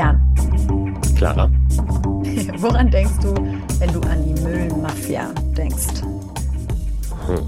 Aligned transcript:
Christian. 0.00 1.14
Clara. 1.16 1.50
Woran 2.56 2.90
denkst 2.90 3.18
du, 3.22 3.34
wenn 3.78 3.92
du 3.92 4.00
an 4.00 4.24
die 4.24 4.40
Müllmafia 4.42 5.32
denkst? 5.56 6.02
Hm. 7.26 7.46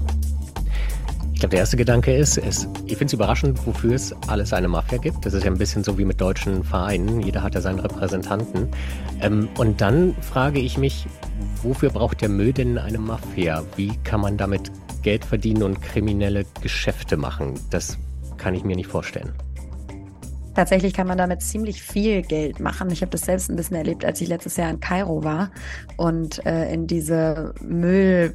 Ich 1.33 1.39
glaube, 1.39 1.51
der 1.51 1.59
erste 1.59 1.77
Gedanke 1.77 2.15
ist, 2.15 2.37
ist 2.37 2.69
ich 2.85 2.97
finde 2.97 3.05
es 3.05 3.13
überraschend, 3.13 3.65
wofür 3.65 3.95
es 3.95 4.13
alles 4.27 4.53
eine 4.53 4.67
Mafia 4.67 4.99
gibt. 4.99 5.25
Das 5.25 5.33
ist 5.33 5.43
ja 5.43 5.51
ein 5.51 5.57
bisschen 5.57 5.83
so 5.83 5.97
wie 5.97 6.05
mit 6.05 6.21
deutschen 6.21 6.63
Vereinen. 6.63 7.21
Jeder 7.21 7.41
hat 7.41 7.55
ja 7.55 7.61
seinen 7.61 7.79
Repräsentanten. 7.79 8.69
Ähm, 9.19 9.49
und 9.57 9.81
dann 9.81 10.15
frage 10.21 10.59
ich 10.59 10.77
mich, 10.77 11.07
wofür 11.63 11.89
braucht 11.89 12.21
der 12.21 12.29
Müll 12.29 12.53
denn 12.53 12.77
eine 12.77 12.99
Mafia? 12.99 13.63
Wie 13.75 13.97
kann 14.03 14.21
man 14.21 14.37
damit 14.37 14.71
Geld 15.01 15.25
verdienen 15.25 15.63
und 15.63 15.81
kriminelle 15.81 16.45
Geschäfte 16.61 17.17
machen? 17.17 17.59
Das 17.71 17.97
kann 18.37 18.53
ich 18.53 18.63
mir 18.63 18.75
nicht 18.75 18.87
vorstellen. 18.87 19.33
Tatsächlich 20.55 20.93
kann 20.93 21.07
man 21.07 21.17
damit 21.17 21.41
ziemlich 21.41 21.81
viel 21.81 22.21
Geld 22.21 22.59
machen. 22.59 22.91
Ich 22.91 23.01
habe 23.01 23.11
das 23.11 23.21
selbst 23.21 23.49
ein 23.49 23.55
bisschen 23.55 23.77
erlebt, 23.77 24.05
als 24.05 24.21
ich 24.21 24.27
letztes 24.27 24.57
Jahr 24.57 24.69
in 24.69 24.79
Kairo 24.79 25.23
war 25.23 25.51
und 25.97 26.45
äh, 26.45 26.71
in 26.71 26.87
diese 26.87 27.53
Mülldorf 27.61 28.33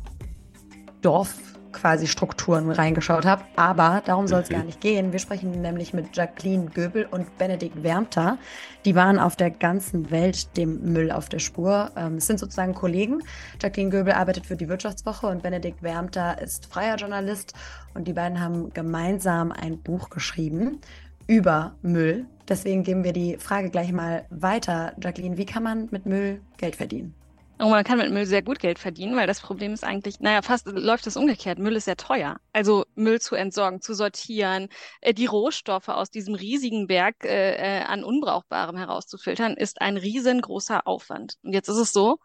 quasi 1.73 2.07
Strukturen 2.07 2.71
reingeschaut 2.71 3.25
habe. 3.25 3.45
Aber 3.57 4.03
darum 4.05 4.27
soll 4.27 4.41
es 4.41 4.51
mhm. 4.51 4.55
gar 4.55 4.65
nicht 4.65 4.81
gehen. 4.81 5.13
Wir 5.13 5.19
sprechen 5.19 5.51
nämlich 5.63 5.95
mit 5.95 6.17
Jacqueline 6.17 6.67
Göbel 6.67 7.07
und 7.07 7.39
Benedikt 7.39 7.83
Wärmter. 7.83 8.39
Die 8.85 8.95
waren 8.95 9.19
auf 9.19 9.37
der 9.37 9.51
ganzen 9.51 10.11
Welt 10.11 10.57
dem 10.57 10.93
Müll 10.93 11.11
auf 11.11 11.29
der 11.29 11.39
Spur. 11.39 11.91
Ähm, 11.97 12.17
es 12.17 12.27
sind 12.27 12.41
sozusagen 12.41 12.75
Kollegen. 12.75 13.23
Jacqueline 13.61 13.91
Göbel 13.91 14.13
arbeitet 14.13 14.47
für 14.47 14.57
die 14.57 14.69
Wirtschaftswoche 14.69 15.27
und 15.27 15.43
Benedikt 15.43 15.83
Wärmter 15.83 16.41
ist 16.41 16.67
freier 16.67 16.97
Journalist. 16.97 17.55
Und 17.95 18.09
die 18.09 18.13
beiden 18.13 18.41
haben 18.41 18.71
gemeinsam 18.71 19.53
ein 19.53 19.79
Buch 19.79 20.11
geschrieben 20.11 20.81
über 21.29 21.77
Müll. 21.83 22.27
Deswegen 22.49 22.83
geben 22.83 23.05
wir 23.05 23.13
die 23.13 23.37
Frage 23.37 23.71
gleich 23.71 23.93
mal 23.93 24.27
weiter. 24.31 24.95
Jacqueline, 25.01 25.37
wie 25.37 25.47
kann 25.47 25.63
man 25.63 25.89
mit 25.93 26.07
Müll 26.07 26.41
Geld 26.57 26.75
verdienen? 26.75 27.15
Oh, 27.61 27.69
man 27.69 27.83
kann 27.83 27.99
mit 27.99 28.13
Müll 28.13 28.25
sehr 28.25 28.43
gut 28.43 28.61
Geld 28.61 28.79
verdienen, 28.79 29.17
weil 29.17 29.27
das 29.27 29.41
Problem 29.41 29.73
ist 29.75 29.83
eigentlich, 29.83 30.21
naja, 30.21 30.43
fast 30.43 30.67
läuft 30.69 31.07
es 31.09 31.17
umgekehrt. 31.17 31.59
Müll 31.59 31.75
ist 31.75 31.87
sehr 31.87 31.97
teuer. 31.97 32.39
Also 32.53 32.85
Müll 32.95 33.21
zu 33.21 33.35
entsorgen, 33.35 33.81
zu 33.81 33.95
sortieren, 33.95 34.69
äh, 35.01 35.13
die 35.13 35.27
Rohstoffe 35.27 35.89
aus 35.89 36.11
diesem 36.11 36.35
riesigen 36.35 36.87
Berg 36.87 37.25
äh, 37.25 37.81
äh, 37.81 37.83
an 37.83 38.05
Unbrauchbarem 38.05 38.77
herauszufiltern, 38.77 39.55
ist 39.55 39.81
ein 39.81 39.97
riesengroßer 39.97 40.87
Aufwand. 40.87 41.35
Und 41.43 41.53
jetzt 41.53 41.69
ist 41.69 41.79
es 41.79 41.93
so, 41.93 42.19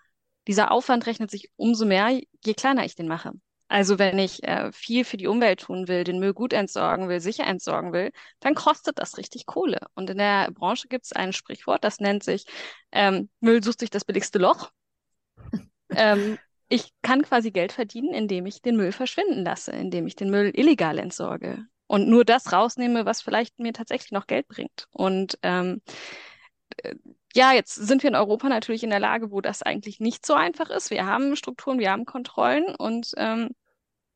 dieser 0.47 0.71
Aufwand 0.71 1.07
rechnet 1.07 1.31
sich 1.31 1.49
umso 1.55 1.85
mehr, 1.85 2.21
je 2.45 2.53
kleiner 2.53 2.85
ich 2.85 2.95
den 2.95 3.07
mache. 3.07 3.31
Also 3.73 3.97
wenn 3.97 4.19
ich 4.19 4.43
äh, 4.43 4.71
viel 4.71 5.03
für 5.03 5.17
die 5.17 5.25
Umwelt 5.25 5.61
tun 5.61 5.87
will, 5.87 6.03
den 6.03 6.19
Müll 6.19 6.35
gut 6.35 6.53
entsorgen 6.53 7.09
will, 7.09 7.19
sicher 7.19 7.47
entsorgen 7.47 7.91
will, 7.91 8.11
dann 8.39 8.53
kostet 8.53 8.99
das 8.99 9.17
richtig 9.17 9.47
Kohle. 9.47 9.79
Und 9.95 10.11
in 10.11 10.19
der 10.19 10.51
Branche 10.51 10.87
gibt 10.87 11.05
es 11.05 11.11
ein 11.11 11.33
Sprichwort, 11.33 11.83
das 11.83 11.99
nennt 11.99 12.21
sich 12.23 12.45
ähm, 12.91 13.31
Müll 13.39 13.63
sucht 13.63 13.79
sich 13.79 13.89
das 13.89 14.05
billigste 14.05 14.37
Loch. 14.37 14.69
ähm, 15.89 16.37
ich 16.69 16.93
kann 17.01 17.23
quasi 17.23 17.49
Geld 17.49 17.71
verdienen, 17.71 18.13
indem 18.13 18.45
ich 18.45 18.61
den 18.61 18.77
Müll 18.77 18.91
verschwinden 18.91 19.43
lasse, 19.43 19.71
indem 19.71 20.05
ich 20.05 20.15
den 20.15 20.29
Müll 20.29 20.51
illegal 20.53 20.99
entsorge 20.99 21.65
und 21.87 22.07
nur 22.07 22.25
das 22.25 22.53
rausnehme, 22.53 23.07
was 23.07 23.23
vielleicht 23.23 23.57
mir 23.57 23.73
tatsächlich 23.73 24.11
noch 24.11 24.27
Geld 24.27 24.47
bringt. 24.47 24.87
Und 24.91 25.39
ähm, 25.41 25.81
äh, 26.77 26.93
ja, 27.33 27.53
jetzt 27.53 27.73
sind 27.73 28.03
wir 28.03 28.11
in 28.11 28.15
Europa 28.15 28.49
natürlich 28.49 28.83
in 28.83 28.91
der 28.91 28.99
Lage, 28.99 29.31
wo 29.31 29.41
das 29.41 29.63
eigentlich 29.63 29.99
nicht 29.99 30.27
so 30.27 30.35
einfach 30.35 30.69
ist. 30.69 30.91
Wir 30.91 31.07
haben 31.07 31.35
Strukturen, 31.35 31.79
wir 31.79 31.89
haben 31.89 32.05
Kontrollen 32.05 32.75
und 32.75 33.13
ähm, 33.17 33.49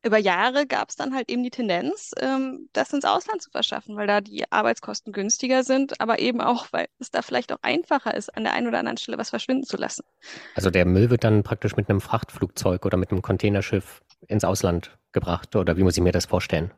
über 0.04 0.18
Jahre 0.18 0.66
gab 0.66 0.90
es 0.90 0.96
dann 0.96 1.14
halt 1.14 1.30
eben 1.30 1.42
die 1.42 1.50
Tendenz, 1.50 2.12
ähm, 2.20 2.68
das 2.72 2.92
ins 2.92 3.04
Ausland 3.04 3.42
zu 3.42 3.50
verschaffen, 3.50 3.96
weil 3.96 4.06
da 4.06 4.20
die 4.20 4.50
Arbeitskosten 4.50 5.12
günstiger 5.12 5.64
sind, 5.64 6.00
aber 6.00 6.18
eben 6.20 6.40
auch, 6.40 6.66
weil 6.70 6.88
es 6.98 7.10
da 7.10 7.22
vielleicht 7.22 7.52
auch 7.52 7.58
einfacher 7.62 8.14
ist, 8.14 8.34
an 8.36 8.44
der 8.44 8.52
einen 8.52 8.68
oder 8.68 8.78
anderen 8.78 8.98
Stelle 8.98 9.18
was 9.18 9.30
verschwinden 9.30 9.64
zu 9.64 9.76
lassen. 9.76 10.04
Also 10.54 10.70
der 10.70 10.84
Müll 10.84 11.10
wird 11.10 11.24
dann 11.24 11.42
praktisch 11.42 11.76
mit 11.76 11.90
einem 11.90 12.00
Frachtflugzeug 12.00 12.86
oder 12.86 12.96
mit 12.96 13.10
einem 13.10 13.22
Containerschiff 13.22 14.02
ins 14.26 14.44
Ausland 14.44 14.98
gebracht, 15.12 15.56
oder 15.56 15.76
wie 15.76 15.82
muss 15.82 15.96
ich 15.96 16.02
mir 16.02 16.12
das 16.12 16.26
vorstellen? 16.26 16.70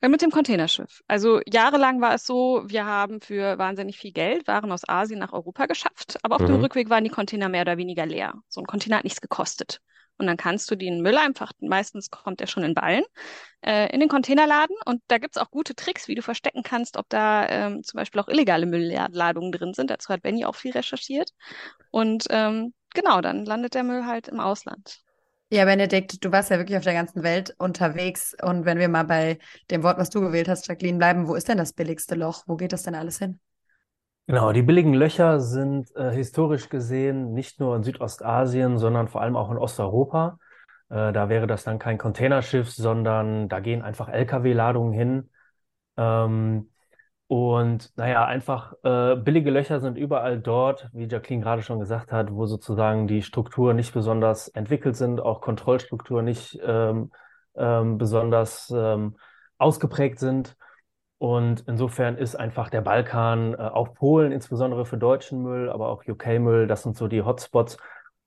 Äh, 0.00 0.08
mit 0.08 0.22
dem 0.22 0.30
Containerschiff. 0.30 1.02
Also 1.08 1.40
jahrelang 1.46 2.00
war 2.00 2.14
es 2.14 2.26
so, 2.26 2.62
wir 2.66 2.84
haben 2.84 3.20
für 3.20 3.58
wahnsinnig 3.58 3.98
viel 3.98 4.12
Geld 4.12 4.46
Waren 4.46 4.72
aus 4.72 4.88
Asien 4.88 5.18
nach 5.18 5.32
Europa 5.32 5.66
geschafft, 5.66 6.18
aber 6.22 6.36
auf 6.36 6.42
mhm. 6.42 6.46
dem 6.46 6.60
Rückweg 6.60 6.90
waren 6.90 7.04
die 7.04 7.10
Container 7.10 7.48
mehr 7.48 7.62
oder 7.62 7.76
weniger 7.76 8.06
leer. 8.06 8.34
So 8.48 8.60
ein 8.60 8.66
Container 8.66 8.96
hat 8.96 9.04
nichts 9.04 9.20
gekostet. 9.20 9.80
Und 10.18 10.26
dann 10.26 10.36
kannst 10.36 10.70
du 10.70 10.76
den 10.76 11.02
Müll 11.02 11.18
einfach, 11.18 11.52
meistens 11.60 12.10
kommt 12.10 12.40
der 12.40 12.46
schon 12.46 12.62
in 12.62 12.74
Ballen, 12.74 13.04
äh, 13.60 13.92
in 13.92 14.00
den 14.00 14.08
Container 14.08 14.46
laden. 14.46 14.74
Und 14.86 15.02
da 15.08 15.18
gibt 15.18 15.36
es 15.36 15.42
auch 15.42 15.50
gute 15.50 15.74
Tricks, 15.74 16.08
wie 16.08 16.14
du 16.14 16.22
verstecken 16.22 16.62
kannst, 16.62 16.96
ob 16.96 17.06
da 17.10 17.46
ähm, 17.48 17.82
zum 17.82 17.98
Beispiel 17.98 18.20
auch 18.20 18.28
illegale 18.28 18.66
Müllladungen 18.66 19.52
drin 19.52 19.74
sind. 19.74 19.90
Dazu 19.90 20.08
hat 20.08 20.22
Benny 20.22 20.46
auch 20.46 20.54
viel 20.54 20.72
recherchiert. 20.72 21.32
Und 21.90 22.24
ähm, 22.30 22.72
genau, 22.94 23.20
dann 23.20 23.44
landet 23.44 23.74
der 23.74 23.84
Müll 23.84 24.06
halt 24.06 24.28
im 24.28 24.40
Ausland. 24.40 25.00
Ja, 25.48 25.64
Benedikt, 25.64 26.24
du 26.24 26.32
warst 26.32 26.50
ja 26.50 26.58
wirklich 26.58 26.76
auf 26.76 26.82
der 26.82 26.94
ganzen 26.94 27.22
Welt 27.22 27.54
unterwegs. 27.58 28.36
Und 28.42 28.64
wenn 28.64 28.78
wir 28.78 28.88
mal 28.88 29.04
bei 29.04 29.38
dem 29.70 29.84
Wort, 29.84 29.96
was 29.96 30.10
du 30.10 30.20
gewählt 30.20 30.48
hast, 30.48 30.66
Jacqueline, 30.66 30.98
bleiben, 30.98 31.28
wo 31.28 31.36
ist 31.36 31.48
denn 31.48 31.56
das 31.56 31.72
billigste 31.72 32.16
Loch? 32.16 32.42
Wo 32.46 32.56
geht 32.56 32.72
das 32.72 32.82
denn 32.82 32.96
alles 32.96 33.18
hin? 33.18 33.38
Genau, 34.26 34.50
die 34.50 34.62
billigen 34.62 34.92
Löcher 34.92 35.38
sind 35.38 35.94
äh, 35.94 36.10
historisch 36.10 36.68
gesehen 36.68 37.32
nicht 37.32 37.60
nur 37.60 37.76
in 37.76 37.84
Südostasien, 37.84 38.76
sondern 38.76 39.06
vor 39.06 39.22
allem 39.22 39.36
auch 39.36 39.52
in 39.52 39.56
Osteuropa. 39.56 40.38
Äh, 40.88 41.12
da 41.12 41.28
wäre 41.28 41.46
das 41.46 41.62
dann 41.62 41.78
kein 41.78 41.96
Containerschiff, 41.96 42.68
sondern 42.72 43.48
da 43.48 43.60
gehen 43.60 43.82
einfach 43.82 44.08
Lkw-Ladungen 44.08 44.92
hin. 44.92 45.30
Ähm, 45.96 46.70
und 47.28 47.92
naja, 47.96 48.24
einfach 48.24 48.74
äh, 48.84 49.16
billige 49.16 49.50
Löcher 49.50 49.80
sind 49.80 49.98
überall 49.98 50.38
dort, 50.38 50.88
wie 50.92 51.08
Jacqueline 51.08 51.42
gerade 51.42 51.62
schon 51.62 51.80
gesagt 51.80 52.12
hat, 52.12 52.32
wo 52.32 52.46
sozusagen 52.46 53.08
die 53.08 53.22
Strukturen 53.22 53.74
nicht 53.76 53.92
besonders 53.92 54.48
entwickelt 54.48 54.96
sind, 54.96 55.20
auch 55.20 55.40
Kontrollstrukturen 55.40 56.24
nicht 56.24 56.58
ähm, 56.64 57.10
ähm, 57.56 57.98
besonders 57.98 58.72
ähm, 58.74 59.16
ausgeprägt 59.58 60.20
sind. 60.20 60.56
Und 61.18 61.64
insofern 61.66 62.16
ist 62.16 62.36
einfach 62.36 62.68
der 62.70 62.82
Balkan, 62.82 63.54
äh, 63.54 63.56
auch 63.56 63.94
Polen 63.94 64.30
insbesondere 64.30 64.84
für 64.84 64.98
deutschen 64.98 65.42
Müll, 65.42 65.68
aber 65.68 65.88
auch 65.88 66.04
UK-Müll, 66.06 66.68
das 66.68 66.84
sind 66.84 66.96
so 66.96 67.08
die 67.08 67.22
Hotspots. 67.22 67.78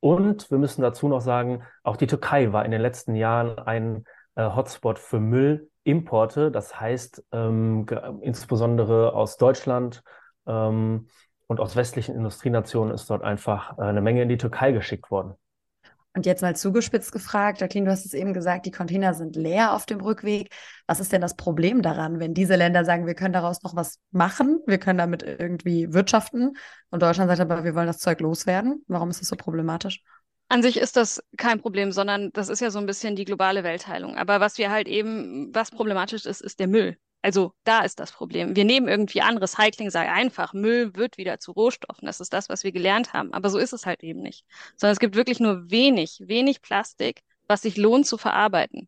Und 0.01 0.51
wir 0.51 0.57
müssen 0.57 0.81
dazu 0.81 1.07
noch 1.07 1.21
sagen, 1.21 1.63
auch 1.83 1.95
die 1.95 2.07
Türkei 2.07 2.51
war 2.51 2.65
in 2.65 2.71
den 2.71 2.81
letzten 2.81 3.15
Jahren 3.15 3.59
ein 3.59 4.03
äh, 4.35 4.43
Hotspot 4.43 4.99
für 4.99 5.19
Müllimporte. 5.89 6.51
Das 6.51 6.79
heißt, 6.79 7.23
ähm, 7.31 7.85
insbesondere 8.21 9.13
aus 9.13 9.37
Deutschland 9.37 10.03
ähm, 10.47 11.07
und 11.47 11.59
aus 11.59 11.75
westlichen 11.75 12.15
Industrienationen 12.15 12.93
ist 12.93 13.09
dort 13.09 13.23
einfach 13.23 13.77
äh, 13.77 13.83
eine 13.83 14.01
Menge 14.01 14.21
in 14.21 14.29
die 14.29 14.37
Türkei 14.37 14.71
geschickt 14.71 15.09
worden. 15.11 15.33
Und 16.15 16.25
jetzt 16.25 16.41
mal 16.41 16.55
zugespitzt 16.55 17.11
gefragt, 17.11 17.61
Jacqueline, 17.61 17.85
du 17.85 17.91
hast 17.91 18.05
es 18.05 18.15
eben 18.15 18.33
gesagt, 18.33 18.65
die 18.65 18.71
Container 18.71 19.13
sind 19.13 19.35
leer 19.35 19.73
auf 19.73 19.85
dem 19.85 20.01
Rückweg. 20.01 20.49
Was 20.87 20.99
ist 20.99 21.13
denn 21.13 21.21
das 21.21 21.35
Problem 21.35 21.83
daran, 21.83 22.19
wenn 22.19 22.33
diese 22.33 22.55
Länder 22.55 22.83
sagen, 22.83 23.05
wir 23.05 23.13
können 23.13 23.33
daraus 23.33 23.61
noch 23.61 23.75
was 23.75 23.99
machen, 24.11 24.59
wir 24.65 24.79
können 24.79 24.97
damit 24.97 25.21
irgendwie 25.21 25.93
wirtschaften 25.93 26.57
und 26.89 27.03
Deutschland 27.03 27.29
sagt 27.29 27.39
aber, 27.39 27.63
wir 27.63 27.75
wollen 27.75 27.87
das 27.87 27.99
Zeug 27.99 28.19
loswerden? 28.21 28.83
Warum 28.87 29.11
ist 29.11 29.21
das 29.21 29.27
so 29.27 29.35
problematisch? 29.35 30.01
An 30.49 30.63
sich 30.63 30.77
ist 30.77 30.97
das 30.97 31.23
kein 31.37 31.61
Problem, 31.61 31.91
sondern 31.91 32.31
das 32.33 32.49
ist 32.49 32.59
ja 32.59 32.71
so 32.71 32.79
ein 32.79 32.87
bisschen 32.87 33.15
die 33.15 33.25
globale 33.25 33.63
Weltteilung. 33.63 34.17
Aber 34.17 34.39
was 34.39 34.57
wir 34.57 34.71
halt 34.71 34.87
eben, 34.87 35.53
was 35.53 35.69
problematisch 35.69 36.25
ist, 36.25 36.41
ist 36.41 36.59
der 36.59 36.67
Müll. 36.67 36.97
Also 37.21 37.53
da 37.65 37.81
ist 37.81 37.99
das 37.99 38.11
Problem. 38.11 38.55
Wir 38.55 38.65
nehmen 38.65 38.87
irgendwie 38.87 39.21
an, 39.21 39.37
Recycling 39.37 39.91
sei 39.91 40.09
einfach, 40.09 40.53
Müll 40.53 40.95
wird 40.95 41.17
wieder 41.17 41.39
zu 41.39 41.51
Rohstoffen. 41.51 42.05
Das 42.05 42.19
ist 42.19 42.33
das, 42.33 42.49
was 42.49 42.63
wir 42.63 42.71
gelernt 42.71 43.13
haben. 43.13 43.31
Aber 43.33 43.49
so 43.49 43.59
ist 43.59 43.73
es 43.73 43.85
halt 43.85 44.03
eben 44.03 44.21
nicht. 44.21 44.43
Sondern 44.75 44.93
es 44.93 44.99
gibt 44.99 45.15
wirklich 45.15 45.39
nur 45.39 45.69
wenig, 45.69 46.17
wenig 46.25 46.61
Plastik, 46.61 47.21
was 47.47 47.61
sich 47.61 47.77
lohnt 47.77 48.07
zu 48.07 48.17
verarbeiten. 48.17 48.87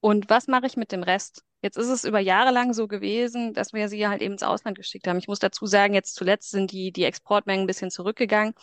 Und 0.00 0.28
was 0.28 0.46
mache 0.46 0.66
ich 0.66 0.76
mit 0.76 0.92
dem 0.92 1.02
Rest? 1.02 1.42
Jetzt 1.62 1.76
ist 1.76 1.88
es 1.88 2.04
über 2.04 2.20
Jahre 2.20 2.52
lang 2.52 2.72
so 2.72 2.88
gewesen, 2.88 3.54
dass 3.54 3.72
wir 3.72 3.88
sie 3.88 4.08
halt 4.08 4.22
eben 4.22 4.32
ins 4.32 4.42
Ausland 4.42 4.76
geschickt 4.76 5.06
haben. 5.06 5.18
Ich 5.18 5.28
muss 5.28 5.38
dazu 5.38 5.66
sagen, 5.66 5.94
jetzt 5.94 6.14
zuletzt 6.14 6.50
sind 6.50 6.72
die, 6.72 6.90
die 6.90 7.04
Exportmengen 7.04 7.64
ein 7.64 7.66
bisschen 7.66 7.90
zurückgegangen. 7.90 8.54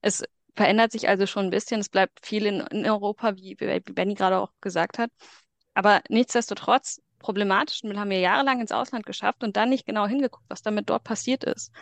Es 0.00 0.24
verändert 0.54 0.92
sich 0.92 1.08
also 1.08 1.26
schon 1.26 1.46
ein 1.46 1.50
bisschen. 1.50 1.80
Es 1.80 1.88
bleibt 1.88 2.24
viel 2.24 2.46
in, 2.46 2.60
in 2.60 2.86
Europa, 2.86 3.36
wie, 3.36 3.56
wie 3.58 3.80
Benny 3.80 4.14
gerade 4.14 4.38
auch 4.38 4.52
gesagt 4.60 4.98
hat. 4.98 5.10
Aber 5.74 6.02
nichtsdestotrotz 6.08 7.00
problematischen 7.24 7.88
Müll 7.88 7.98
haben 7.98 8.10
wir 8.10 8.20
jahrelang 8.20 8.60
ins 8.60 8.70
Ausland 8.70 9.06
geschafft 9.06 9.42
und 9.42 9.56
dann 9.56 9.70
nicht 9.70 9.86
genau 9.86 10.06
hingeguckt, 10.06 10.44
was 10.48 10.60
damit 10.60 10.90
dort 10.90 11.04
passiert 11.04 11.42
ist. 11.42 11.72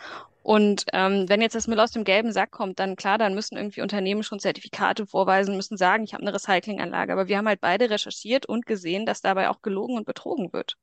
Und 0.41 0.85
ähm, 0.93 1.27
wenn 1.27 1.41
jetzt 1.41 1.55
das 1.55 1.67
Müll 1.67 1.79
aus 1.79 1.91
dem 1.91 2.05
gelben 2.05 2.31
Sack 2.31 2.51
kommt, 2.51 2.79
dann 2.79 2.95
klar, 2.95 3.17
dann 3.17 3.33
müssen 3.35 3.57
irgendwie 3.57 3.81
Unternehmen 3.81 4.23
schon 4.23 4.39
Zertifikate 4.39 5.05
vorweisen, 5.05 5.57
müssen 5.57 5.77
sagen, 5.77 6.03
ich 6.05 6.13
habe 6.13 6.23
eine 6.23 6.33
Recyclinganlage. 6.33 7.11
Aber 7.11 7.27
wir 7.27 7.37
haben 7.37 7.47
halt 7.47 7.61
beide 7.61 7.89
recherchiert 7.89 8.45
und 8.45 8.65
gesehen, 8.65 9.05
dass 9.05 9.21
dabei 9.21 9.49
auch 9.49 9.61
gelogen 9.61 9.97
und 9.97 10.05
betrogen 10.05 10.51
wird. 10.53 10.75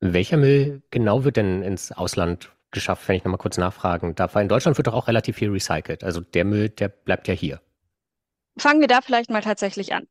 Welcher 0.00 0.36
Müll 0.36 0.82
genau 0.90 1.24
wird 1.24 1.36
denn 1.36 1.62
ins 1.62 1.92
Ausland 1.92 2.55
geschafft, 2.76 3.08
wenn 3.08 3.16
ich 3.16 3.24
nochmal 3.24 3.38
kurz 3.38 3.58
nachfragen 3.58 4.14
darf? 4.14 4.34
Weil 4.34 4.42
in 4.42 4.48
Deutschland 4.48 4.76
wird 4.78 4.86
doch 4.86 4.94
auch 4.94 5.08
relativ 5.08 5.36
viel 5.36 5.50
recycelt. 5.50 6.04
Also 6.04 6.20
der 6.20 6.44
Müll, 6.44 6.68
der 6.68 6.88
bleibt 6.88 7.26
ja 7.26 7.34
hier. 7.34 7.60
Fangen 8.56 8.80
wir 8.80 8.88
da 8.88 9.00
vielleicht 9.00 9.30
mal 9.30 9.42
tatsächlich 9.42 9.92
an. 9.92 10.06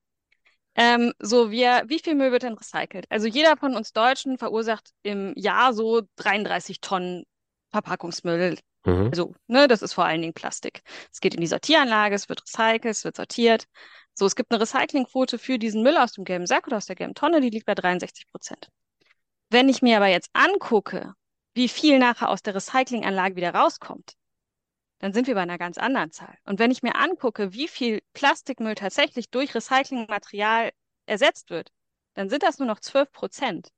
Ähm, 0.76 1.14
so, 1.20 1.52
wir, 1.52 1.84
wie 1.88 2.00
viel 2.00 2.16
Müll 2.16 2.32
wird 2.32 2.44
denn 2.44 2.56
recycelt? 2.56 3.06
Also 3.10 3.28
jeder 3.28 3.56
von 3.56 3.76
uns 3.76 3.94
Deutschen 3.94 4.38
verursacht 4.38 4.90
im 5.04 5.34
Jahr 5.38 5.74
so 5.74 6.02
33 6.18 6.82
Tonnen 6.82 7.24
Verpackungsmüll. 7.72 8.58
Mhm. 8.86 9.08
Also, 9.12 9.34
ne, 9.48 9.68
das 9.68 9.82
ist 9.82 9.94
vor 9.94 10.06
allen 10.06 10.22
Dingen 10.22 10.34
Plastik. 10.34 10.82
Es 11.12 11.22
geht 11.22 11.34
in 11.34 11.42
die 11.42 11.48
Sortieranlage, 11.48 12.16
es 12.16 12.28
wird 12.28 12.44
recycelt, 12.44 12.86
es 12.86 13.06
wird 13.06 13.16
sortiert. 13.16 13.66
So, 14.14 14.26
es 14.26 14.36
gibt 14.36 14.52
eine 14.52 14.62
Recyclingquote 14.62 15.38
für 15.38 15.58
diesen 15.58 15.82
Müll 15.82 15.98
aus 15.98 16.14
dem 16.14 16.26
gelben 16.26 16.46
Sack 16.46 16.68
oder 16.68 16.78
aus 16.78 16.86
der 16.86 16.96
gelben 16.96 17.16
Tonne, 17.16 17.42
die 17.42 17.50
liegt 17.50 17.66
bei 17.66 17.76
63 17.76 18.30
Prozent. 18.32 18.70
Wenn 19.50 19.70
ich 19.70 19.82
mir 19.82 19.98
aber 19.98 20.08
jetzt 20.08 20.30
angucke, 20.34 21.14
wie 21.56 21.70
viel 21.70 21.98
nachher 21.98 22.30
aus 22.30 22.44
der 22.44 22.54
Recyclinganlage 22.54 23.36
wieder 23.36 23.56
rauskommt, 23.56 24.14
dann 25.00 25.14
sind 25.14 25.28
wir 25.28 25.36
bei 25.36 25.42
einer 25.42 25.58
ganz 25.58 25.78
anderen 25.78 26.12
Zahl. 26.12 26.38
Und 26.46 26.60
wenn 26.60 26.72
ich 26.72 26.84
mir 26.84 26.96
angucke, 26.96 27.54
wie 27.54 27.68
viel 27.68 28.02
Plastikmüll 28.14 28.76
tatsächlich 28.76 29.30
durch 29.30 29.56
Recyclingmaterial 29.56 30.72
ersetzt 31.06 31.50
wird, 31.50 31.72
dann 32.14 32.30
sind 32.30 32.44
das 32.44 32.60
nur 32.60 32.68
noch 32.68 32.80
12 32.80 33.12
Prozent. 33.12 33.70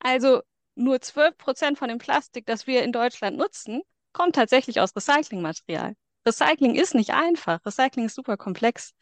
Also 0.00 0.42
nur 0.74 1.00
12 1.00 1.36
Prozent 1.36 1.78
von 1.78 1.88
dem 1.88 1.98
Plastik, 1.98 2.46
das 2.46 2.66
wir 2.66 2.82
in 2.82 2.92
Deutschland 2.92 3.36
nutzen, 3.36 3.82
kommt 4.12 4.34
tatsächlich 4.36 4.80
aus 4.80 4.94
Recyclingmaterial. 4.94 5.94
Recycling 6.26 6.74
ist 6.74 6.94
nicht 6.94 7.10
einfach. 7.10 7.64
Recycling 7.64 8.06
ist 8.06 8.14
super 8.14 8.36
komplex. 8.36 8.94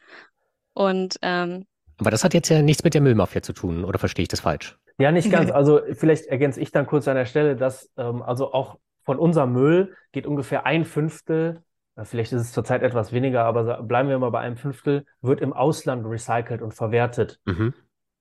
Und 0.73 1.17
ähm, 1.21 1.65
aber 1.97 2.11
das 2.11 2.23
hat 2.23 2.33
jetzt 2.33 2.49
ja 2.49 2.61
nichts 2.61 2.83
mit 2.83 2.93
der 2.93 3.01
Müllmafia 3.01 3.41
zu 3.41 3.53
tun, 3.53 3.83
oder 3.83 3.99
verstehe 3.99 4.23
ich 4.23 4.29
das 4.29 4.41
falsch? 4.41 4.77
Ja, 4.97 5.11
nicht 5.11 5.31
ganz. 5.31 5.51
Also 5.51 5.81
vielleicht 5.93 6.25
ergänze 6.25 6.59
ich 6.59 6.71
dann 6.71 6.87
kurz 6.87 7.07
an 7.07 7.15
der 7.15 7.25
Stelle, 7.25 7.55
dass 7.55 7.91
ähm, 7.97 8.21
also 8.21 8.53
auch 8.53 8.77
von 9.03 9.19
unserem 9.19 9.53
Müll 9.53 9.95
geht 10.11 10.27
ungefähr 10.27 10.65
ein 10.65 10.83
Fünftel, 10.83 11.63
vielleicht 12.03 12.33
ist 12.33 12.41
es 12.41 12.51
zurzeit 12.51 12.83
etwas 12.83 13.11
weniger, 13.11 13.45
aber 13.45 13.81
bleiben 13.81 14.09
wir 14.09 14.19
mal 14.19 14.29
bei 14.29 14.39
einem 14.39 14.57
Fünftel, 14.57 15.05
wird 15.21 15.41
im 15.41 15.53
Ausland 15.53 16.05
recycelt 16.05 16.61
und 16.61 16.73
verwertet. 16.73 17.39
Mhm. 17.45 17.73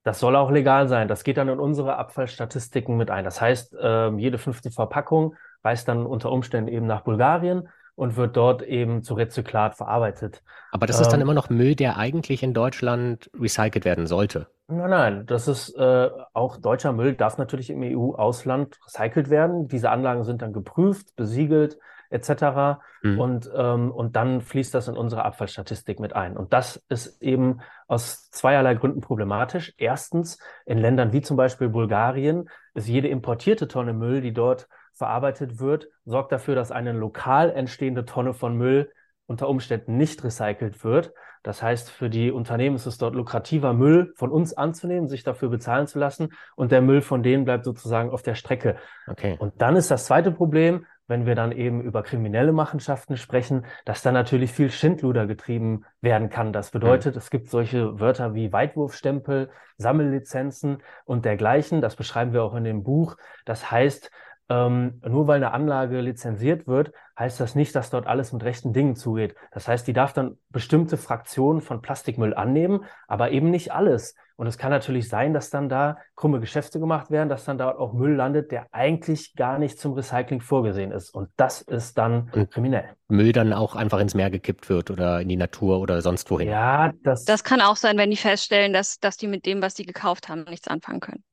Das 0.03 0.21
soll 0.21 0.37
auch 0.37 0.51
legal 0.51 0.87
sein. 0.87 1.09
Das 1.09 1.25
geht 1.25 1.37
dann 1.37 1.49
in 1.49 1.59
unsere 1.59 1.97
Abfallstatistiken 1.97 2.97
mit 2.97 3.11
ein. 3.11 3.25
Das 3.25 3.41
heißt, 3.41 3.77
ähm, 3.81 4.19
jede 4.21 4.39
fünfte 4.39 4.71
Verpackung 4.71 5.35
reist 5.65 5.89
dann 5.89 6.07
unter 6.07 6.31
Umständen 6.31 6.69
eben 6.69 6.87
nach 6.87 7.03
Bulgarien 7.03 7.69
und 7.97 8.17
wird 8.17 8.37
dort 8.37 8.63
eben 8.63 9.03
zu 9.03 9.15
Rezyklat 9.15 9.75
verarbeitet. 9.75 10.43
Aber 10.71 10.87
das 10.87 11.01
ist 11.01 11.09
dann 11.09 11.21
ähm, 11.21 11.27
immer 11.27 11.35
noch 11.35 11.51
Müll, 11.51 11.75
der 11.75 11.97
eigentlich 11.97 12.43
in 12.43 12.55
Deutschland 12.55 13.31
recycelt 13.39 13.85
werden 13.85 14.07
sollte. 14.07 14.49
Nein, 14.69 14.91
nein, 14.91 15.27
das 15.27 15.49
ist 15.49 15.77
äh, 15.77 16.11
auch 16.33 16.59
deutscher 16.59 16.93
Müll, 16.93 17.15
darf 17.15 17.39
natürlich 17.39 17.71
im 17.71 17.83
EU-Ausland 17.83 18.79
recycelt 18.87 19.31
werden. 19.31 19.67
Diese 19.69 19.91
Anlagen 19.91 20.25
sind 20.25 20.43
dann 20.43 20.53
geprüft, 20.53 21.17
besiegelt 21.17 21.79
etc. 22.11 22.79
Mhm. 23.03 23.19
Und, 23.19 23.51
ähm, 23.57 23.91
und 23.91 24.17
dann 24.17 24.41
fließt 24.41 24.75
das 24.75 24.89
in 24.89 24.97
unsere 24.97 25.25
Abfallstatistik 25.25 25.99
mit 25.99 26.15
ein. 26.15 26.37
Und 26.37 26.53
das 26.53 26.85
ist 26.89 27.21
eben 27.23 27.61
aus 27.89 28.31
zweierlei 28.31 28.75
Gründen 28.75 29.01
problematisch. 29.01 29.75
Erstens, 29.79 30.39
in 30.67 30.79
Ländern 30.79 31.13
wie 31.13 31.23
zum 31.23 31.37
Beispiel 31.37 31.69
Bulgarien 31.69 32.49
ist 32.75 32.89
jede 32.89 33.09
importierte 33.09 33.69
Tonne 33.69 33.93
Müll, 33.93 34.21
die 34.21 34.33
dort 34.33 34.69
verarbeitet 34.97 35.61
wird, 35.61 35.89
sorgt 36.05 36.33
dafür, 36.33 36.55
dass 36.55 36.73
eine 36.73 36.93
lokal 36.93 37.53
entstehende 37.53 38.05
Tonne 38.05 38.35
von 38.35 38.57
Müll 38.57 38.91
unter 39.27 39.49
Umständen 39.49 39.97
nicht 39.97 40.25
recycelt 40.25 40.83
wird. 40.85 41.13
Das 41.43 41.63
heißt, 41.63 41.91
für 41.91 42.11
die 42.11 42.33
Unternehmen 42.33 42.75
ist 42.75 42.87
es 42.87 42.99
dort 42.99 43.15
lukrativer, 43.15 43.73
Müll 43.73 44.13
von 44.17 44.31
uns 44.33 44.53
anzunehmen, 44.53 45.07
sich 45.07 45.23
dafür 45.23 45.49
bezahlen 45.49 45.87
zu 45.87 45.99
lassen 45.99 46.31
und 46.57 46.73
der 46.73 46.81
Müll 46.81 47.03
von 47.03 47.23
denen 47.23 47.45
bleibt 47.45 47.65
sozusagen 47.65 48.11
auf 48.11 48.23
der 48.23 48.35
Strecke. 48.35 48.77
Okay. 49.07 49.37
Und 49.39 49.61
dann 49.63 49.77
ist 49.77 49.91
das 49.91 50.07
zweite 50.07 50.33
Problem, 50.33 50.87
wenn 51.09 51.25
wir 51.25 51.35
dann 51.35 51.53
eben 51.53 51.83
über 51.83 52.03
kriminelle 52.03 52.53
Machenschaften 52.53 53.17
sprechen, 53.17 53.65
dass 53.85 54.03
da 54.03 54.11
natürlich 54.11 54.51
viel 54.53 54.71
Schindluder 54.71 55.27
getrieben 55.27 55.85
werden 56.01 56.31
kann. 56.31 56.53
Das 56.53 56.71
bedeutet, 56.71 57.15
mhm. 57.15 57.19
es 57.19 57.31
gibt 57.31 57.49
solche 57.49 58.01
Wörter 58.01 58.35
wie 58.35 58.53
Weitwurfstempel, 58.53 59.51
Sammellizenzen 59.77 60.83
und 61.05 61.25
dergleichen. 61.25 61.81
Das 61.81 61.95
beschreiben 61.97 62.33
wir 62.33 62.43
auch 62.43 62.55
in 62.55 62.65
dem 62.65 62.83
Buch. 62.83 63.17
Das 63.45 63.71
heißt, 63.71 64.11
ähm, 64.49 65.01
nur 65.07 65.27
weil 65.27 65.37
eine 65.37 65.53
Anlage 65.53 66.01
lizenziert 66.01 66.67
wird, 66.67 66.93
heißt 67.19 67.41
das 67.41 67.55
nicht, 67.55 67.75
dass 67.75 67.91
dort 67.91 68.07
alles 68.07 68.33
mit 68.33 68.45
rechten 68.45 68.73
Dingen 68.73 68.95
zugeht. 68.95 69.35
Das 69.51 69.67
heißt, 69.67 69.87
die 69.87 69.93
darf 69.93 70.13
dann 70.13 70.39
bestimmte 70.51 70.97
Fraktionen 70.97 71.61
von 71.61 71.83
Plastikmüll 71.83 72.35
annehmen, 72.35 72.85
aber 73.09 73.31
eben 73.31 73.51
nicht 73.51 73.73
alles. 73.73 74.15
Und 74.37 74.47
es 74.47 74.59
kann 74.59 74.71
natürlich 74.71 75.09
sein, 75.09 75.33
dass 75.33 75.49
dann 75.49 75.71
da 75.71 75.97
krumme 76.15 76.41
Geschäfte 76.41 76.79
gemacht 76.79 77.11
werden, 77.11 77.31
dass 77.31 77.47
dann 77.47 77.57
dort 77.57 77.79
auch 77.79 77.95
Müll 77.95 78.15
landet, 78.15 78.53
der 78.53 78.67
eigentlich 78.71 79.35
gar 79.35 79.59
nicht 79.59 79.81
zum 79.81 79.95
Recycling 79.95 80.43
vorgesehen 80.43 80.93
ist. 80.93 81.09
Und 81.09 81.31
das 81.37 81.63
ist 81.63 81.97
dann 81.97 82.31
Und 82.33 82.51
kriminell. 82.51 82.91
Müll 83.09 83.33
dann 83.33 83.55
auch 83.55 83.75
einfach 83.75 83.99
ins 83.99 84.15
Meer 84.15 84.31
gekippt 84.31 84.69
wird 84.69 84.91
oder 84.91 85.23
in 85.23 85.29
die 85.31 85.37
Natur 85.37 85.81
oder 85.81 86.03
sonst 86.03 86.31
wohin. 86.31 86.49
Ja, 86.51 86.93
das. 87.03 87.25
Das 87.25 87.45
kann 87.45 87.63
auch 87.63 87.77
sein, 87.77 87.97
wenn 87.97 88.11
die 88.11 88.17
feststellen, 88.17 88.75
dass, 88.75 88.99
dass 88.99 89.17
die 89.17 89.27
mit 89.27 89.47
dem, 89.47 89.63
was 89.63 89.73
die 89.73 89.87
gekauft 89.87 90.29
haben, 90.29 90.45
nichts 90.45 90.69
anfangen 90.69 91.01
können. 91.01 91.25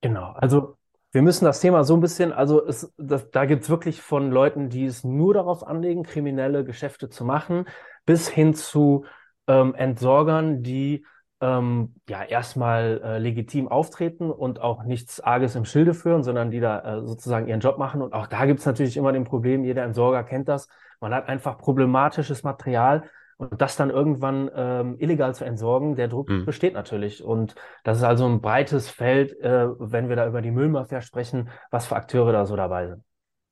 Genau. 0.00 0.32
Also 0.36 0.76
wir 1.16 1.22
müssen 1.22 1.46
das 1.46 1.60
Thema 1.60 1.82
so 1.82 1.94
ein 1.94 2.02
bisschen, 2.02 2.30
also 2.30 2.62
es, 2.66 2.92
das, 2.98 3.30
da 3.30 3.46
gibt 3.46 3.62
es 3.62 3.70
wirklich 3.70 4.02
von 4.02 4.30
Leuten, 4.30 4.68
die 4.68 4.84
es 4.84 5.02
nur 5.02 5.32
darauf 5.32 5.66
anlegen, 5.66 6.02
kriminelle 6.02 6.62
Geschäfte 6.62 7.08
zu 7.08 7.24
machen, 7.24 7.64
bis 8.04 8.28
hin 8.28 8.52
zu 8.52 9.06
ähm, 9.46 9.74
Entsorgern, 9.74 10.62
die 10.62 11.06
ähm, 11.40 11.94
ja 12.06 12.22
erstmal 12.22 13.00
äh, 13.02 13.18
legitim 13.18 13.66
auftreten 13.68 14.30
und 14.30 14.60
auch 14.60 14.84
nichts 14.84 15.18
Arges 15.18 15.56
im 15.56 15.64
Schilde 15.64 15.94
führen, 15.94 16.22
sondern 16.22 16.50
die 16.50 16.60
da 16.60 16.98
äh, 16.98 17.06
sozusagen 17.06 17.48
ihren 17.48 17.60
Job 17.60 17.78
machen. 17.78 18.02
Und 18.02 18.12
auch 18.12 18.26
da 18.26 18.44
gibt 18.44 18.60
es 18.60 18.66
natürlich 18.66 18.98
immer 18.98 19.12
den 19.12 19.24
Problem, 19.24 19.64
jeder 19.64 19.84
Entsorger 19.84 20.22
kennt 20.22 20.48
das. 20.48 20.68
Man 21.00 21.14
hat 21.14 21.30
einfach 21.30 21.56
problematisches 21.56 22.42
Material, 22.42 23.04
und 23.38 23.60
das 23.60 23.76
dann 23.76 23.90
irgendwann 23.90 24.50
ähm, 24.54 24.96
illegal 24.98 25.34
zu 25.34 25.44
entsorgen, 25.44 25.96
der 25.96 26.08
Druck 26.08 26.28
mhm. 26.28 26.46
besteht 26.46 26.74
natürlich. 26.74 27.22
Und 27.22 27.54
das 27.84 27.98
ist 27.98 28.04
also 28.04 28.26
ein 28.26 28.40
breites 28.40 28.88
Feld, 28.88 29.38
äh, 29.40 29.68
wenn 29.78 30.08
wir 30.08 30.16
da 30.16 30.26
über 30.26 30.42
die 30.42 30.50
Müllmafia 30.50 31.00
sprechen, 31.02 31.50
was 31.70 31.86
für 31.86 31.96
Akteure 31.96 32.32
da 32.32 32.46
so 32.46 32.56
dabei 32.56 32.88
sind. 32.88 33.02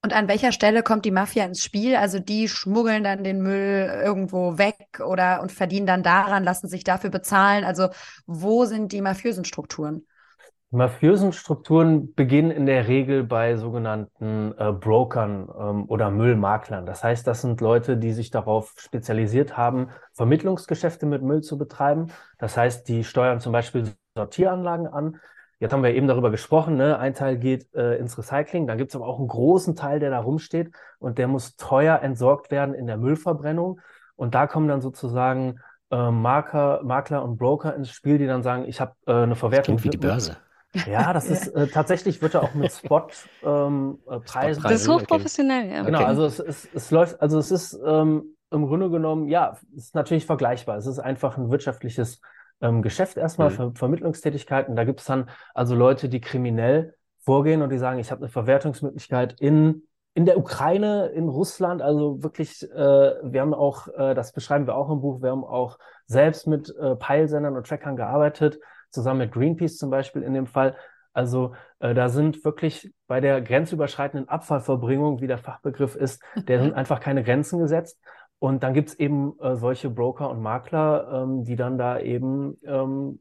Und 0.03 0.13
an 0.13 0.29
welcher 0.29 0.53
Stelle 0.53 0.83
kommt 0.83 1.07
die 1.07 1.11
Mafia 1.11 1.47
ins 1.47 1.63
Spiel? 1.63 1.97
Also 1.97 2.19
die 2.19 2.49
schmuggeln 2.49 3.05
dann 3.05 3.25
den 3.25 3.41
Müll 3.41 3.91
irgendwo 4.05 4.59
weg 4.59 5.01
oder 5.01 5.41
und 5.41 5.51
verdienen 5.51 5.87
dann 5.87 6.03
daran, 6.03 6.45
lassen 6.45 6.69
sich 6.69 6.85
dafür 6.85 7.09
bezahlen. 7.09 7.65
Also 7.65 7.89
wo 8.27 8.67
sind 8.67 8.93
die 8.93 9.01
mafiösen 9.01 9.47
Strukturen? 9.47 10.07
Mafiösen 10.75 11.33
Strukturen 11.33 12.15
beginnen 12.15 12.51
in 12.51 12.67
der 12.67 12.89
Regel 12.89 13.25
bei 13.25 13.57
sogenannten 13.57 14.55
äh, 14.59 14.73
Brokern 14.73 15.49
ähm, 15.59 15.85
oder 15.89 16.11
Müllmaklern. 16.11 16.85
Das 16.85 17.03
heißt, 17.05 17.27
das 17.27 17.41
sind 17.41 17.61
Leute, 17.61 17.97
die 17.97 18.13
sich 18.13 18.31
darauf 18.31 18.75
spezialisiert 18.77 19.57
haben, 19.57 19.89
Vermittlungsgeschäfte 20.13 21.07
mit 21.07 21.23
Müll 21.23 21.43
zu 21.43 21.57
betreiben. 21.57 22.09
Das 22.39 22.57
heißt, 22.57 22.89
die 22.89 23.05
steuern 23.05 23.41
zum 23.41 23.53
Beispiel 23.53 23.93
Sortieranlagen 24.17 24.87
an. 24.87 25.21
Jetzt 25.61 25.73
haben 25.73 25.83
wir 25.83 25.95
eben 25.95 26.09
darüber 26.09 26.31
gesprochen, 26.31 26.77
ne? 26.77 26.99
ein 26.99 27.15
Teil 27.15 27.39
geht 27.39 27.73
äh, 27.75 27.97
ins 27.97 28.19
Recycling, 28.19 28.67
dann 28.67 28.77
gibt 28.77 28.91
es 28.91 28.97
aber 28.97 29.07
auch 29.07 29.19
einen 29.19 29.29
großen 29.29 29.77
Teil, 29.77 30.01
der 30.01 30.11
da 30.11 30.19
rumsteht 30.19 30.73
und 30.99 31.17
der 31.17 31.29
muss 31.29 31.57
teuer 31.57 32.01
entsorgt 32.03 32.51
werden 32.51 32.75
in 32.75 32.87
der 32.87 32.97
Müllverbrennung. 32.97 33.81
Und 34.17 34.35
da 34.35 34.47
kommen 34.47 34.69
dann 34.69 34.81
sozusagen 34.81 35.61
äh, 35.91 36.11
Marker, 36.11 36.81
Makler 36.83 37.25
und 37.25 37.37
Broker 37.39 37.75
ins 37.75 37.91
Spiel, 37.91 38.19
die 38.19 38.27
dann 38.27 38.43
sagen, 38.43 38.65
ich 38.67 38.81
habe 38.81 38.95
äh, 39.07 39.13
eine 39.13 39.37
Verwertung. 39.37 39.77
Das 39.77 39.85
wie 39.85 39.91
die 39.91 39.97
Börse. 39.97 40.37
Ja, 40.87 41.13
das 41.13 41.27
ist 41.31 41.49
äh, 41.49 41.67
tatsächlich 41.69 42.21
wird 42.23 42.35
da 42.35 42.41
auch 42.41 42.55
mit 42.55 42.73
Spot-Preisen. 42.73 43.29
Ähm, 43.45 43.99
äh, 44.07 44.69
das 44.69 44.83
ist 44.83 44.89
hochprofessionell, 44.89 45.71
ja. 45.71 45.83
Genau, 45.83 45.99
okay. 45.99 46.07
also 46.07 46.25
es, 46.25 46.39
es, 46.39 46.69
es 46.75 46.91
läuft, 46.91 47.21
also 47.21 47.39
es 47.39 47.51
ist 47.51 47.79
ähm, 47.85 48.37
im 48.51 48.67
Grunde 48.67 48.91
genommen, 48.91 49.29
ja, 49.29 49.57
es 49.77 49.87
ist 49.87 49.95
natürlich 49.95 50.27
vergleichbar. 50.27 50.77
Es 50.77 50.87
ist 50.87 50.99
einfach 50.99 51.37
ein 51.37 51.51
wirtschaftliches 51.51 52.21
ähm, 52.61 52.83
Geschäft 52.83 53.17
erstmal, 53.17 53.51
mhm. 53.51 53.55
Ver 53.55 53.73
Vermittlungstätigkeiten. 53.75 54.77
Da 54.77 54.85
gibt 54.85 55.01
es 55.01 55.07
dann 55.07 55.29
also 55.55 55.75
Leute, 55.75 56.09
die 56.09 56.21
kriminell 56.21 56.95
vorgehen 57.21 57.63
und 57.63 57.71
die 57.71 57.79
sagen, 57.79 57.99
ich 57.99 58.11
habe 58.11 58.23
eine 58.23 58.29
Verwertungsmöglichkeit 58.29 59.41
in 59.41 59.83
in 60.17 60.27
der 60.27 60.39
Ukraine, 60.39 61.07
in 61.09 61.29
Russland, 61.29 61.83
also 61.83 62.23
wirklich, 62.23 62.63
äh, 62.63 62.77
wir 62.77 63.41
haben 63.41 63.53
auch, 63.53 63.89
äh, 63.89 64.15
das 64.15 64.33
beschreiben 64.33 64.67
wir 64.69 64.77
auch 64.77 64.89
im 64.89 65.01
Buch, 65.01 65.23
wir 65.23 65.31
haben 65.31 65.45
auch 65.45 65.77
selbst 66.07 66.47
mit 66.47 66.73
äh, 66.79 66.95
Peilsendern 66.95 67.57
und 67.57 67.67
Trackern 67.67 67.97
gearbeitet 67.97 68.61
zusammen 68.95 69.21
mit 69.21 69.33
Greenpeace 69.33 69.77
zum 69.77 69.91
Beispiel 69.91 70.23
in 70.23 70.33
dem 70.33 70.47
Fall. 70.47 70.77
Also 71.13 71.55
äh, 71.79 71.95
da 71.95 72.09
sind 72.09 72.45
wirklich 72.45 72.93
bei 73.07 73.21
der 73.21 73.41
grenzüberschreitenden 73.41 74.29
Abfallverbringung, 74.29 75.21
wie 75.21 75.27
der 75.27 75.39
Fachbegriff 75.39 75.95
ist, 75.95 76.23
der 76.37 76.61
sind 76.61 76.75
einfach 76.75 77.01
keine 77.01 77.23
Grenzen 77.23 77.59
gesetzt. 77.61 78.01
Und 78.41 78.63
dann 78.63 78.75
gibt 78.75 78.91
es 78.91 78.99
eben 78.99 79.39
äh, 79.41 79.57
solche 79.57 79.89
Broker 79.89 80.29
und 80.29 80.43
Makler, 80.43 81.23
ähm, 81.23 81.45
die 81.45 81.57
dann 81.57 81.79
da 81.79 81.99
eben 81.99 82.59
ähm, 82.65 83.21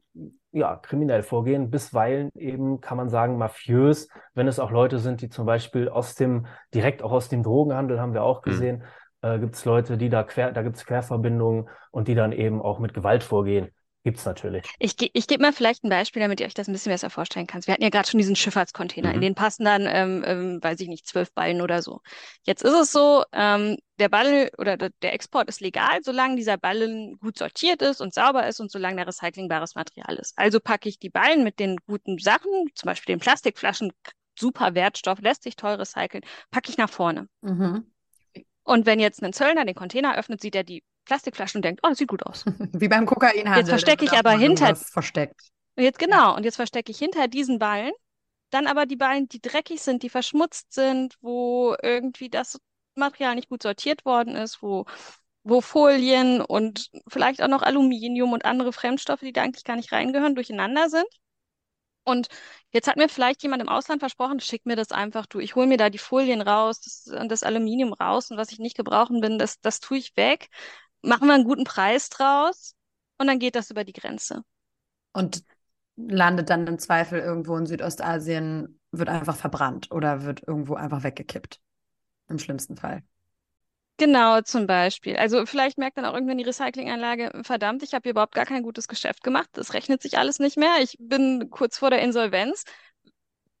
ja, 0.54 0.76
kriminell 0.76 1.22
vorgehen, 1.22 1.70
bisweilen 1.70 2.30
eben, 2.34 2.80
kann 2.80 2.96
man 2.96 3.08
sagen, 3.08 3.38
mafiös, 3.38 4.08
wenn 4.34 4.48
es 4.48 4.58
auch 4.58 4.70
Leute 4.70 4.98
sind, 4.98 5.20
die 5.20 5.28
zum 5.28 5.46
Beispiel 5.46 5.88
aus 5.88 6.14
dem, 6.14 6.46
direkt 6.74 7.02
auch 7.02 7.12
aus 7.12 7.28
dem 7.28 7.42
Drogenhandel, 7.42 8.00
haben 8.00 8.12
wir 8.12 8.22
auch 8.22 8.44
mhm. 8.44 8.50
gesehen, 8.50 8.82
mhm. 9.22 9.28
äh, 9.28 9.38
gibt 9.38 9.54
es 9.54 9.64
Leute, 9.64 9.96
die 9.96 10.10
da 10.10 10.22
quer, 10.24 10.52
da 10.52 10.62
gibt 10.62 10.76
es 10.76 10.84
Querverbindungen 10.84 11.68
und 11.90 12.06
die 12.06 12.14
dann 12.14 12.32
eben 12.32 12.60
auch 12.60 12.78
mit 12.78 12.94
Gewalt 12.94 13.24
vorgehen. 13.24 13.70
Gibt's 14.04 14.26
natürlich. 14.26 14.66
Ich, 14.78 14.96
ich 15.00 15.26
gebe 15.26 15.42
mal 15.42 15.54
vielleicht 15.54 15.82
ein 15.82 15.88
Beispiel, 15.88 16.20
damit 16.20 16.38
ihr 16.38 16.44
euch 16.44 16.52
das 16.52 16.68
ein 16.68 16.72
bisschen 16.72 16.92
besser 16.92 17.08
vorstellen 17.08 17.46
könnt. 17.46 17.66
Wir 17.66 17.72
hatten 17.72 17.82
ja 17.82 17.88
gerade 17.88 18.06
schon 18.06 18.18
diesen 18.18 18.36
Schifffahrtscontainer, 18.36 19.08
mhm. 19.08 19.14
in 19.14 19.20
den 19.22 19.34
passen 19.34 19.64
dann, 19.64 19.86
ähm, 19.86 20.22
ähm, 20.26 20.62
weiß 20.62 20.78
ich 20.80 20.88
nicht, 20.88 21.06
zwölf 21.06 21.32
Ballen 21.32 21.62
oder 21.62 21.80
so. 21.80 22.02
Jetzt 22.42 22.62
ist 22.62 22.74
es 22.74 22.92
so, 22.92 23.24
ähm, 23.32 23.78
der 23.98 24.10
Ball 24.10 24.50
oder 24.58 24.76
der 24.76 25.14
Export 25.14 25.48
ist 25.48 25.62
legal, 25.62 26.00
solange 26.02 26.36
dieser 26.36 26.58
Ballen 26.58 27.18
gut 27.18 27.38
sortiert 27.38 27.80
ist 27.80 28.02
und 28.02 28.12
sauber 28.12 28.46
ist 28.46 28.60
und 28.60 28.70
solange 28.70 28.96
der 28.96 29.06
recyclingbares 29.06 29.74
Material 29.74 30.16
ist. 30.16 30.34
Also 30.36 30.60
packe 30.60 30.90
ich 30.90 30.98
die 30.98 31.10
Ballen 31.10 31.42
mit 31.42 31.58
den 31.58 31.78
guten 31.86 32.18
Sachen, 32.18 32.50
zum 32.74 32.88
Beispiel 32.88 33.14
den 33.14 33.20
Plastikflaschen, 33.20 33.90
super 34.38 34.74
Wertstoff, 34.74 35.22
lässt 35.22 35.44
sich 35.44 35.56
toll 35.56 35.76
recyceln, 35.76 36.24
packe 36.50 36.68
ich 36.68 36.76
nach 36.76 36.90
vorne. 36.90 37.26
Mhm. 37.40 37.90
Und 38.64 38.84
wenn 38.84 39.00
jetzt 39.00 39.22
ein 39.22 39.32
Zöllner 39.32 39.64
den 39.64 39.74
Container 39.74 40.18
öffnet, 40.18 40.42
sieht 40.42 40.56
er 40.56 40.64
die 40.64 40.82
Plastikflaschen 41.04 41.58
und 41.58 41.64
denkt, 41.64 41.80
oh, 41.84 41.88
das 41.88 41.98
sieht 41.98 42.08
gut 42.08 42.24
aus. 42.24 42.44
Wie 42.72 42.88
beim 42.88 43.06
Kokainhandel. 43.06 43.60
Jetzt 43.60 43.70
verstecke 43.70 44.04
ich 44.04 44.12
aber 44.12 44.32
hinter. 44.32 44.74
Versteckt. 44.76 45.50
Jetzt 45.76 45.98
genau. 45.98 46.36
Und 46.36 46.44
jetzt 46.44 46.56
verstecke 46.56 46.90
ich 46.92 46.98
hinter 46.98 47.28
diesen 47.28 47.58
Ballen 47.58 47.92
dann 48.54 48.66
aber 48.68 48.86
die 48.86 48.96
Ballen, 48.96 49.28
die 49.28 49.40
dreckig 49.40 49.82
sind, 49.82 50.02
die 50.02 50.08
verschmutzt 50.08 50.72
sind, 50.72 51.16
wo 51.20 51.74
irgendwie 51.82 52.30
das 52.30 52.60
Material 52.94 53.34
nicht 53.34 53.48
gut 53.48 53.62
sortiert 53.62 54.04
worden 54.04 54.36
ist, 54.36 54.62
wo, 54.62 54.86
wo 55.42 55.60
Folien 55.60 56.40
und 56.40 56.90
vielleicht 57.08 57.42
auch 57.42 57.48
noch 57.48 57.62
Aluminium 57.62 58.32
und 58.32 58.44
andere 58.44 58.72
Fremdstoffe, 58.72 59.20
die 59.20 59.32
da 59.32 59.42
eigentlich 59.42 59.64
gar 59.64 59.76
nicht 59.76 59.92
reingehören, 59.92 60.36
durcheinander 60.36 60.88
sind. 60.88 61.06
Und 62.04 62.28
jetzt 62.70 62.86
hat 62.86 62.96
mir 62.96 63.08
vielleicht 63.08 63.42
jemand 63.42 63.62
im 63.62 63.68
Ausland 63.68 64.00
versprochen, 64.00 64.38
schick 64.38 64.66
mir 64.66 64.76
das 64.76 64.92
einfach, 64.92 65.26
du, 65.26 65.40
ich 65.40 65.56
hole 65.56 65.66
mir 65.66 65.78
da 65.78 65.88
die 65.90 65.98
Folien 65.98 66.42
raus, 66.42 66.80
das, 66.80 67.10
das 67.28 67.42
Aluminium 67.42 67.94
raus 67.94 68.30
und 68.30 68.36
was 68.36 68.52
ich 68.52 68.58
nicht 68.58 68.76
gebrauchen 68.76 69.20
bin, 69.20 69.38
das, 69.38 69.58
das 69.60 69.80
tue 69.80 69.98
ich 69.98 70.16
weg. 70.16 70.48
Machen 71.04 71.28
wir 71.28 71.34
einen 71.34 71.44
guten 71.44 71.64
Preis 71.64 72.08
draus 72.08 72.74
und 73.18 73.26
dann 73.26 73.38
geht 73.38 73.56
das 73.56 73.70
über 73.70 73.84
die 73.84 73.92
Grenze. 73.92 74.42
Und 75.12 75.44
landet 75.96 76.50
dann 76.50 76.66
im 76.66 76.78
Zweifel 76.78 77.20
irgendwo 77.20 77.56
in 77.56 77.66
Südostasien, 77.66 78.80
wird 78.90 79.08
einfach 79.08 79.36
verbrannt 79.36 79.90
oder 79.90 80.24
wird 80.24 80.42
irgendwo 80.46 80.74
einfach 80.74 81.04
weggekippt. 81.04 81.60
Im 82.28 82.38
schlimmsten 82.38 82.76
Fall. 82.76 83.02
Genau, 83.96 84.40
zum 84.40 84.66
Beispiel. 84.66 85.16
Also 85.16 85.46
vielleicht 85.46 85.78
merkt 85.78 85.98
dann 85.98 86.04
auch 86.04 86.14
irgendwann 86.14 86.38
die 86.38 86.44
Recyclinganlage, 86.44 87.30
verdammt, 87.44 87.84
ich 87.84 87.94
habe 87.94 88.02
hier 88.02 88.10
überhaupt 88.10 88.34
gar 88.34 88.46
kein 88.46 88.64
gutes 88.64 88.88
Geschäft 88.88 89.22
gemacht. 89.22 89.48
Das 89.52 89.72
rechnet 89.72 90.02
sich 90.02 90.18
alles 90.18 90.40
nicht 90.40 90.56
mehr. 90.56 90.78
Ich 90.80 90.96
bin 90.98 91.48
kurz 91.50 91.78
vor 91.78 91.90
der 91.90 92.02
Insolvenz. 92.02 92.64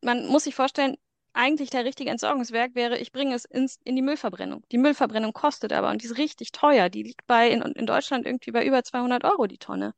Man 0.00 0.26
muss 0.26 0.44
sich 0.44 0.54
vorstellen, 0.56 0.96
eigentlich 1.34 1.70
der 1.70 1.84
richtige 1.84 2.10
Entsorgungswerk 2.10 2.74
wäre, 2.74 2.98
ich 2.98 3.12
bringe 3.12 3.34
es 3.34 3.44
ins, 3.44 3.78
in 3.84 3.96
die 3.96 4.02
Müllverbrennung. 4.02 4.64
Die 4.72 4.78
Müllverbrennung 4.78 5.32
kostet 5.32 5.72
aber 5.72 5.90
und 5.90 6.02
die 6.02 6.06
ist 6.06 6.16
richtig 6.18 6.52
teuer. 6.52 6.88
Die 6.88 7.02
liegt 7.02 7.26
bei 7.26 7.50
in, 7.50 7.62
in 7.62 7.86
Deutschland 7.86 8.26
irgendwie 8.26 8.52
bei 8.52 8.64
über 8.64 8.82
200 8.82 9.24
Euro 9.24 9.46
die 9.46 9.58
Tonne. 9.58 9.92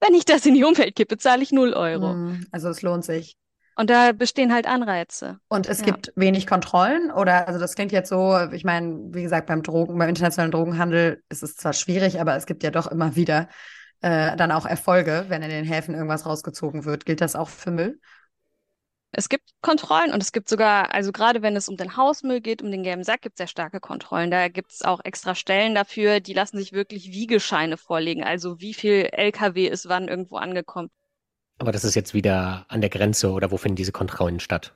Wenn 0.00 0.14
ich 0.14 0.24
das 0.24 0.46
in 0.46 0.54
die 0.54 0.64
Umwelt 0.64 0.94
kippe, 0.94 1.18
zahle 1.18 1.42
ich 1.42 1.52
0 1.52 1.72
Euro. 1.72 2.10
Hm, 2.10 2.46
also 2.50 2.68
es 2.68 2.82
lohnt 2.82 3.04
sich. 3.04 3.36
Und 3.78 3.90
da 3.90 4.12
bestehen 4.12 4.54
halt 4.54 4.66
Anreize. 4.66 5.38
Und 5.48 5.68
es 5.68 5.80
ja. 5.80 5.86
gibt 5.86 6.12
wenig 6.16 6.46
Kontrollen 6.46 7.10
oder, 7.10 7.46
also 7.46 7.60
das 7.60 7.74
klingt 7.74 7.92
jetzt 7.92 8.08
so, 8.08 8.38
ich 8.52 8.64
meine, 8.64 8.98
wie 9.10 9.22
gesagt, 9.22 9.46
beim 9.46 9.62
Drogen, 9.62 9.98
beim 9.98 10.08
internationalen 10.08 10.50
Drogenhandel 10.50 11.22
ist 11.28 11.42
es 11.42 11.56
zwar 11.56 11.74
schwierig, 11.74 12.18
aber 12.18 12.36
es 12.36 12.46
gibt 12.46 12.62
ja 12.62 12.70
doch 12.70 12.86
immer 12.86 13.16
wieder 13.16 13.48
äh, 14.00 14.34
dann 14.36 14.50
auch 14.50 14.64
Erfolge, 14.64 15.26
wenn 15.28 15.42
in 15.42 15.50
den 15.50 15.64
Häfen 15.66 15.94
irgendwas 15.94 16.24
rausgezogen 16.24 16.86
wird. 16.86 17.04
Gilt 17.04 17.20
das 17.20 17.36
auch 17.36 17.50
für 17.50 17.70
Müll? 17.70 18.00
Es 19.18 19.30
gibt 19.30 19.48
Kontrollen 19.62 20.12
und 20.12 20.22
es 20.22 20.30
gibt 20.30 20.46
sogar, 20.46 20.92
also 20.92 21.10
gerade 21.10 21.40
wenn 21.40 21.56
es 21.56 21.70
um 21.70 21.78
den 21.78 21.96
Hausmüll 21.96 22.42
geht, 22.42 22.60
um 22.60 22.70
den 22.70 22.82
gelben 22.82 23.02
Sack, 23.02 23.22
gibt 23.22 23.36
es 23.36 23.38
sehr 23.38 23.46
starke 23.46 23.80
Kontrollen. 23.80 24.30
Da 24.30 24.48
gibt 24.48 24.72
es 24.72 24.82
auch 24.82 25.00
extra 25.04 25.34
Stellen 25.34 25.74
dafür, 25.74 26.20
die 26.20 26.34
lassen 26.34 26.58
sich 26.58 26.74
wirklich 26.74 27.12
Wiegescheine 27.12 27.78
vorlegen, 27.78 28.22
also 28.22 28.60
wie 28.60 28.74
viel 28.74 29.08
LKW 29.10 29.68
ist 29.68 29.88
wann 29.88 30.08
irgendwo 30.08 30.36
angekommen. 30.36 30.90
Aber 31.58 31.72
das 31.72 31.82
ist 31.84 31.94
jetzt 31.94 32.12
wieder 32.12 32.66
an 32.68 32.82
der 32.82 32.90
Grenze 32.90 33.30
oder 33.30 33.50
wo 33.50 33.56
finden 33.56 33.76
diese 33.76 33.92
Kontrollen 33.92 34.38
statt? 34.38 34.74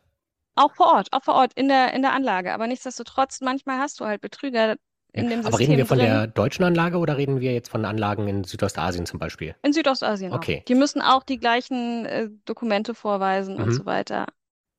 Auch 0.54 0.74
vor 0.74 0.86
Ort, 0.86 1.08
auch 1.12 1.22
vor 1.22 1.34
Ort 1.34 1.52
in 1.52 1.68
der, 1.68 1.92
in 1.92 2.00
der 2.00 2.14
Anlage. 2.14 2.54
Aber 2.54 2.66
nichtsdestotrotz, 2.66 3.42
manchmal 3.42 3.78
hast 3.78 4.00
du 4.00 4.06
halt 4.06 4.22
Betrüger 4.22 4.76
in 5.12 5.28
dem 5.28 5.44
Aber 5.44 5.58
reden 5.58 5.76
wir 5.76 5.86
von 5.86 5.98
drin. 5.98 6.06
der 6.08 6.26
deutschen 6.26 6.64
Anlage 6.64 6.98
oder 6.98 7.16
reden 7.16 7.40
wir 7.40 7.52
jetzt 7.52 7.68
von 7.68 7.84
Anlagen 7.84 8.28
in 8.28 8.44
Südostasien 8.44 9.06
zum 9.06 9.18
Beispiel? 9.18 9.54
In 9.62 9.72
Südostasien. 9.72 10.32
Okay. 10.32 10.58
Auch. 10.60 10.64
Die 10.64 10.74
müssen 10.74 11.02
auch 11.02 11.22
die 11.22 11.38
gleichen 11.38 12.06
äh, 12.06 12.28
Dokumente 12.44 12.94
vorweisen 12.94 13.56
mhm. 13.56 13.62
und 13.62 13.72
so 13.72 13.86
weiter. 13.86 14.26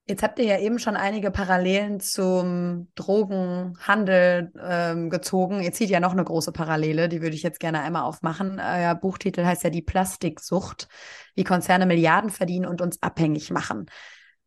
Jetzt 0.07 0.23
habt 0.23 0.39
ihr 0.39 0.45
ja 0.45 0.59
eben 0.59 0.79
schon 0.79 0.95
einige 0.95 1.31
Parallelen 1.31 1.99
zum 1.99 2.89
Drogenhandel 2.95 4.51
ähm, 4.61 5.09
gezogen. 5.09 5.61
Ihr 5.61 5.71
zieht 5.73 5.89
ja 5.89 5.99
noch 5.99 6.11
eine 6.11 6.23
große 6.23 6.51
Parallele, 6.51 7.07
die 7.07 7.21
würde 7.21 7.35
ich 7.35 7.43
jetzt 7.43 7.59
gerne 7.59 7.81
einmal 7.81 8.01
aufmachen. 8.01 8.59
Euer 8.59 8.95
Buchtitel 8.95 9.45
heißt 9.45 9.63
ja 9.63 9.69
Die 9.69 9.83
Plastiksucht, 9.83 10.87
wie 11.35 11.43
Konzerne 11.43 11.85
Milliarden 11.85 12.29
verdienen 12.29 12.65
und 12.65 12.81
uns 12.81 13.01
abhängig 13.01 13.51
machen. 13.51 13.85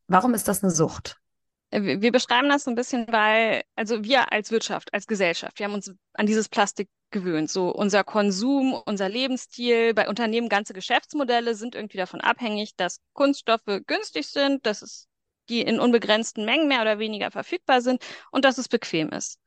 Warum 0.07 0.35
ist 0.35 0.49
das 0.49 0.63
eine 0.63 0.73
Sucht? 0.73 1.19
Wir 1.71 2.13
beschreiben 2.13 2.49
das 2.49 2.65
so 2.65 2.71
ein 2.71 2.77
bisschen, 2.77 3.07
weil, 3.09 3.63
also 3.75 4.05
wir 4.05 4.33
als 4.33 4.53
Wirtschaft, 4.53 4.95
als 4.95 5.07
Gesellschaft, 5.09 5.59
wir 5.59 5.67
haben 5.67 5.75
uns 5.75 5.93
an 6.13 6.27
dieses 6.27 6.49
Plastik 6.49 6.89
gewöhnt. 7.11 7.51
So 7.51 7.71
unser 7.71 8.05
Konsum, 8.05 8.75
unser 8.87 9.09
Lebensstil, 9.09 9.93
bei 9.93 10.09
Unternehmen 10.09 10.49
ganze 10.49 10.73
Geschäftsmodelle 10.73 11.55
sind 11.55 11.75
irgendwie 11.75 11.99
davon 11.99 12.21
abhängig, 12.21 12.77
dass 12.77 13.01
Kunststoffe 13.13 13.81
günstig 13.87 14.29
sind, 14.29 14.67
dass 14.67 14.83
es 14.83 15.09
die 15.49 15.63
in 15.63 15.81
unbegrenzten 15.81 16.45
Mengen 16.45 16.69
mehr 16.69 16.83
oder 16.83 16.99
weniger 16.99 17.31
verfügbar 17.31 17.81
sind 17.81 18.03
und 18.31 18.45
dass 18.45 18.59
es 18.59 18.69
bequem 18.69 19.11
ist. 19.11 19.39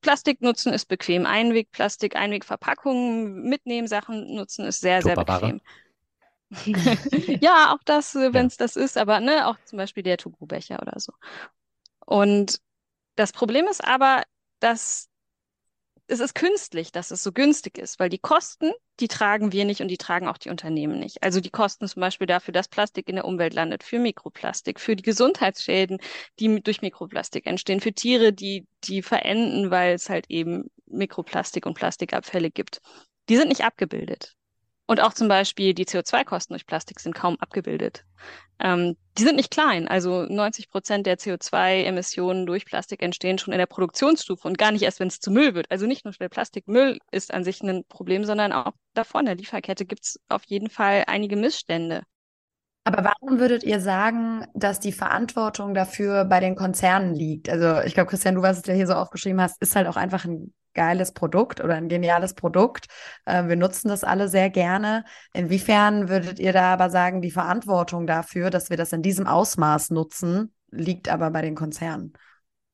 Plastik 0.00 0.40
nutzen 0.40 0.72
ist 0.72 0.86
bequem. 0.86 1.26
Einwegplastik, 1.26 2.16
Einwegverpackungen, 2.16 3.42
mitnehmen, 3.42 3.86
Sachen 3.86 4.34
nutzen 4.34 4.64
ist 4.64 4.80
sehr, 4.80 5.02
sehr 5.02 5.16
bequem. 5.16 5.60
ja, 7.40 7.72
auch 7.72 7.82
das, 7.84 8.14
äh, 8.14 8.32
wenn 8.32 8.46
es 8.46 8.58
ja. 8.58 8.64
das 8.64 8.76
ist, 8.76 8.96
aber 8.96 9.20
ne, 9.20 9.46
auch 9.46 9.56
zum 9.64 9.76
Beispiel 9.76 10.02
der 10.02 10.16
To-Go-Becher 10.16 10.80
oder 10.82 10.98
so. 10.98 11.12
Und 12.04 12.60
das 13.16 13.32
Problem 13.32 13.66
ist 13.66 13.84
aber, 13.84 14.22
dass 14.58 15.10
es 16.10 16.18
ist 16.18 16.34
künstlich, 16.34 16.90
dass 16.90 17.12
es 17.12 17.22
so 17.22 17.30
günstig 17.30 17.78
ist, 17.78 18.00
weil 18.00 18.08
die 18.08 18.18
Kosten, 18.18 18.72
die 18.98 19.06
tragen 19.06 19.52
wir 19.52 19.64
nicht 19.64 19.80
und 19.80 19.88
die 19.88 19.96
tragen 19.96 20.26
auch 20.26 20.38
die 20.38 20.50
Unternehmen 20.50 20.98
nicht. 20.98 21.22
Also 21.22 21.40
die 21.40 21.50
Kosten 21.50 21.86
zum 21.86 22.00
Beispiel 22.00 22.26
dafür, 22.26 22.52
dass 22.52 22.66
Plastik 22.66 23.08
in 23.08 23.14
der 23.14 23.24
Umwelt 23.24 23.54
landet, 23.54 23.84
für 23.84 24.00
Mikroplastik, 24.00 24.80
für 24.80 24.96
die 24.96 25.04
Gesundheitsschäden, 25.04 25.98
die 26.40 26.60
durch 26.62 26.82
Mikroplastik 26.82 27.46
entstehen, 27.46 27.80
für 27.80 27.92
Tiere, 27.92 28.32
die, 28.32 28.66
die 28.84 29.02
verenden, 29.02 29.70
weil 29.70 29.94
es 29.94 30.10
halt 30.10 30.26
eben 30.28 30.68
Mikroplastik 30.86 31.64
und 31.64 31.74
Plastikabfälle 31.74 32.50
gibt. 32.50 32.80
Die 33.28 33.36
sind 33.36 33.48
nicht 33.48 33.62
abgebildet. 33.62 34.34
Und 34.90 35.00
auch 35.00 35.12
zum 35.12 35.28
Beispiel 35.28 35.72
die 35.72 35.84
CO2-Kosten 35.84 36.52
durch 36.52 36.66
Plastik 36.66 36.98
sind 36.98 37.14
kaum 37.14 37.36
abgebildet. 37.38 38.04
Ähm, 38.58 38.96
die 39.16 39.22
sind 39.22 39.36
nicht 39.36 39.52
klein. 39.52 39.86
Also 39.86 40.24
90 40.24 40.68
Prozent 40.68 41.06
der 41.06 41.16
CO2-Emissionen 41.16 42.44
durch 42.44 42.66
Plastik 42.66 43.00
entstehen 43.00 43.38
schon 43.38 43.52
in 43.52 43.60
der 43.60 43.66
Produktionsstufe 43.66 44.48
und 44.48 44.58
gar 44.58 44.72
nicht 44.72 44.82
erst, 44.82 44.98
wenn 44.98 45.06
es 45.06 45.20
zu 45.20 45.30
Müll 45.30 45.54
wird. 45.54 45.70
Also 45.70 45.86
nicht 45.86 46.04
nur 46.04 46.12
der 46.14 46.28
Plastikmüll 46.28 46.98
ist 47.12 47.32
an 47.32 47.44
sich 47.44 47.62
ein 47.62 47.84
Problem, 47.88 48.24
sondern 48.24 48.52
auch 48.52 48.72
davor 48.92 49.20
in 49.20 49.26
der 49.26 49.36
Lieferkette 49.36 49.84
gibt 49.84 50.06
es 50.06 50.20
auf 50.28 50.42
jeden 50.46 50.68
Fall 50.68 51.04
einige 51.06 51.36
Missstände. 51.36 52.02
Aber 52.82 53.04
warum 53.04 53.38
würdet 53.38 53.62
ihr 53.62 53.78
sagen, 53.78 54.44
dass 54.54 54.80
die 54.80 54.90
Verantwortung 54.90 55.72
dafür 55.72 56.24
bei 56.24 56.40
den 56.40 56.56
Konzernen 56.56 57.14
liegt? 57.14 57.48
Also 57.48 57.80
ich 57.86 57.94
glaube, 57.94 58.10
Christian, 58.10 58.34
du, 58.34 58.42
was 58.42 58.62
du 58.62 58.72
ja 58.72 58.76
hier 58.76 58.88
so 58.88 58.94
aufgeschrieben 58.94 59.40
hast, 59.40 59.62
ist 59.62 59.76
halt 59.76 59.86
auch 59.86 59.96
einfach 59.96 60.24
ein 60.24 60.52
geiles 60.74 61.12
Produkt 61.12 61.62
oder 61.62 61.74
ein 61.74 61.88
geniales 61.88 62.34
Produkt. 62.34 62.86
Äh, 63.24 63.48
wir 63.48 63.56
nutzen 63.56 63.88
das 63.88 64.04
alle 64.04 64.28
sehr 64.28 64.50
gerne. 64.50 65.04
Inwiefern 65.32 66.08
würdet 66.08 66.38
ihr 66.38 66.52
da 66.52 66.72
aber 66.72 66.90
sagen, 66.90 67.22
die 67.22 67.30
Verantwortung 67.30 68.06
dafür, 68.06 68.50
dass 68.50 68.70
wir 68.70 68.76
das 68.76 68.92
in 68.92 69.02
diesem 69.02 69.26
Ausmaß 69.26 69.90
nutzen, 69.90 70.52
liegt 70.70 71.08
aber 71.08 71.30
bei 71.30 71.42
den 71.42 71.54
Konzernen? 71.54 72.12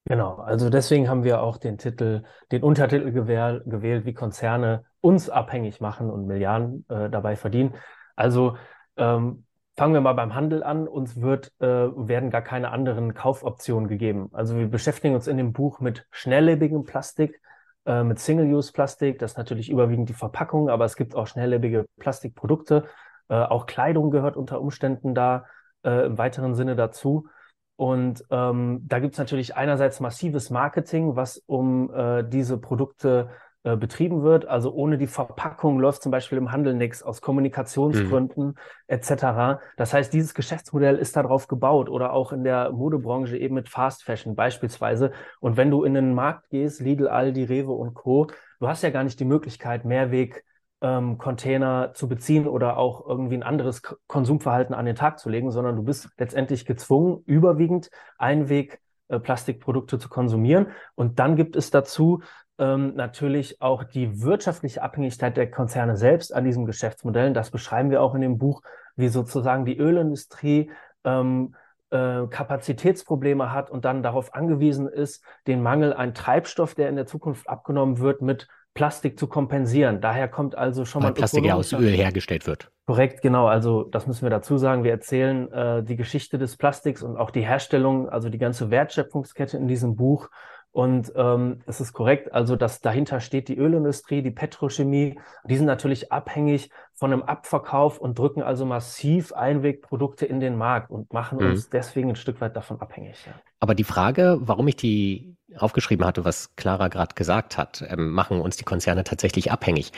Genau, 0.09 0.37
also 0.37 0.71
deswegen 0.71 1.09
haben 1.09 1.25
wir 1.25 1.43
auch 1.43 1.57
den 1.57 1.79
Titel, 1.79 2.23
den 2.53 2.63
Untertitel 2.63 3.11
gewähl, 3.11 3.63
gewählt, 3.67 4.05
wie 4.05 4.15
Konzerne 4.15 4.85
uns 5.01 5.29
abhängig 5.29 5.81
machen 5.81 6.11
und 6.11 6.27
Milliarden 6.27 6.87
äh, 6.89 7.11
dabei 7.11 7.35
verdienen. 7.35 7.75
Also 8.15 8.57
ähm, 8.97 9.45
fangen 9.77 9.95
wir 9.95 10.01
mal 10.01 10.13
beim 10.13 10.35
Handel 10.35 10.63
an. 10.63 10.87
Uns 10.87 11.21
wird, 11.21 11.53
äh, 11.61 11.67
werden 11.67 12.31
gar 12.31 12.43
keine 12.43 12.71
anderen 12.71 13.15
Kaufoptionen 13.15 13.89
gegeben. 13.89 14.31
Also 14.33 14.57
wir 14.57 14.69
beschäftigen 14.69 15.17
uns 15.17 15.27
in 15.27 15.39
dem 15.39 15.53
Buch 15.53 15.81
mit 15.81 16.07
schnelllebigem 16.13 16.85
Plastik, 16.85 17.41
äh, 17.87 18.03
mit 18.05 18.19
Single-Use-Plastik. 18.19 19.19
Das 19.19 19.33
ist 19.33 19.39
natürlich 19.39 19.71
überwiegend 19.71 20.09
die 20.09 20.15
Verpackung, 20.15 20.69
aber 20.69 20.85
es 20.85 20.97
gibt 20.97 21.15
auch 21.15 21.27
schnelllebige 21.27 21.87
Plastikprodukte. 21.99 22.85
Äh, 23.29 23.35
auch 23.37 23.67
Kleidung 23.67 24.11
gehört 24.11 24.37
unter 24.37 24.61
Umständen 24.61 25.15
da 25.15 25.47
äh, 25.85 26.07
im 26.07 26.19
weiteren 26.19 26.55
Sinne 26.55 26.77
dazu. 26.77 27.29
Und 27.77 28.25
ähm, 28.31 28.81
da 28.87 28.99
gibt 29.01 29.15
es 29.15 29.19
natürlich 29.19 29.55
einerseits 29.55 30.01
massives 30.01 30.51
Marketing, 30.51 31.15
was 31.15 31.43
um 31.47 31.93
äh, 31.95 32.25
diese 32.25 32.59
Produkte 32.59 33.29
äh, 33.31 33.46
betrieben 33.75 34.23
wird. 34.23 34.47
Also 34.47 34.73
ohne 34.73 34.99
die 34.99 35.09
Verpackung 35.09 35.81
läuft 35.81 36.03
zum 36.03 36.13
Beispiel 36.13 36.39
im 36.39 36.53
Handel 36.53 36.75
nichts 36.75 37.03
aus 37.03 37.21
Kommunikationsgründen 37.21 38.47
mhm. 38.47 38.55
etc. 38.87 39.61
Das 39.77 39.93
heißt, 39.93 40.13
dieses 40.13 40.35
Geschäftsmodell 40.35 40.97
ist 40.97 41.17
darauf 41.17 41.49
gebaut 41.49 41.89
oder 41.89 42.13
auch 42.13 42.33
in 42.33 42.45
der 42.45 42.71
Modebranche 42.71 43.37
eben 43.37 43.57
mit 43.57 43.69
Fast 43.69 44.05
Fashion 44.05 44.37
beispielsweise. 44.37 45.11
Und 45.41 45.57
wenn 45.57 45.73
du 45.73 45.83
in 45.83 45.95
den 45.95 46.15
Markt 46.15 46.51
gehst, 46.51 46.81
Lidl, 46.81 47.09
Aldi, 47.09 47.45
Rewe 47.45 47.73
und 47.73 47.95
Co., 47.95 48.29
du 48.61 48.69
hast 48.69 48.83
ja 48.83 48.91
gar 48.91 49.03
nicht 49.03 49.19
die 49.19 49.25
Möglichkeit, 49.25 49.85
Mehrweg 49.85 50.45
ähm, 50.81 51.19
Container 51.19 51.93
zu 51.95 52.07
beziehen 52.07 52.47
oder 52.47 52.77
auch 52.77 53.07
irgendwie 53.07 53.37
ein 53.37 53.43
anderes 53.43 53.83
Konsumverhalten 54.07 54.75
an 54.75 54.85
den 54.85 54.95
Tag 54.95 55.19
zu 55.19 55.29
legen, 55.29 55.51
sondern 55.51 55.75
du 55.75 55.83
bist 55.83 56.11
letztendlich 56.19 56.67
gezwungen, 56.67 57.23
überwiegend 57.27 57.91
Einweg 58.19 58.81
äh, 59.09 59.19
Plastikprodukte 59.19 59.99
zu 59.99 60.09
konsumieren. 60.09 60.69
Und 60.95 61.19
dann 61.19 61.37
gibt 61.37 61.57
es 61.57 61.71
dazu 61.71 62.23
ähm, 62.59 62.95
natürlich 62.95 63.61
auch 63.61 63.85
die 63.85 64.23
wirtschaftliche 64.23 64.83
Abhängigkeit 64.83 65.37
der 65.37 65.51
Konzerne 65.51 65.97
selbst 65.97 66.35
an 66.35 66.45
diesen 66.45 66.67
Geschäftsmodellen. 66.67 67.35
Das 67.35 67.51
beschreiben 67.51 67.91
wir 67.91 68.03
auch 68.03 68.15
in 68.15 68.21
dem 68.21 68.39
Buch, 68.39 68.63
wie 68.97 69.09
sozusagen 69.09 69.65
die 69.65 69.77
Ölindustrie 69.77 70.71
ähm, 71.05 71.55
äh, 71.91 72.27
Kapazitätsprobleme 72.29 73.53
hat 73.53 73.71
und 73.71 73.85
dann 73.85 74.03
darauf 74.03 74.35
angewiesen 74.35 74.89
ist, 74.89 75.23
den 75.47 75.63
Mangel 75.63 75.93
an 75.93 76.15
Treibstoff, 76.15 76.75
der 76.75 76.89
in 76.89 76.97
der 76.97 77.07
Zukunft 77.07 77.49
abgenommen 77.49 77.99
wird, 77.99 78.23
mit 78.23 78.49
Plastik 78.75 79.19
zu 79.19 79.27
kompensieren. 79.27 80.01
Daher 80.01 80.29
kommt 80.29 80.57
also 80.57 80.85
schon 80.85 81.03
Weil 81.03 81.11
mal 81.11 81.15
Plastik 81.15 81.45
ja 81.45 81.55
aus 81.55 81.73
Öl 81.73 81.91
hergestellt 81.91 82.47
wird. 82.47 82.71
Korrekt, 82.87 83.23
genau. 83.23 83.47
Also 83.47 83.85
das 83.85 84.07
müssen 84.07 84.23
wir 84.23 84.31
dazu 84.31 84.59
sagen. 84.59 84.85
Wir 84.85 84.93
erzählen 84.93 85.51
äh, 85.51 85.83
die 85.83 85.97
Geschichte 85.97 86.39
des 86.39 86.57
Plastiks 86.57 87.03
und 87.03 87.17
auch 87.17 87.31
die 87.31 87.41
Herstellung, 87.41 88.09
also 88.09 88.29
die 88.29 88.39
ganze 88.39 88.71
Wertschöpfungskette 88.71 89.57
in 89.57 89.67
diesem 89.67 89.97
Buch. 89.97 90.29
Und 90.77 91.11
ähm, 91.17 91.63
es 91.65 91.81
ist 91.81 91.95
korrekt, 91.95 92.35
also 92.35 92.55
dass 92.55 92.83
dahinter 92.83 93.21
steht 93.21 93.49
die 93.49 93.57
Ölindustrie, 93.57 94.21
die 94.21 94.31
Petrochemie. 94.31 95.19
Die 95.49 95.57
sind 95.57 95.65
natürlich 95.65 96.13
abhängig 96.13 96.69
von 96.93 97.15
einem 97.15 97.23
Abverkauf 97.23 97.99
und 97.99 98.19
drücken 98.19 98.43
also 98.43 98.67
massiv 98.67 99.33
Einwegprodukte 99.33 100.27
in 100.27 100.39
den 100.39 100.59
Markt 100.59 100.91
und 100.91 101.15
machen 101.15 101.39
Mhm. 101.39 101.47
uns 101.47 101.71
deswegen 101.71 102.11
ein 102.11 102.17
Stück 102.17 102.43
weit 102.43 102.57
davon 102.57 102.79
abhängig. 102.79 103.25
Ja. 103.27 103.33
Aber 103.59 103.75
die 103.75 103.85
Frage, 103.85 104.37
warum 104.43 104.69
ich 104.69 104.77
die 104.77 105.35
aufgeschrieben 105.57 106.05
hatte, 106.05 106.27
was 106.27 106.55
Clara 106.57 106.89
gerade 106.89 107.15
gesagt 107.15 107.57
hat, 107.57 107.83
ähm, 107.89 108.11
machen 108.11 108.39
uns 108.43 108.59
die 108.59 108.65
Konzerne 108.65 109.03
tatsächlich 109.03 109.51
abhängig. 109.51 109.93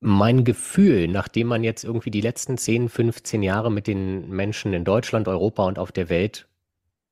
Mein 0.00 0.44
Gefühl, 0.44 1.08
nachdem 1.08 1.46
man 1.46 1.64
jetzt 1.64 1.84
irgendwie 1.84 2.10
die 2.10 2.20
letzten 2.20 2.58
10, 2.58 2.90
15 2.90 3.42
Jahre 3.42 3.72
mit 3.72 3.86
den 3.86 4.28
Menschen 4.28 4.74
in 4.74 4.84
Deutschland, 4.84 5.26
Europa 5.26 5.64
und 5.64 5.78
auf 5.78 5.90
der 5.90 6.10
Welt 6.10 6.47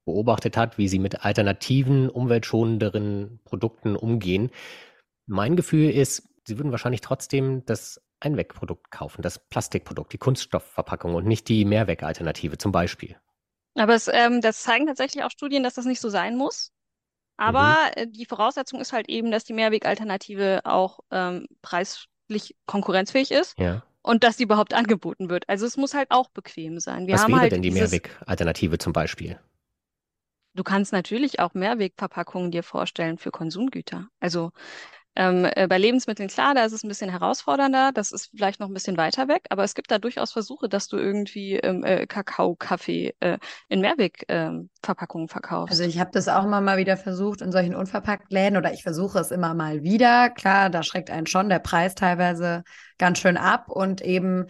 beobachtet 0.07 0.57
hat, 0.57 0.79
wie 0.79 0.89
sie 0.89 0.99
mit 0.99 1.25
alternativen, 1.25 2.09
umweltschonenderen 2.09 3.41
Produkten 3.45 3.97
umgehen, 3.97 4.51
mein 5.27 5.57
Gefühl 5.57 5.91
ist, 5.91 6.29
sie 6.47 6.57
würden 6.59 6.71
wahrscheinlich 6.71 7.03
trotzdem 7.03 7.65
das 7.67 8.01
Einwegprodukt 8.21 8.91
kaufen, 8.91 9.21
das 9.21 9.39
Plastikprodukt, 9.39 10.13
die 10.13 10.19
Kunststoffverpackung 10.19 11.15
und 11.15 11.27
nicht 11.27 11.49
die 11.49 11.65
Mehrwegalternative 11.65 12.57
zum 12.57 12.73
Beispiel. 12.73 13.17
Aber 13.75 13.95
es, 13.95 14.09
ähm, 14.11 14.41
das 14.41 14.63
zeigen 14.63 14.87
tatsächlich 14.87 15.23
auch 15.25 15.31
Studien, 15.31 15.63
dass 15.63 15.75
das 15.75 15.85
nicht 15.85 16.01
so 16.01 16.09
sein 16.09 16.37
muss. 16.37 16.73
Aber 17.37 17.77
äh, 17.95 18.07
die 18.07 18.25
Voraussetzung 18.25 18.81
ist 18.81 18.95
halt 18.95 19.09
eben, 19.11 19.31
dass 19.31 19.45
die 19.45 19.53
Mehrwegalternative 19.53 20.63
auch 20.65 21.01
ähm, 21.11 21.47
preislich 21.61 22.57
konkurrenzfähig 22.65 23.33
ist 23.33 23.59
Ja. 23.59 23.83
und 24.01 24.25
dass 24.25 24.39
die 24.39 24.45
überhaupt 24.45 24.73
angeboten 24.73 25.29
wird. 25.29 25.47
Also 25.49 25.67
es 25.67 25.77
muss 25.77 25.93
halt 25.93 26.11
auch 26.11 26.31
bequem 26.31 26.81
sein. 26.81 27.07
Wir 27.07 27.15
Was 27.15 27.29
wäre 27.29 27.41
halt 27.41 27.53
denn 27.53 27.61
die 27.61 27.73
Mehrwegalternative 27.73 28.79
zum 28.79 28.95
Beispiel? 28.95 29.39
Du 30.57 30.65
kannst 30.65 30.93
natürlich 30.93 31.41
auch 31.41 31.55
Mehrwegverpackungen 31.55 32.51
dir 32.51 32.63
vorstellen 32.63 33.19
für 33.19 33.31
Konsumgüter. 33.31 34.09
Also 34.21 34.51
ähm, 35.19 35.47
äh, 35.57 35.67
bei 35.67 35.79
Lebensmitteln, 35.79 36.29
klar, 36.29 36.55
da 36.55 36.65
ist 36.67 36.73
es 36.73 36.85
ein 36.85 36.89
bisschen 36.89 37.09
herausfordernder, 37.09 37.91
das 37.93 38.13
ist 38.13 38.31
vielleicht 38.37 38.61
noch 38.61 38.69
ein 38.69 38.75
bisschen 38.75 38.99
weiter 38.99 39.29
weg, 39.29 39.47
aber 39.49 39.65
es 39.65 39.75
gibt 39.75 39.91
da 39.91 39.99
durchaus 39.99 40.33
Versuche, 40.33 40.69
dass 40.69 40.89
du 40.89 40.99
irgendwie 40.99 41.55
ähm, 41.55 41.85
äh, 41.85 42.07
Kakao, 42.07 42.55
Kaffee 42.55 43.15
äh, 43.21 43.39
in 43.69 43.81
Mehrwegverpackungen 43.81 44.61
ähm, 44.61 44.71
Verpackungen 44.83 45.29
verkaufst. 45.29 45.71
Also 45.73 45.85
ich 45.85 45.99
habe 45.99 46.11
das 46.13 46.29
auch 46.29 46.45
immer 46.45 46.61
mal 46.61 46.77
wieder 46.77 46.99
versucht 46.99 47.41
in 47.41 47.51
solchen 47.51 47.75
Unverpacktläden 47.75 48.59
oder 48.59 48.75
ich 48.75 48.83
versuche 48.83 49.19
es 49.19 49.31
immer 49.31 49.55
mal 49.55 49.83
wieder. 49.83 50.29
Klar, 50.29 50.69
da 50.69 50.83
schreckt 50.83 51.11
einen 51.11 51.27
schon 51.27 51.49
der 51.49 51.61
Preis 51.61 51.95
teilweise 51.95 52.63
ganz 52.99 53.19
schön 53.19 53.39
ab 53.39 53.71
und 53.71 54.03
eben 54.03 54.47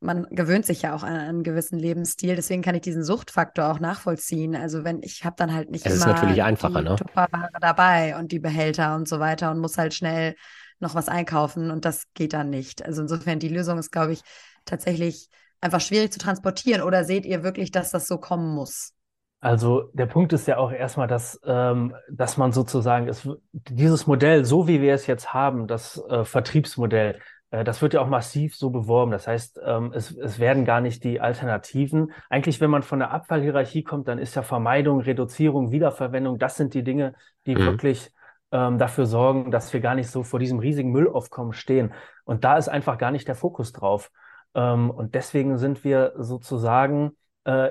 man 0.00 0.26
gewöhnt 0.30 0.64
sich 0.64 0.82
ja 0.82 0.94
auch 0.94 1.02
an 1.02 1.16
einen 1.16 1.42
gewissen 1.42 1.78
Lebensstil. 1.78 2.36
Deswegen 2.36 2.62
kann 2.62 2.74
ich 2.74 2.82
diesen 2.82 3.02
Suchtfaktor 3.02 3.70
auch 3.70 3.80
nachvollziehen. 3.80 4.54
Also 4.54 4.84
wenn 4.84 5.02
ich 5.02 5.24
habe 5.24 5.36
dann 5.36 5.52
halt 5.52 5.70
nicht 5.70 5.86
Es 5.86 5.94
ist 5.94 6.04
immer 6.04 6.14
natürlich 6.14 6.42
einfacher, 6.42 6.82
die 6.82 6.88
ne? 6.88 6.96
Tupperware 6.96 7.50
dabei 7.60 8.16
und 8.16 8.30
die 8.30 8.38
Behälter 8.38 8.94
und 8.94 9.08
so 9.08 9.18
weiter 9.18 9.50
und 9.50 9.58
muss 9.58 9.76
halt 9.76 9.94
schnell 9.94 10.36
noch 10.80 10.94
was 10.94 11.08
einkaufen 11.08 11.70
und 11.70 11.84
das 11.84 12.04
geht 12.14 12.32
dann 12.32 12.50
nicht. 12.50 12.84
Also 12.84 13.02
insofern 13.02 13.40
die 13.40 13.48
Lösung 13.48 13.78
ist, 13.78 13.90
glaube 13.90 14.12
ich, 14.12 14.20
tatsächlich 14.64 15.28
einfach 15.60 15.80
schwierig 15.80 16.12
zu 16.12 16.18
transportieren. 16.18 16.82
Oder 16.82 17.04
seht 17.04 17.26
ihr 17.26 17.42
wirklich, 17.42 17.72
dass 17.72 17.90
das 17.90 18.06
so 18.06 18.18
kommen 18.18 18.54
muss? 18.54 18.92
Also 19.40 19.90
der 19.92 20.06
Punkt 20.06 20.32
ist 20.32 20.48
ja 20.48 20.56
auch 20.56 20.72
erstmal, 20.72 21.06
dass, 21.06 21.40
ähm, 21.44 21.94
dass 22.10 22.36
man 22.36 22.50
sozusagen 22.52 23.08
es, 23.08 23.28
dieses 23.52 24.06
Modell, 24.06 24.44
so 24.44 24.66
wie 24.66 24.80
wir 24.80 24.94
es 24.94 25.06
jetzt 25.06 25.32
haben, 25.32 25.68
das 25.68 26.02
äh, 26.08 26.24
Vertriebsmodell, 26.24 27.20
das 27.50 27.80
wird 27.80 27.94
ja 27.94 28.00
auch 28.00 28.08
massiv 28.08 28.56
so 28.56 28.70
beworben. 28.70 29.10
Das 29.10 29.26
heißt, 29.26 29.60
ähm, 29.64 29.92
es, 29.94 30.10
es 30.16 30.38
werden 30.38 30.64
gar 30.64 30.80
nicht 30.80 31.02
die 31.04 31.20
Alternativen. 31.20 32.12
Eigentlich, 32.28 32.60
wenn 32.60 32.70
man 32.70 32.82
von 32.82 32.98
der 32.98 33.10
Abfallhierarchie 33.10 33.82
kommt, 33.84 34.08
dann 34.08 34.18
ist 34.18 34.34
ja 34.34 34.42
Vermeidung, 34.42 35.00
Reduzierung, 35.00 35.70
Wiederverwendung, 35.70 36.38
das 36.38 36.56
sind 36.56 36.74
die 36.74 36.84
Dinge, 36.84 37.14
die 37.46 37.56
Mhm. 37.56 37.60
wirklich 37.60 38.10
ähm, 38.50 38.78
dafür 38.78 39.06
sorgen, 39.06 39.50
dass 39.50 39.72
wir 39.72 39.80
gar 39.80 39.94
nicht 39.94 40.10
so 40.10 40.22
vor 40.22 40.38
diesem 40.38 40.58
riesigen 40.58 40.90
Müllaufkommen 40.90 41.52
stehen. 41.52 41.92
Und 42.24 42.44
da 42.44 42.56
ist 42.56 42.68
einfach 42.68 42.98
gar 42.98 43.10
nicht 43.10 43.28
der 43.28 43.34
Fokus 43.34 43.72
drauf. 43.72 44.10
Ähm, 44.54 44.90
und 44.90 45.14
deswegen 45.14 45.58
sind 45.58 45.84
wir 45.84 46.14
sozusagen 46.16 47.12
äh, 47.44 47.70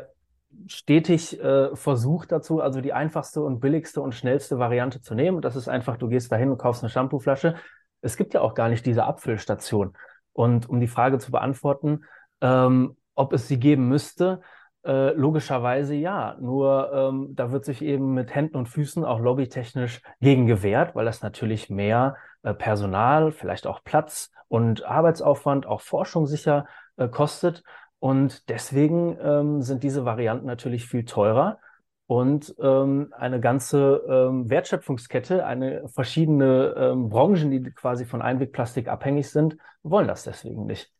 stetig 0.68 1.40
äh, 1.40 1.76
versucht 1.76 2.32
dazu, 2.32 2.62
also 2.62 2.82
die 2.82 2.94
einfachste 2.94 3.42
und 3.42 3.60
billigste 3.60 4.02
und 4.02 4.13
schnellste 4.16 4.60
Variante 4.60 5.02
zu 5.02 5.13
nehmen. 5.13 5.42
Das 5.42 5.56
ist 5.56 5.68
einfach, 5.68 5.98
du 5.98 6.08
gehst 6.08 6.32
dahin 6.32 6.50
und 6.52 6.58
kaufst 6.58 6.84
eine 6.84 6.90
Shampooflasche. 6.90 7.56
Es 8.02 8.18
gibt 8.18 8.34
ja 8.34 8.42
auch 8.42 8.54
gar 8.54 8.70
nicht 8.70 8.86
diese 8.86 9.04
Abfüllstation. 9.04 9.96
Und 10.34 10.70
um 10.70 10.80
die 10.80 10.88
Frage 10.88 11.20
zu 11.20 11.32
beantworten, 11.32 12.04
ähm, 12.42 12.96
ob 13.16 13.34
es 13.34 13.48
sie 13.48 13.60
geben 13.60 13.88
müsste, 13.88 14.42
äh, 14.86 15.12
logischerweise 15.12 15.96
ja. 15.96 16.38
Nur 16.40 16.92
ähm, 16.94 17.30
da 17.36 17.52
wird 17.52 17.66
sich 17.66 17.82
eben 17.82 18.14
mit 18.14 18.34
Händen 18.34 18.56
und 18.56 18.70
Füßen 18.70 19.04
auch 19.04 19.20
lobbytechnisch 19.20 20.02
gegen 20.22 20.48
gewehrt, 20.48 20.96
weil 20.96 21.06
das 21.06 21.22
natürlich 21.22 21.70
mehr 21.70 22.16
äh, 22.44 22.54
Personal, 22.54 23.32
vielleicht 23.32 23.68
auch 23.68 23.84
Platz 23.84 24.32
und 24.48 24.86
Arbeitsaufwand, 24.86 25.66
auch 25.66 25.82
Forschung 25.82 26.26
sicher 26.26 26.68
äh, 26.96 27.08
kostet. 27.08 27.64
Und 28.00 28.48
deswegen 28.50 29.18
ähm, 29.22 29.62
sind 29.62 29.84
diese 29.84 30.06
Varianten 30.06 30.46
natürlich 30.46 30.86
viel 30.86 31.04
teurer. 31.04 31.60
Und 32.08 32.56
ähm, 32.60 33.13
eine 33.17 33.41
ganze 33.41 34.02
ähm, 34.10 34.50
Wertschöpfungskette, 34.50 35.46
eine 35.46 35.89
verschiedene 35.89 36.74
ähm, 36.78 37.10
Branchen, 37.10 37.52
die 37.52 37.62
quasi 37.63 38.06
von 38.06 38.22
Einwegplastik 38.22 38.88
abhängig 38.88 39.30
sind, 39.30 39.58
wollen 39.84 40.08
das 40.08 40.24
deswegen 40.24 40.65
nicht. 40.65 40.91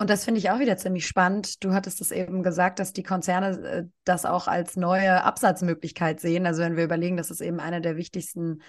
Und 0.00 0.10
das 0.10 0.24
finde 0.24 0.38
ich 0.38 0.50
auch 0.50 0.60
wieder 0.60 0.76
ziemlich 0.76 1.06
spannend. 1.06 1.64
Du 1.64 1.72
hattest 1.72 2.00
es 2.00 2.12
eben 2.12 2.42
gesagt, 2.42 2.78
dass 2.78 2.92
die 2.92 3.02
Konzerne 3.02 3.58
äh, 3.62 3.84
das 4.04 4.26
auch 4.26 4.46
als 4.46 4.76
neue 4.76 5.24
Absatzmöglichkeit 5.24 6.20
sehen. 6.20 6.46
Also 6.46 6.62
wenn 6.62 6.76
wir 6.76 6.84
überlegen, 6.84 7.16
das 7.16 7.30
ist 7.30 7.40
eben 7.40 7.58
eine 7.58 7.80
der 7.80 7.96
wichtigsten 7.96 8.60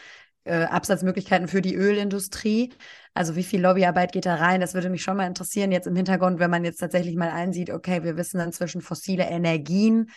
äh, 0.46 0.64
Absatzmöglichkeiten 0.64 1.48
für 1.48 1.62
die 1.62 1.76
Ölindustrie. 1.76 2.74
Also 3.14 3.36
wie 3.36 3.44
viel 3.44 3.62
Lobbyarbeit 3.62 4.12
geht 4.14 4.26
da 4.26 4.36
rein? 4.36 4.62
Das 4.62 4.74
würde 4.74 4.90
mich 4.90 5.04
schon 5.04 5.18
mal 5.18 5.28
interessieren 5.28 5.72
jetzt 5.72 5.88
im 5.88 5.96
Hintergrund, 5.96 6.40
wenn 6.40 6.50
man 6.50 6.64
jetzt 6.64 6.80
tatsächlich 6.80 7.16
mal 7.16 7.30
einsieht, 7.30 7.70
okay, 7.70 8.04
wir 8.04 8.18
wissen 8.18 8.40
inzwischen 8.40 8.82
fossile 8.82 9.26
Energien, 9.26 10.10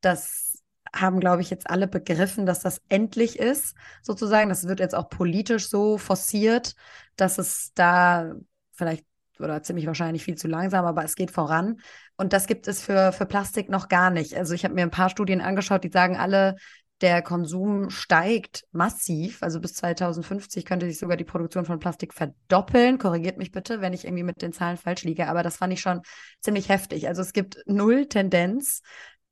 das 0.00 0.47
haben, 0.94 1.20
glaube 1.20 1.42
ich, 1.42 1.50
jetzt 1.50 1.68
alle 1.70 1.86
begriffen, 1.86 2.46
dass 2.46 2.60
das 2.60 2.80
endlich 2.88 3.38
ist, 3.38 3.74
sozusagen. 4.02 4.48
Das 4.48 4.66
wird 4.66 4.80
jetzt 4.80 4.94
auch 4.94 5.08
politisch 5.08 5.68
so 5.68 5.98
forciert, 5.98 6.74
dass 7.16 7.38
es 7.38 7.72
da 7.74 8.32
vielleicht 8.72 9.04
oder 9.38 9.62
ziemlich 9.62 9.86
wahrscheinlich 9.86 10.24
viel 10.24 10.36
zu 10.36 10.48
langsam, 10.48 10.84
aber 10.84 11.04
es 11.04 11.14
geht 11.14 11.30
voran. 11.30 11.80
Und 12.16 12.32
das 12.32 12.46
gibt 12.46 12.66
es 12.66 12.82
für, 12.82 13.12
für 13.12 13.26
Plastik 13.26 13.68
noch 13.68 13.88
gar 13.88 14.10
nicht. 14.10 14.36
Also 14.36 14.54
ich 14.54 14.64
habe 14.64 14.74
mir 14.74 14.82
ein 14.82 14.90
paar 14.90 15.10
Studien 15.10 15.40
angeschaut, 15.40 15.84
die 15.84 15.90
sagen 15.90 16.16
alle, 16.16 16.56
der 17.00 17.22
Konsum 17.22 17.90
steigt 17.90 18.64
massiv. 18.72 19.42
Also 19.42 19.60
bis 19.60 19.74
2050 19.74 20.64
könnte 20.64 20.86
sich 20.86 20.98
sogar 20.98 21.16
die 21.16 21.24
Produktion 21.24 21.64
von 21.64 21.78
Plastik 21.78 22.12
verdoppeln. 22.12 22.98
Korrigiert 22.98 23.38
mich 23.38 23.52
bitte, 23.52 23.80
wenn 23.80 23.92
ich 23.92 24.04
irgendwie 24.04 24.24
mit 24.24 24.42
den 24.42 24.52
Zahlen 24.52 24.76
falsch 24.76 25.04
liege. 25.04 25.28
Aber 25.28 25.42
das 25.42 25.56
fand 25.56 25.72
ich 25.72 25.80
schon 25.80 26.02
ziemlich 26.40 26.68
heftig. 26.68 27.06
Also 27.06 27.22
es 27.22 27.32
gibt 27.32 27.62
null 27.66 28.06
Tendenz, 28.06 28.82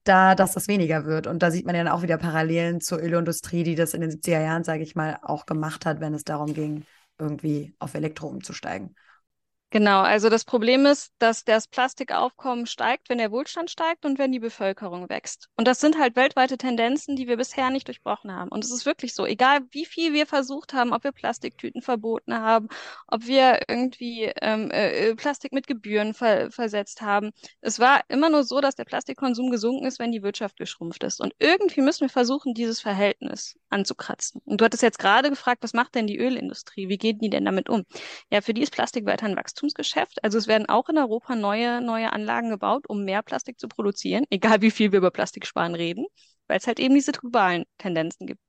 da, 0.09 0.35
dass 0.35 0.53
das 0.53 0.69
weniger 0.69 1.05
wird. 1.05 1.27
Und 1.27 1.43
da 1.43 1.51
sieht 1.51 1.67
man 1.67 1.75
ja 1.75 1.85
dann 1.85 1.93
auch 1.93 2.03
wieder 2.03 2.19
Parallelen 2.19 2.81
zur 2.81 2.99
Ölindustrie, 2.99 3.63
die 3.65 3.75
das 3.75 3.95
in 3.95 4.01
den 4.01 4.11
70er 4.11 4.41
Jahren, 4.41 4.65
sage 4.65 4.83
ich 4.83 4.95
mal, 4.95 5.19
auch 5.23 5.47
gemacht 5.47 5.87
hat, 5.87 6.01
wenn 6.01 6.15
es 6.15 6.25
darum 6.25 6.55
ging, 6.55 6.85
irgendwie 7.19 7.75
auf 7.79 7.95
Elektro 7.95 8.29
umzusteigen. 8.29 8.95
Genau, 9.71 10.03
also 10.03 10.29
das 10.31 10.45
Problem 10.45 10.87
ist, 10.87 11.13
dass 11.19 11.45
das 11.45 11.67
Plastikaufkommen 11.67 12.67
steigt, 12.67 13.09
wenn 13.09 13.19
der 13.19 13.33
Wohlstand 13.33 13.69
steigt 13.69 14.05
und 14.07 14.17
wenn 14.17 14.31
die 14.31 14.39
Bevölkerung 14.39 15.09
wächst. 15.09 15.49
Und 15.57 15.67
das 15.67 15.81
sind 15.81 15.99
halt 15.99 16.15
weltweite 16.15 16.57
Tendenzen, 16.57 17.17
die 17.17 17.27
wir 17.27 17.37
bisher 17.37 17.69
nicht 17.71 17.89
durchbrochen 17.89 18.33
haben. 18.33 18.49
Und 18.49 18.65
es 18.65 18.71
ist 18.71 18.87
wirklich 18.87 19.13
so, 19.13 19.27
egal 19.27 19.63
wie 19.73 19.85
viel 19.85 20.13
wir 20.13 20.27
versucht 20.27 20.73
haben, 20.73 20.93
ob 20.93 21.03
wir 21.03 21.11
Plastiktüten 21.11 21.83
verboten 21.83 22.35
haben, 22.35 22.69
ob 23.09 23.27
wir 23.27 23.63
irgendwie 23.69 24.33
ähm, 24.41 24.71
äh, 24.71 25.15
Plastik 25.17 25.53
mit 25.53 25.67
Gebühren 25.67 26.15
ver 26.15 26.51
versetzt 26.53 27.03
haben, 27.03 27.33
es 27.61 27.81
war 27.81 28.03
immer 28.09 28.31
nur 28.31 28.45
so, 28.45 28.61
dass 28.61 28.77
der 28.77 28.85
Plastikkonsum 28.85 29.51
gesunken 29.51 29.87
ist, 29.87 29.99
wenn 29.99 30.13
die 30.13 30.23
Wirtschaft 30.23 30.59
geschrumpft 30.59 31.03
ist. 31.03 31.21
Und 31.21 31.35
irgendwie 31.41 31.81
müssen 31.83 32.03
wir 32.03 32.09
versuchen, 32.09 32.55
dieses 32.55 32.81
Verhältnis 32.81 33.57
anzukratzen. 33.69 34.41
Und 34.45 34.61
du 34.61 34.65
hattest 34.65 34.85
jetzt 34.85 35.01
gerade 35.01 35.29
gefragt, 35.29 35.65
was 35.65 35.75
macht 35.75 35.97
denn 35.97 36.07
die 36.07 36.19
Ölindustrie? 36.19 36.89
Wie 36.89 36.99
geht 36.99 37.21
die 37.21 37.31
denn 37.31 37.45
damit 37.45 37.69
um? 37.69 37.85
Ja, 38.31 38.41
für 38.41 38.55
die 38.55 38.63
ist 38.63 38.71
Plastik 38.73 39.07
weiter 39.07 39.27
ein 39.27 39.35
Wachstumsgeschäft. 39.57 40.23
Also 40.23 40.39
es 40.39 40.47
werden 40.47 40.69
auch 40.69 40.89
in 40.89 40.99
Europa 40.99 41.35
neue, 41.35 41.81
neue 41.81 42.13
Anlagen 42.13 42.51
gebaut, 42.51 42.85
um 42.89 43.05
mehr 43.05 43.23
Plastik 43.23 43.59
zu 43.59 43.69
produzieren, 43.69 44.25
egal 44.31 44.61
wie 44.63 44.71
viel 44.71 44.93
wir 44.93 44.99
über 44.99 45.11
Plastiksparen 45.11 45.75
reden, 45.75 46.07
weil 46.47 46.59
es 46.59 46.67
halt 46.67 46.79
eben 46.81 46.95
diese 46.95 47.13
globalen 47.13 47.65
Tendenzen 47.79 48.27
gibt. 48.27 48.41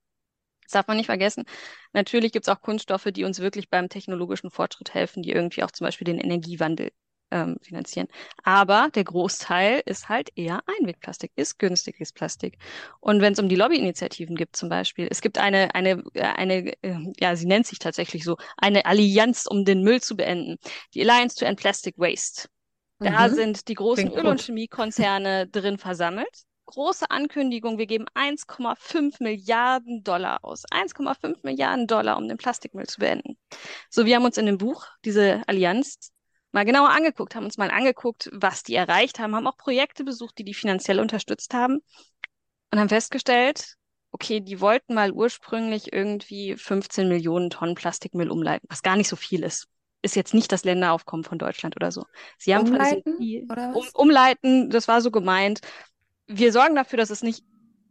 Das 0.63 0.73
darf 0.73 0.87
man 0.87 0.97
nicht 0.97 1.05
vergessen. 1.05 1.45
Natürlich 1.93 2.33
gibt 2.33 2.47
es 2.47 2.53
auch 2.53 2.61
Kunststoffe, 2.61 3.07
die 3.13 3.23
uns 3.23 3.39
wirklich 3.39 3.69
beim 3.69 3.87
technologischen 3.87 4.51
Fortschritt 4.51 4.93
helfen, 4.93 5.23
die 5.23 5.31
irgendwie 5.31 5.63
auch 5.63 5.71
zum 5.71 5.85
Beispiel 5.85 6.05
den 6.05 6.19
Energiewandel 6.19 6.91
ähm, 7.31 7.57
finanzieren. 7.61 8.07
Aber 8.43 8.89
der 8.93 9.03
Großteil 9.03 9.81
ist 9.85 10.09
halt 10.09 10.29
eher 10.35 10.61
Einwegplastik, 10.79 11.31
ist 11.35 11.59
günstiges 11.59 12.13
Plastik. 12.13 12.57
Und 12.99 13.21
wenn 13.21 13.33
es 13.33 13.39
um 13.39 13.49
die 13.49 13.55
Lobbyinitiativen 13.55 14.35
gibt 14.35 14.55
zum 14.55 14.69
Beispiel, 14.69 15.07
es 15.09 15.21
gibt 15.21 15.37
eine, 15.37 15.73
eine, 15.75 16.03
äh, 16.13 16.21
eine, 16.21 16.73
äh, 16.83 17.13
ja, 17.19 17.35
sie 17.35 17.45
nennt 17.45 17.67
sich 17.67 17.79
tatsächlich 17.79 18.23
so, 18.23 18.37
eine 18.57 18.85
Allianz, 18.85 19.45
um 19.45 19.65
den 19.65 19.81
Müll 19.83 20.01
zu 20.01 20.15
beenden. 20.15 20.57
Die 20.93 21.01
Alliance 21.01 21.35
to 21.37 21.45
End 21.45 21.59
Plastic 21.59 21.97
Waste. 21.97 22.47
Da 22.99 23.27
mhm. 23.27 23.35
sind 23.35 23.67
die 23.67 23.75
großen 23.75 24.11
Öl- 24.11 24.27
und 24.27 24.41
Chemiekonzerne 24.41 25.47
drin 25.51 25.77
versammelt. 25.77 26.45
Große 26.65 27.09
Ankündigung, 27.09 27.77
wir 27.77 27.85
geben 27.85 28.07
1,5 28.13 29.23
Milliarden 29.23 30.03
Dollar 30.03 30.43
aus. 30.43 30.65
1,5 30.65 31.37
Milliarden 31.43 31.87
Dollar, 31.87 32.17
um 32.17 32.27
den 32.27 32.37
Plastikmüll 32.37 32.87
zu 32.87 32.99
beenden. 32.99 33.37
So, 33.89 34.05
wir 34.05 34.15
haben 34.17 34.25
uns 34.25 34.37
in 34.37 34.47
dem 34.47 34.57
Buch, 34.57 34.85
diese 35.05 35.43
Allianz, 35.47 36.11
mal 36.57 36.65
genauer 36.65 36.89
angeguckt, 36.89 37.35
haben 37.35 37.45
uns 37.45 37.59
mal 37.59 37.69
angeguckt, 37.69 38.31
was 38.33 38.63
die 38.63 38.73
erreicht 38.73 39.19
haben, 39.19 39.35
haben 39.35 39.45
auch 39.45 39.57
Projekte 39.57 40.03
besucht, 40.03 40.39
die 40.39 40.43
die 40.43 40.55
finanziell 40.55 40.99
unterstützt 40.99 41.53
haben 41.53 41.81
und 42.71 42.79
haben 42.79 42.89
festgestellt, 42.89 43.75
okay, 44.11 44.39
die 44.39 44.59
wollten 44.59 44.95
mal 44.95 45.11
ursprünglich 45.11 45.93
irgendwie 45.93 46.55
15 46.55 47.07
Millionen 47.07 47.51
Tonnen 47.51 47.75
Plastikmüll 47.75 48.31
umleiten, 48.31 48.65
was 48.71 48.81
gar 48.81 48.95
nicht 48.95 49.07
so 49.07 49.15
viel 49.15 49.43
ist. 49.43 49.67
Ist 50.01 50.15
jetzt 50.15 50.33
nicht 50.33 50.51
das 50.51 50.63
Länderaufkommen 50.63 51.23
von 51.23 51.37
Deutschland 51.37 51.75
oder 51.75 51.91
so. 51.91 52.05
Sie 52.39 52.55
haben 52.55 52.67
umleiten, 52.67 53.45
was? 53.47 53.75
Um, 53.75 53.85
umleiten, 53.93 54.71
das 54.71 54.87
war 54.87 55.01
so 55.01 55.11
gemeint. 55.11 55.61
Wir 56.25 56.51
sorgen 56.51 56.73
dafür, 56.73 56.97
dass 56.97 57.11
es 57.11 57.21
nicht 57.21 57.43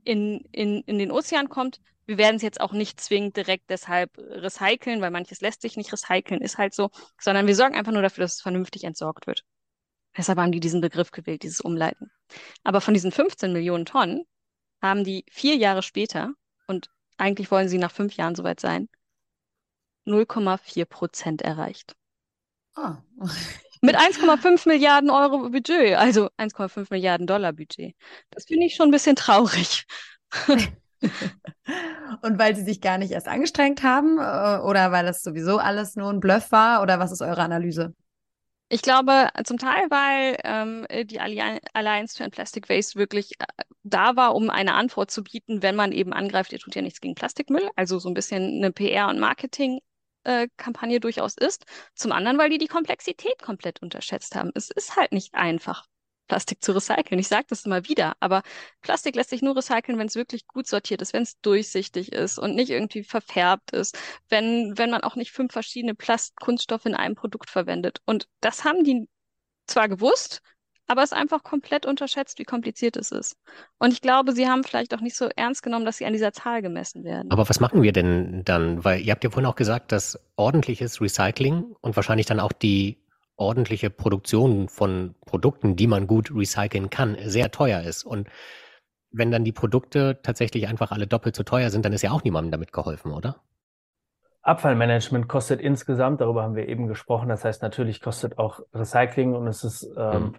in, 0.02 0.40
in, 0.50 0.82
in 0.86 0.98
den 0.98 1.12
Ozean 1.12 1.48
kommt, 1.48 1.80
wir 2.06 2.18
werden 2.18 2.36
es 2.36 2.42
jetzt 2.42 2.60
auch 2.60 2.72
nicht 2.72 3.00
zwingend 3.00 3.36
direkt 3.36 3.68
deshalb 3.68 4.16
recyceln, 4.16 5.00
weil 5.00 5.10
manches 5.10 5.40
lässt 5.40 5.62
sich 5.62 5.76
nicht 5.76 5.92
recyceln, 5.92 6.40
ist 6.40 6.58
halt 6.58 6.74
so, 6.74 6.90
sondern 7.20 7.46
wir 7.46 7.54
sorgen 7.54 7.74
einfach 7.74 7.92
nur 7.92 8.02
dafür, 8.02 8.22
dass 8.22 8.36
es 8.36 8.42
vernünftig 8.42 8.84
entsorgt 8.84 9.26
wird. 9.26 9.44
Deshalb 10.16 10.38
haben 10.38 10.52
die 10.52 10.60
diesen 10.60 10.80
Begriff 10.80 11.10
gewählt, 11.10 11.42
dieses 11.42 11.60
Umleiten. 11.60 12.10
Aber 12.64 12.80
von 12.80 12.94
diesen 12.94 13.12
15 13.12 13.52
Millionen 13.52 13.84
Tonnen 13.84 14.24
haben 14.80 15.04
die 15.04 15.24
vier 15.30 15.56
Jahre 15.56 15.82
später, 15.82 16.32
und 16.68 16.90
eigentlich 17.18 17.50
wollen 17.50 17.68
sie 17.68 17.78
nach 17.78 17.90
fünf 17.90 18.14
Jahren 18.14 18.34
soweit 18.34 18.60
sein, 18.60 18.88
0,4 20.06 20.84
Prozent 20.84 21.42
erreicht. 21.42 21.96
Ah. 22.74 23.02
Mit 23.82 23.96
1,5 23.96 24.68
Milliarden 24.68 25.10
Euro 25.10 25.50
Budget, 25.50 25.96
also 25.96 26.28
1,5 26.38 26.86
Milliarden 26.90 27.26
Dollar 27.26 27.52
Budget. 27.52 27.94
Das 28.30 28.44
finde 28.44 28.66
ich 28.66 28.74
schon 28.74 28.88
ein 28.88 28.92
bisschen 28.92 29.16
traurig. 29.16 29.86
Und 32.26 32.40
weil 32.40 32.56
sie 32.56 32.64
sich 32.64 32.80
gar 32.80 32.98
nicht 32.98 33.12
erst 33.12 33.28
angestrengt 33.28 33.84
haben 33.84 34.18
äh, 34.18 34.60
oder 34.60 34.90
weil 34.90 35.06
das 35.06 35.22
sowieso 35.22 35.58
alles 35.58 35.94
nur 35.94 36.10
ein 36.10 36.18
Bluff 36.18 36.50
war 36.50 36.82
oder 36.82 36.98
was 36.98 37.12
ist 37.12 37.22
eure 37.22 37.40
Analyse? 37.40 37.94
Ich 38.68 38.82
glaube, 38.82 39.28
zum 39.44 39.58
Teil, 39.58 39.86
weil 39.90 40.36
ähm, 40.42 40.86
die 41.06 41.20
Alliance 41.20 42.16
to 42.16 42.24
End 42.24 42.34
Plastic 42.34 42.68
Waste 42.68 42.98
wirklich 42.98 43.38
äh, 43.38 43.44
da 43.84 44.16
war, 44.16 44.34
um 44.34 44.50
eine 44.50 44.74
Antwort 44.74 45.12
zu 45.12 45.22
bieten, 45.22 45.62
wenn 45.62 45.76
man 45.76 45.92
eben 45.92 46.12
angreift, 46.12 46.52
ihr 46.52 46.58
tut 46.58 46.74
ja 46.74 46.82
nichts 46.82 47.00
gegen 47.00 47.14
Plastikmüll, 47.14 47.70
also 47.76 48.00
so 48.00 48.08
ein 48.08 48.14
bisschen 48.14 48.56
eine 48.56 48.72
PR- 48.72 49.08
und 49.08 49.20
Marketing-Kampagne 49.20 50.96
äh, 50.96 51.00
durchaus 51.00 51.36
ist. 51.36 51.64
Zum 51.94 52.10
anderen, 52.10 52.38
weil 52.38 52.50
die 52.50 52.58
die 52.58 52.66
Komplexität 52.66 53.40
komplett 53.40 53.80
unterschätzt 53.82 54.34
haben. 54.34 54.50
Es 54.56 54.68
ist 54.72 54.96
halt 54.96 55.12
nicht 55.12 55.36
einfach. 55.36 55.86
Plastik 56.26 56.62
zu 56.62 56.72
recyceln. 56.72 57.18
Ich 57.18 57.28
sage 57.28 57.46
das 57.48 57.66
immer 57.66 57.88
wieder, 57.88 58.14
aber 58.20 58.42
Plastik 58.80 59.16
lässt 59.16 59.30
sich 59.30 59.42
nur 59.42 59.56
recyceln, 59.56 59.98
wenn 59.98 60.08
es 60.08 60.14
wirklich 60.14 60.46
gut 60.46 60.66
sortiert 60.66 61.02
ist, 61.02 61.12
wenn 61.12 61.22
es 61.22 61.40
durchsichtig 61.40 62.12
ist 62.12 62.38
und 62.38 62.54
nicht 62.54 62.70
irgendwie 62.70 63.04
verfärbt 63.04 63.72
ist, 63.72 63.98
wenn, 64.28 64.76
wenn 64.76 64.90
man 64.90 65.02
auch 65.02 65.16
nicht 65.16 65.32
fünf 65.32 65.52
verschiedene 65.52 65.94
Plastkunststoffe 65.94 66.86
in 66.86 66.94
einem 66.94 67.14
Produkt 67.14 67.50
verwendet. 67.50 68.00
Und 68.04 68.28
das 68.40 68.64
haben 68.64 68.84
die 68.84 69.08
zwar 69.66 69.88
gewusst, 69.88 70.42
aber 70.86 71.02
es 71.02 71.12
einfach 71.12 71.42
komplett 71.42 71.84
unterschätzt, 71.86 72.38
wie 72.38 72.44
kompliziert 72.44 72.96
es 72.96 73.10
ist. 73.10 73.36
Und 73.78 73.92
ich 73.92 74.00
glaube, 74.00 74.32
sie 74.32 74.48
haben 74.48 74.64
vielleicht 74.64 74.94
auch 74.94 75.00
nicht 75.00 75.16
so 75.16 75.28
ernst 75.34 75.62
genommen, 75.62 75.84
dass 75.84 75.96
sie 75.96 76.06
an 76.06 76.12
dieser 76.12 76.32
Zahl 76.32 76.62
gemessen 76.62 77.04
werden. 77.04 77.30
Aber 77.30 77.48
was 77.48 77.60
machen 77.60 77.82
wir 77.82 77.92
denn 77.92 78.42
dann? 78.44 78.84
Weil 78.84 79.00
ihr 79.00 79.12
habt 79.12 79.24
ja 79.24 79.30
vorhin 79.30 79.46
auch 79.46 79.56
gesagt, 79.56 79.92
dass 79.92 80.18
ordentliches 80.36 81.00
Recycling 81.00 81.74
und 81.80 81.96
wahrscheinlich 81.96 82.26
dann 82.26 82.40
auch 82.40 82.52
die 82.52 82.98
ordentliche 83.36 83.90
Produktion 83.90 84.68
von 84.68 85.14
Produkten, 85.26 85.76
die 85.76 85.86
man 85.86 86.06
gut 86.06 86.34
recyceln 86.34 86.90
kann, 86.90 87.16
sehr 87.24 87.50
teuer 87.50 87.82
ist. 87.82 88.04
Und 88.04 88.28
wenn 89.10 89.30
dann 89.30 89.44
die 89.44 89.52
Produkte 89.52 90.20
tatsächlich 90.22 90.68
einfach 90.68 90.90
alle 90.90 91.06
doppelt 91.06 91.36
so 91.36 91.42
teuer 91.42 91.70
sind, 91.70 91.84
dann 91.84 91.92
ist 91.92 92.02
ja 92.02 92.12
auch 92.12 92.24
niemandem 92.24 92.52
damit 92.52 92.72
geholfen, 92.72 93.12
oder? 93.12 93.36
Abfallmanagement 94.42 95.28
kostet 95.28 95.60
insgesamt, 95.60 96.20
darüber 96.20 96.44
haben 96.44 96.54
wir 96.54 96.68
eben 96.68 96.86
gesprochen, 96.86 97.28
das 97.28 97.44
heißt 97.44 97.62
natürlich 97.62 98.00
kostet 98.00 98.38
auch 98.38 98.60
Recycling 98.72 99.34
und 99.34 99.48
es 99.48 99.64
ist, 99.64 99.82
ähm, 99.98 100.22
mhm. 100.22 100.36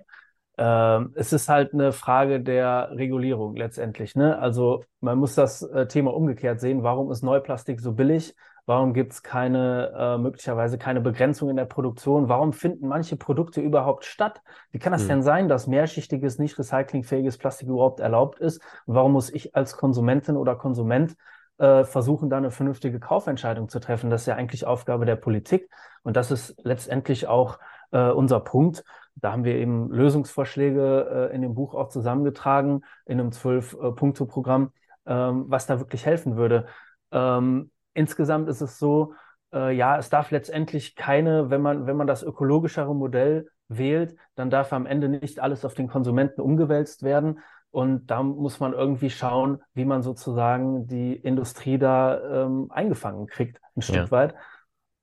Ähm, 0.58 1.13
es 1.15 1.34
ist 1.34 1.50
halt 1.50 1.74
eine 1.74 1.91
Frage 1.91 2.41
der 2.41 2.89
Regulierung 2.91 3.56
letztendlich. 3.56 4.15
Ne? 4.15 4.38
Also 4.39 4.84
man 5.02 5.17
muss 5.17 5.36
das 5.36 5.62
äh, 5.62 5.88
Thema 5.88 6.13
umgekehrt 6.13 6.60
sehen, 6.60 6.84
warum 6.84 7.12
ist 7.12 7.24
Neuplastik 7.24 7.80
so 7.80 7.93
billig? 7.93 8.36
Warum 8.65 8.93
gibt 8.93 9.13
es 9.13 9.24
keine, 9.24 9.93
äh, 9.98 10.17
möglicherweise 10.17 10.78
keine 10.78 11.00
Begrenzung 11.00 11.50
in 11.50 11.56
der 11.56 11.65
Produktion? 11.65 12.28
Warum 12.28 12.52
finden 12.52 12.89
manche 12.89 13.15
Produkte 13.15 13.62
überhaupt 13.62 14.04
statt? 14.04 14.41
Wie 14.72 14.80
kann 14.80 14.91
das 14.91 15.04
hm. 15.04 15.08
denn 15.08 15.24
sein, 15.24 15.48
dass 15.48 15.67
mehrschichtiges, 15.67 16.38
nicht 16.38 16.60
recyclingfähiges 16.60 17.38
Plastik 17.38 17.70
überhaupt 17.70 18.02
erlaubt 18.02 18.39
ist? 18.39 18.62
Und 18.86 18.96
warum 18.96 19.13
muss 19.13 19.30
ich 19.30 19.56
als 19.56 19.78
Konsumentin 19.78 20.36
oder 20.36 20.56
Konsument 20.56 21.15
äh, 21.60 21.86
versuchen, 21.86 22.30
da 22.30 22.38
eine 22.38 22.52
vernünftige 22.52 23.00
Kaufentscheidung 23.00 23.70
zu 23.70 23.80
treffen? 23.80 24.10
Das 24.10 24.24
ist 24.24 24.28
ja 24.28 24.36
eigentlich 24.36 24.65
Aufgabe 24.65 25.06
der 25.06 25.15
Politik. 25.15 25.70
Und 26.04 26.17
das 26.17 26.30
ist 26.30 26.58
letztendlich 26.65 27.28
auch 27.28 27.60
äh, 27.91 28.10
unser 28.10 28.41
Punkt. 28.41 28.84
Da 29.21 29.32
haben 29.32 29.43
wir 29.43 29.56
eben 29.56 29.91
Lösungsvorschläge 29.91 31.30
äh, 31.32 31.36
in 31.36 31.41
dem 31.41 31.56
Buch 31.56 31.73
auch 31.73 31.89
zusammengetragen, 31.89 32.84
in 33.06 33.19
einem 33.19 33.32
Zwölf-Punkte-Programm, 33.32 34.71
ähm, 35.06 35.45
was 35.47 35.65
da 35.65 35.80
wirklich 35.80 36.06
helfen 36.06 36.38
würde. 36.38 36.67
Ähm, 37.12 37.71
insgesamt 37.93 38.49
ist 38.49 38.62
es 38.62 38.77
so, 38.80 39.13
äh, 39.53 39.75
ja, 39.75 39.97
es 39.97 40.10
darf 40.10 40.32
letztendlich 40.32 40.95
keine, 40.95 41.49
wenn 41.49 41.62
man, 41.62 41.88
wenn 41.88 41.97
man 41.97 42.08
das 42.08 42.23
ökologischere 42.23 42.93
Modell 42.93 43.49
wählt, 43.67 44.15
dann 44.36 44.49
darf 44.49 44.71
am 44.73 44.86
Ende 44.86 45.10
nicht 45.10 45.39
alles 45.39 45.65
auf 45.65 45.73
den 45.73 45.88
Konsumenten 45.88 46.41
umgewälzt 46.41 47.03
werden. 47.03 47.39
Und 47.71 48.08
da 48.08 48.23
muss 48.23 48.60
man 48.60 48.73
irgendwie 48.73 49.10
schauen, 49.10 49.62
wie 49.73 49.86
man 49.86 50.01
sozusagen 50.01 50.88
die 50.88 51.15
Industrie 51.15 51.77
da 51.77 52.45
ähm, 52.45 52.71
eingefangen 52.71 53.27
kriegt, 53.27 53.60
ein 53.75 53.82
Stück 53.82 53.95
ja. 53.95 54.12
weit. 54.12 54.36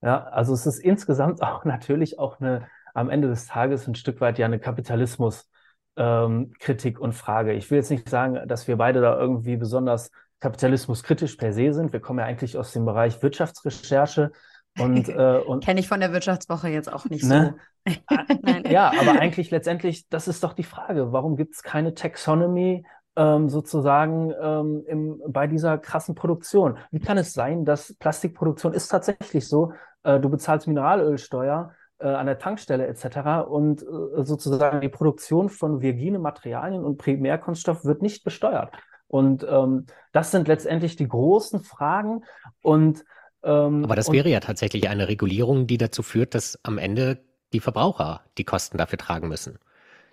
Ja, 0.00 0.24
also 0.24 0.55
es 0.55 0.66
ist 0.66 0.79
insgesamt 0.79 1.42
auch 1.42 1.64
natürlich 1.64 2.18
auch 2.18 2.40
eine, 2.40 2.66
am 2.94 3.11
Ende 3.11 3.28
des 3.28 3.46
Tages 3.46 3.87
ein 3.87 3.94
Stück 3.94 4.20
weit 4.20 4.38
ja 4.38 4.46
eine 4.46 4.59
Kapitalismus- 4.59 5.48
ähm, 5.96 6.52
Kritik 6.59 6.98
und 6.98 7.12
Frage. 7.12 7.52
Ich 7.52 7.70
will 7.70 7.78
jetzt 7.78 7.90
nicht 7.90 8.09
sagen, 8.09 8.40
dass 8.46 8.66
wir 8.68 8.76
beide 8.76 9.00
da 9.00 9.18
irgendwie 9.18 9.57
besonders 9.57 10.11
Kapitalismus 10.40 11.02
kritisch 11.02 11.37
per 11.37 11.52
se 11.52 11.72
sind. 11.72 11.92
Wir 11.92 12.00
kommen 12.00 12.18
ja 12.18 12.24
eigentlich 12.24 12.59
aus 12.59 12.72
dem 12.72 12.85
Bereich 12.85 13.22
Wirtschaftsrecherche. 13.22 14.33
Und, 14.78 15.09
äh, 15.09 15.38
und 15.38 15.64
kenne 15.64 15.80
ich 15.80 15.88
von 15.88 16.00
der 16.00 16.12
Wirtschaftswoche 16.12 16.68
jetzt 16.68 16.92
auch 16.92 17.04
nicht 17.07 17.24
ne? 17.24 17.57
so. 17.87 17.92
ja, 18.68 18.92
aber 18.98 19.20
eigentlich 19.20 19.50
letztendlich, 19.50 20.09
das 20.09 20.26
ist 20.26 20.42
doch 20.42 20.52
die 20.52 20.64
Frage, 20.64 21.12
warum 21.12 21.37
gibt 21.37 21.54
es 21.54 21.62
keine 21.62 21.94
Taxonomy 21.94 22.85
ähm, 23.16 23.48
sozusagen 23.48 24.33
ähm, 24.40 24.83
im, 24.87 25.22
bei 25.28 25.46
dieser 25.46 25.78
krassen 25.78 26.14
Produktion? 26.14 26.78
Wie 26.90 26.98
kann 26.98 27.18
es 27.18 27.33
sein, 27.35 27.64
dass 27.64 27.94
Plastikproduktion 27.98 28.72
ist 28.72 28.88
tatsächlich 28.88 29.46
so, 29.46 29.72
äh, 30.02 30.18
du 30.18 30.28
bezahlst 30.28 30.66
Mineralölsteuer 30.66 31.72
äh, 31.98 32.09
an 32.09 32.26
der 32.26 32.38
Tankstelle 32.38 32.87
etc. 32.87 33.48
und 33.48 33.83
äh, 33.83 34.24
sozusagen 34.24 34.80
die 34.80 34.88
Produktion 34.88 35.48
von 35.48 35.80
virgine 35.80 36.18
Materialien 36.18 36.85
und 36.85 36.98
Primärkunststoff 36.98 37.85
wird 37.85 38.02
nicht 38.02 38.24
besteuert. 38.24 38.72
Und 39.07 39.46
ähm, 39.48 39.87
das 40.12 40.30
sind 40.30 40.48
letztendlich 40.48 40.96
die 40.96 41.09
großen 41.09 41.61
Fragen. 41.61 42.24
Und 42.62 43.04
ähm, 43.42 43.85
aber 43.85 43.96
das 43.96 44.11
wäre 44.11 44.28
ja 44.28 44.40
tatsächlich 44.40 44.88
eine 44.88 45.09
Regulierung, 45.09 45.66
die 45.66 45.78
dazu 45.78 46.02
führt, 46.02 46.35
dass 46.35 46.59
am 46.62 46.78
Ende 46.78 47.22
die 47.52 47.61
Verbraucher 47.61 48.24
die 48.38 48.44
Kosten 48.44 48.78
dafür 48.78 48.98
tragen 48.98 49.28
müssen. 49.28 49.59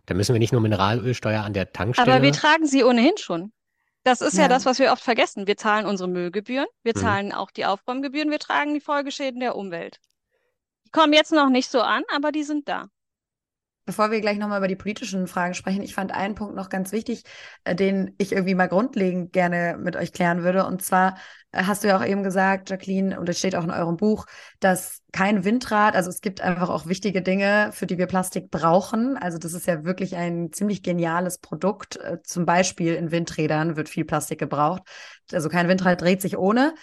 Da 0.06 0.14
müssen 0.14 0.34
wir 0.34 0.40
nicht 0.40 0.52
nur 0.52 0.62
Mineralölsteuer 0.62 1.44
an 1.44 1.54
der 1.54 1.72
Tankstelle. 1.72 2.12
Aber 2.12 2.22
wir 2.22 2.34
tragen 2.34 2.66
sie 2.66 2.84
ohnehin 2.84 3.18
schon. 3.18 3.52
Das 4.04 4.22
ist 4.22 4.36
ja. 4.36 4.44
ja 4.44 4.48
das, 4.48 4.66
was 4.66 4.80
wir 4.80 4.92
oft 4.92 5.04
vergessen. 5.04 5.48
Wir 5.48 5.58
zahlen 5.58 5.86
unsere 5.86 6.10
Müllgebühren, 6.10 6.68
wir 6.84 6.94
mhm. 6.96 7.00
zahlen 7.00 7.26
mhm. 7.28 7.34
auch 7.34 7.52
die 7.52 7.66
Aufräumgebühren, 7.66 8.32
wir 8.32 8.40
tragen 8.40 8.74
die 8.74 8.82
Folgeschäden 8.82 9.40
der 9.40 9.56
Umwelt. 9.56 10.00
Kommen 10.92 11.14
jetzt 11.14 11.32
noch 11.32 11.50
nicht 11.50 11.70
so 11.70 11.82
an, 11.82 12.04
aber 12.14 12.32
die 12.32 12.44
sind 12.44 12.68
da. 12.68 12.88
Bevor 13.86 14.12
wir 14.12 14.22
gleich 14.22 14.38
nochmal 14.38 14.60
über 14.60 14.68
die 14.68 14.76
politischen 14.76 15.26
Fragen 15.26 15.56
sprechen, 15.56 15.82
ich 15.82 15.96
fand 15.96 16.12
einen 16.12 16.36
Punkt 16.36 16.56
noch 16.56 16.70
ganz 16.70 16.92
wichtig, 16.92 17.24
äh, 17.64 17.76
den 17.76 18.14
ich 18.20 18.32
irgendwie 18.32 18.54
mal 18.54 18.68
grundlegend 18.68 19.34
gerne 19.34 19.76
mit 19.78 19.96
euch 19.96 20.14
klären 20.14 20.44
würde. 20.44 20.66
Und 20.66 20.84
zwar 20.84 21.18
äh, 21.52 21.64
hast 21.64 21.84
du 21.84 21.88
ja 21.88 21.98
auch 21.98 22.06
eben 22.06 22.22
gesagt, 22.22 22.70
Jacqueline, 22.70 23.20
und 23.20 23.28
es 23.28 23.40
steht 23.40 23.56
auch 23.56 23.64
in 23.64 23.72
eurem 23.72 23.98
Buch, 23.98 24.28
dass 24.60 25.02
kein 25.12 25.44
Windrad, 25.44 25.96
also 25.96 26.12
es 26.12 26.22
gibt 26.22 26.42
einfach 26.42 26.70
auch 26.70 26.86
wichtige 26.86 27.24
Dinge, 27.24 27.72
für 27.74 27.88
die 27.88 27.98
wir 27.98 28.06
Plastik 28.06 28.52
brauchen. 28.52 29.18
Also 29.18 29.40
das 29.40 29.54
ist 29.54 29.66
ja 29.66 29.84
wirklich 29.84 30.16
ein 30.16 30.52
ziemlich 30.54 30.84
geniales 30.84 31.40
Produkt. 31.40 31.98
Äh, 31.98 32.22
zum 32.24 32.46
Beispiel 32.46 32.94
in 32.94 33.10
Windrädern 33.10 33.78
wird 33.78 33.90
viel 33.90 34.06
Plastik 34.06 34.38
gebraucht. 34.40 34.84
Also 35.34 35.50
kein 35.50 35.68
Windrad 35.68 36.00
dreht 36.02 36.22
sich 36.22 36.38
ohne. 36.38 36.76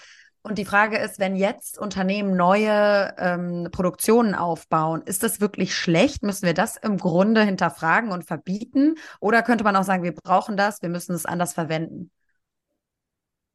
Und 0.48 0.56
die 0.56 0.64
Frage 0.64 0.96
ist, 0.96 1.18
wenn 1.18 1.36
jetzt 1.36 1.78
Unternehmen 1.78 2.34
neue 2.34 3.14
ähm, 3.18 3.68
Produktionen 3.70 4.34
aufbauen, 4.34 5.02
ist 5.02 5.22
das 5.22 5.42
wirklich 5.42 5.74
schlecht? 5.74 6.22
Müssen 6.22 6.46
wir 6.46 6.54
das 6.54 6.78
im 6.78 6.96
Grunde 6.96 7.44
hinterfragen 7.44 8.12
und 8.12 8.24
verbieten? 8.24 8.94
Oder 9.20 9.42
könnte 9.42 9.62
man 9.62 9.76
auch 9.76 9.84
sagen, 9.84 10.04
wir 10.04 10.14
brauchen 10.14 10.56
das, 10.56 10.80
wir 10.80 10.88
müssen 10.88 11.14
es 11.14 11.26
anders 11.26 11.52
verwenden? 11.52 12.10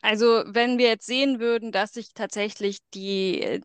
Also 0.02 0.44
wenn 0.46 0.78
wir 0.78 0.90
jetzt 0.90 1.08
sehen 1.08 1.40
würden, 1.40 1.72
dass 1.72 1.94
sich 1.94 2.14
tatsächlich 2.14 2.78
die, 2.94 3.62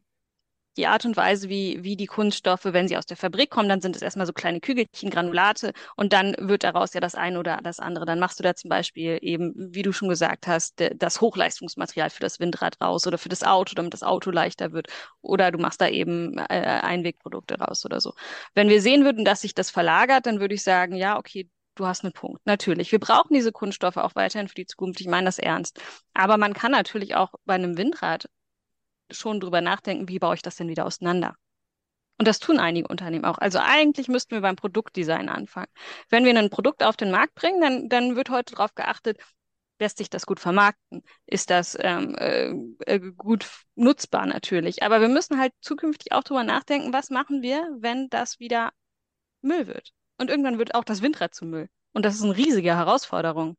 die 0.78 0.86
Art 0.86 1.04
und 1.04 1.16
Weise, 1.16 1.48
wie, 1.48 1.82
wie 1.82 1.96
die 1.96 2.06
Kunststoffe, 2.06 2.64
wenn 2.64 2.88
sie 2.88 2.96
aus 2.96 3.04
der 3.04 3.16
Fabrik 3.16 3.50
kommen, 3.50 3.68
dann 3.68 3.80
sind 3.80 3.96
es 3.96 4.02
erstmal 4.02 4.26
so 4.26 4.32
kleine 4.32 4.60
Kügelchen, 4.60 5.10
Granulate 5.10 5.72
und 5.96 6.12
dann 6.12 6.34
wird 6.38 6.64
daraus 6.64 6.94
ja 6.94 7.00
das 7.00 7.14
eine 7.14 7.38
oder 7.38 7.58
das 7.62 7.80
andere. 7.80 8.06
Dann 8.06 8.20
machst 8.20 8.38
du 8.38 8.44
da 8.44 8.54
zum 8.54 8.70
Beispiel 8.70 9.18
eben, 9.20 9.52
wie 9.56 9.82
du 9.82 9.92
schon 9.92 10.08
gesagt 10.08 10.46
hast, 10.46 10.82
das 10.96 11.20
Hochleistungsmaterial 11.20 12.10
für 12.10 12.20
das 12.20 12.40
Windrad 12.40 12.80
raus 12.80 13.06
oder 13.06 13.18
für 13.18 13.28
das 13.28 13.42
Auto, 13.42 13.74
damit 13.74 13.92
das 13.92 14.02
Auto 14.02 14.30
leichter 14.30 14.72
wird. 14.72 14.86
Oder 15.20 15.50
du 15.50 15.58
machst 15.58 15.80
da 15.80 15.88
eben 15.88 16.38
äh, 16.38 16.44
Einwegprodukte 16.48 17.58
raus 17.58 17.84
oder 17.84 18.00
so. 18.00 18.14
Wenn 18.54 18.68
wir 18.68 18.80
sehen 18.80 19.04
würden, 19.04 19.24
dass 19.24 19.40
sich 19.40 19.54
das 19.54 19.70
verlagert, 19.70 20.26
dann 20.26 20.40
würde 20.40 20.54
ich 20.54 20.62
sagen, 20.62 20.94
ja, 20.94 21.18
okay, 21.18 21.50
du 21.74 21.86
hast 21.86 22.04
einen 22.04 22.12
Punkt. 22.12 22.40
Natürlich. 22.44 22.92
Wir 22.92 23.00
brauchen 23.00 23.34
diese 23.34 23.52
Kunststoffe 23.52 23.96
auch 23.96 24.14
weiterhin 24.14 24.48
für 24.48 24.54
die 24.54 24.66
Zukunft. 24.66 25.00
Ich 25.00 25.08
meine 25.08 25.26
das 25.26 25.38
ernst. 25.38 25.80
Aber 26.14 26.36
man 26.36 26.52
kann 26.54 26.72
natürlich 26.72 27.14
auch 27.16 27.34
bei 27.44 27.54
einem 27.54 27.76
Windrad 27.76 28.28
schon 29.10 29.40
drüber 29.40 29.60
nachdenken, 29.60 30.08
wie 30.08 30.18
baue 30.18 30.34
ich 30.34 30.42
das 30.42 30.56
denn 30.56 30.68
wieder 30.68 30.86
auseinander? 30.86 31.36
Und 32.18 32.26
das 32.26 32.40
tun 32.40 32.58
einige 32.58 32.88
Unternehmen 32.88 33.24
auch. 33.24 33.38
Also 33.38 33.60
eigentlich 33.60 34.08
müssten 34.08 34.32
wir 34.32 34.40
beim 34.40 34.56
Produktdesign 34.56 35.28
anfangen. 35.28 35.68
Wenn 36.08 36.24
wir 36.24 36.36
ein 36.36 36.50
Produkt 36.50 36.82
auf 36.82 36.96
den 36.96 37.12
Markt 37.12 37.34
bringen, 37.34 37.60
dann, 37.60 37.88
dann 37.88 38.16
wird 38.16 38.30
heute 38.30 38.54
darauf 38.56 38.74
geachtet, 38.74 39.18
lässt 39.78 39.98
sich 39.98 40.10
das 40.10 40.26
gut 40.26 40.40
vermarkten? 40.40 41.04
Ist 41.26 41.50
das 41.50 41.76
ähm, 41.80 42.16
äh, 42.16 42.50
äh, 42.86 42.98
gut 43.16 43.48
nutzbar 43.76 44.26
natürlich? 44.26 44.82
Aber 44.82 45.00
wir 45.00 45.08
müssen 45.08 45.38
halt 45.38 45.52
zukünftig 45.60 46.12
auch 46.12 46.24
drüber 46.24 46.42
nachdenken, 46.42 46.92
was 46.92 47.10
machen 47.10 47.42
wir, 47.42 47.68
wenn 47.78 48.08
das 48.08 48.40
wieder 48.40 48.72
Müll 49.40 49.68
wird? 49.68 49.92
Und 50.18 50.30
irgendwann 50.30 50.58
wird 50.58 50.74
auch 50.74 50.84
das 50.84 51.02
Windrad 51.02 51.34
zu 51.34 51.46
Müll. 51.46 51.68
Und 51.92 52.04
das 52.04 52.16
ist 52.16 52.22
eine 52.24 52.36
riesige 52.36 52.74
Herausforderung. 52.74 53.56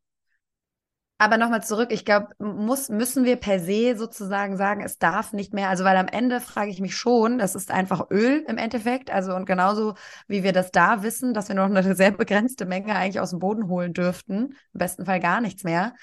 Aber 1.21 1.37
nochmal 1.37 1.61
zurück, 1.61 1.89
ich 1.91 2.05
glaube, 2.05 2.29
muss, 2.39 2.87
müssen 2.87 3.25
wir 3.25 3.35
per 3.35 3.59
se 3.59 3.97
sozusagen 3.97 4.55
sagen, 4.55 4.81
es 4.81 4.99
darf 4.99 5.33
nicht 5.33 5.53
mehr, 5.53 5.67
also 5.67 5.83
weil 5.83 5.97
am 5.97 6.07
Ende 6.07 6.39
frage 6.39 6.71
ich 6.71 6.79
mich 6.79 6.95
schon, 6.95 7.39
das 7.39 7.55
ist 7.55 7.71
einfach 7.71 8.09
Öl 8.09 8.45
im 8.47 8.57
Endeffekt, 8.57 9.11
also 9.11 9.35
und 9.35 9.45
genauso 9.45 9.95
wie 10.29 10.43
wir 10.43 10.53
das 10.53 10.71
da 10.71 11.03
wissen, 11.03 11.33
dass 11.33 11.49
wir 11.49 11.55
noch 11.55 11.65
eine 11.65 11.93
sehr 11.93 12.11
begrenzte 12.11 12.65
Menge 12.65 12.95
eigentlich 12.95 13.19
aus 13.19 13.31
dem 13.31 13.39
Boden 13.39 13.67
holen 13.67 13.91
dürften, 13.91 14.55
im 14.73 14.77
besten 14.79 15.05
Fall 15.05 15.19
gar 15.19 15.41
nichts 15.41 15.65
mehr, 15.65 15.93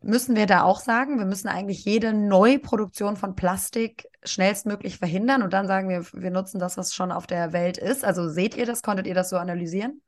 müssen 0.00 0.36
wir 0.36 0.46
da 0.46 0.62
auch 0.62 0.80
sagen, 0.80 1.18
wir 1.18 1.26
müssen 1.26 1.48
eigentlich 1.48 1.84
jede 1.84 2.14
Neuproduktion 2.14 3.16
von 3.16 3.34
Plastik 3.36 4.06
schnellstmöglich 4.24 4.96
verhindern 4.96 5.42
und 5.42 5.52
dann 5.52 5.66
sagen 5.66 5.90
wir, 5.90 6.06
wir 6.14 6.30
nutzen 6.30 6.58
das, 6.58 6.78
was 6.78 6.94
schon 6.94 7.12
auf 7.12 7.26
der 7.26 7.52
Welt 7.52 7.76
ist. 7.76 8.06
Also 8.06 8.30
seht 8.30 8.56
ihr 8.56 8.64
das, 8.64 8.80
konntet 8.80 9.06
ihr 9.06 9.14
das 9.14 9.28
so 9.28 9.36
analysieren? 9.36 10.00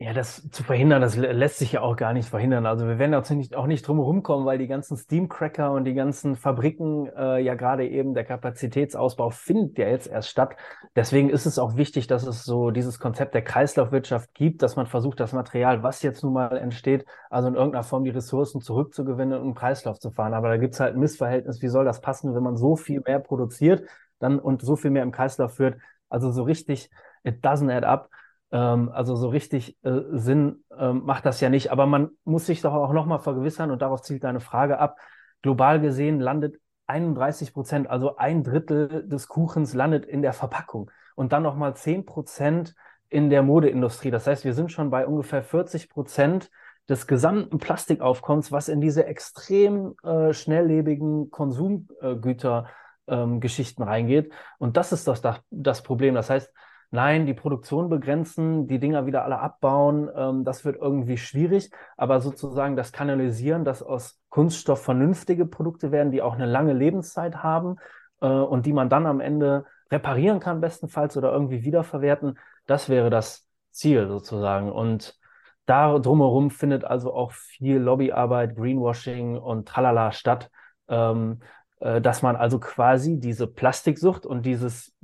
Ja, 0.00 0.12
das 0.12 0.48
zu 0.52 0.62
verhindern, 0.62 1.02
das 1.02 1.16
lässt 1.16 1.58
sich 1.58 1.72
ja 1.72 1.80
auch 1.80 1.96
gar 1.96 2.12
nicht 2.12 2.28
verhindern. 2.28 2.66
Also 2.66 2.86
wir 2.86 3.00
werden 3.00 3.14
auch 3.16 3.28
nicht, 3.30 3.56
auch 3.56 3.66
nicht 3.66 3.82
drum 3.86 3.96
herum 3.96 4.22
kommen, 4.22 4.46
weil 4.46 4.56
die 4.56 4.68
ganzen 4.68 4.96
Steamcracker 4.96 5.72
und 5.72 5.86
die 5.86 5.94
ganzen 5.94 6.36
Fabriken 6.36 7.08
äh, 7.16 7.40
ja 7.40 7.56
gerade 7.56 7.84
eben 7.88 8.14
der 8.14 8.22
Kapazitätsausbau 8.22 9.30
findet 9.30 9.76
ja 9.76 9.88
jetzt 9.88 10.06
erst 10.06 10.28
statt. 10.28 10.54
Deswegen 10.94 11.30
ist 11.30 11.46
es 11.46 11.58
auch 11.58 11.76
wichtig, 11.76 12.06
dass 12.06 12.24
es 12.28 12.44
so 12.44 12.70
dieses 12.70 13.00
Konzept 13.00 13.34
der 13.34 13.42
Kreislaufwirtschaft 13.42 14.32
gibt, 14.34 14.62
dass 14.62 14.76
man 14.76 14.86
versucht, 14.86 15.18
das 15.18 15.32
Material, 15.32 15.82
was 15.82 16.00
jetzt 16.02 16.22
nun 16.22 16.32
mal 16.34 16.56
entsteht, 16.56 17.04
also 17.28 17.48
in 17.48 17.56
irgendeiner 17.56 17.82
Form 17.82 18.04
die 18.04 18.10
Ressourcen 18.10 18.60
zurückzugewinnen 18.60 19.40
und 19.40 19.48
im 19.48 19.54
Kreislauf 19.56 19.98
zu 19.98 20.12
fahren. 20.12 20.32
Aber 20.32 20.48
da 20.48 20.58
gibt 20.58 20.74
es 20.74 20.80
halt 20.80 20.94
ein 20.94 21.00
Missverhältnis. 21.00 21.60
Wie 21.60 21.68
soll 21.68 21.84
das 21.84 22.00
passen, 22.00 22.36
wenn 22.36 22.42
man 22.44 22.56
so 22.56 22.76
viel 22.76 23.02
mehr 23.04 23.18
produziert 23.18 23.82
dann 24.20 24.38
und 24.38 24.62
so 24.62 24.76
viel 24.76 24.92
mehr 24.92 25.02
im 25.02 25.10
Kreislauf 25.10 25.54
führt? 25.56 25.80
Also 26.08 26.30
so 26.30 26.44
richtig, 26.44 26.88
it 27.24 27.44
doesn't 27.44 27.68
add 27.68 27.84
up. 27.84 28.08
Ähm, 28.52 28.90
also 28.92 29.16
so 29.16 29.28
richtig 29.28 29.76
äh, 29.84 30.00
Sinn 30.12 30.64
ähm, 30.76 31.02
macht 31.04 31.26
das 31.26 31.40
ja 31.40 31.50
nicht. 31.50 31.72
Aber 31.72 31.86
man 31.86 32.10
muss 32.24 32.46
sich 32.46 32.60
doch 32.60 32.74
auch 32.74 32.92
nochmal 32.92 33.18
vergewissern, 33.18 33.70
und 33.70 33.82
darauf 33.82 34.02
zielt 34.02 34.24
deine 34.24 34.40
Frage 34.40 34.78
ab, 34.78 34.96
global 35.42 35.80
gesehen 35.80 36.20
landet 36.20 36.60
31 36.86 37.52
Prozent, 37.52 37.90
also 37.90 38.16
ein 38.16 38.42
Drittel 38.42 39.06
des 39.06 39.28
Kuchens 39.28 39.74
landet 39.74 40.06
in 40.06 40.22
der 40.22 40.32
Verpackung 40.32 40.90
und 41.16 41.32
dann 41.32 41.42
nochmal 41.42 41.76
10 41.76 42.06
Prozent 42.06 42.74
in 43.10 43.30
der 43.30 43.42
Modeindustrie. 43.42 44.10
Das 44.10 44.26
heißt, 44.26 44.44
wir 44.44 44.54
sind 44.54 44.72
schon 44.72 44.90
bei 44.90 45.06
ungefähr 45.06 45.42
40 45.42 45.90
Prozent 45.90 46.50
des 46.88 47.06
gesamten 47.06 47.58
Plastikaufkommens, 47.58 48.50
was 48.50 48.68
in 48.68 48.80
diese 48.80 49.04
extrem 49.04 49.94
äh, 50.02 50.32
schnelllebigen 50.32 51.30
Konsumgütergeschichten 51.30 53.82
ähm, 53.82 53.88
reingeht. 53.88 54.32
Und 54.58 54.78
das 54.78 54.92
ist 54.92 55.06
das, 55.06 55.20
das 55.50 55.82
Problem. 55.82 56.14
Das 56.14 56.30
heißt, 56.30 56.50
nein, 56.90 57.26
die 57.26 57.34
Produktion 57.34 57.88
begrenzen, 57.88 58.66
die 58.66 58.78
Dinger 58.78 59.06
wieder 59.06 59.24
alle 59.24 59.38
abbauen, 59.38 60.08
ähm, 60.14 60.44
das 60.44 60.64
wird 60.64 60.76
irgendwie 60.76 61.16
schwierig, 61.18 61.70
aber 61.96 62.20
sozusagen 62.20 62.76
das 62.76 62.92
Kanalisieren, 62.92 63.64
dass 63.64 63.82
aus 63.82 64.20
Kunststoff 64.30 64.82
vernünftige 64.82 65.46
Produkte 65.46 65.92
werden, 65.92 66.12
die 66.12 66.22
auch 66.22 66.34
eine 66.34 66.46
lange 66.46 66.72
Lebenszeit 66.72 67.42
haben 67.42 67.76
äh, 68.20 68.26
und 68.26 68.66
die 68.66 68.72
man 68.72 68.88
dann 68.88 69.06
am 69.06 69.20
Ende 69.20 69.66
reparieren 69.90 70.40
kann, 70.40 70.60
bestenfalls 70.60 71.16
oder 71.16 71.32
irgendwie 71.32 71.64
wiederverwerten, 71.64 72.38
das 72.66 72.88
wäre 72.88 73.10
das 73.10 73.46
Ziel 73.70 74.08
sozusagen. 74.08 74.70
Und 74.70 75.18
da 75.66 75.98
drumherum 75.98 76.50
findet 76.50 76.84
also 76.84 77.12
auch 77.12 77.32
viel 77.32 77.76
Lobbyarbeit, 77.76 78.56
Greenwashing 78.56 79.36
und 79.36 79.68
Tralala 79.68 80.12
statt, 80.12 80.50
ähm, 80.88 81.40
äh, 81.80 82.00
dass 82.00 82.22
man 82.22 82.36
also 82.36 82.58
quasi 82.58 83.18
diese 83.20 83.46
Plastiksucht 83.46 84.24
und 84.24 84.46
dieses 84.46 84.94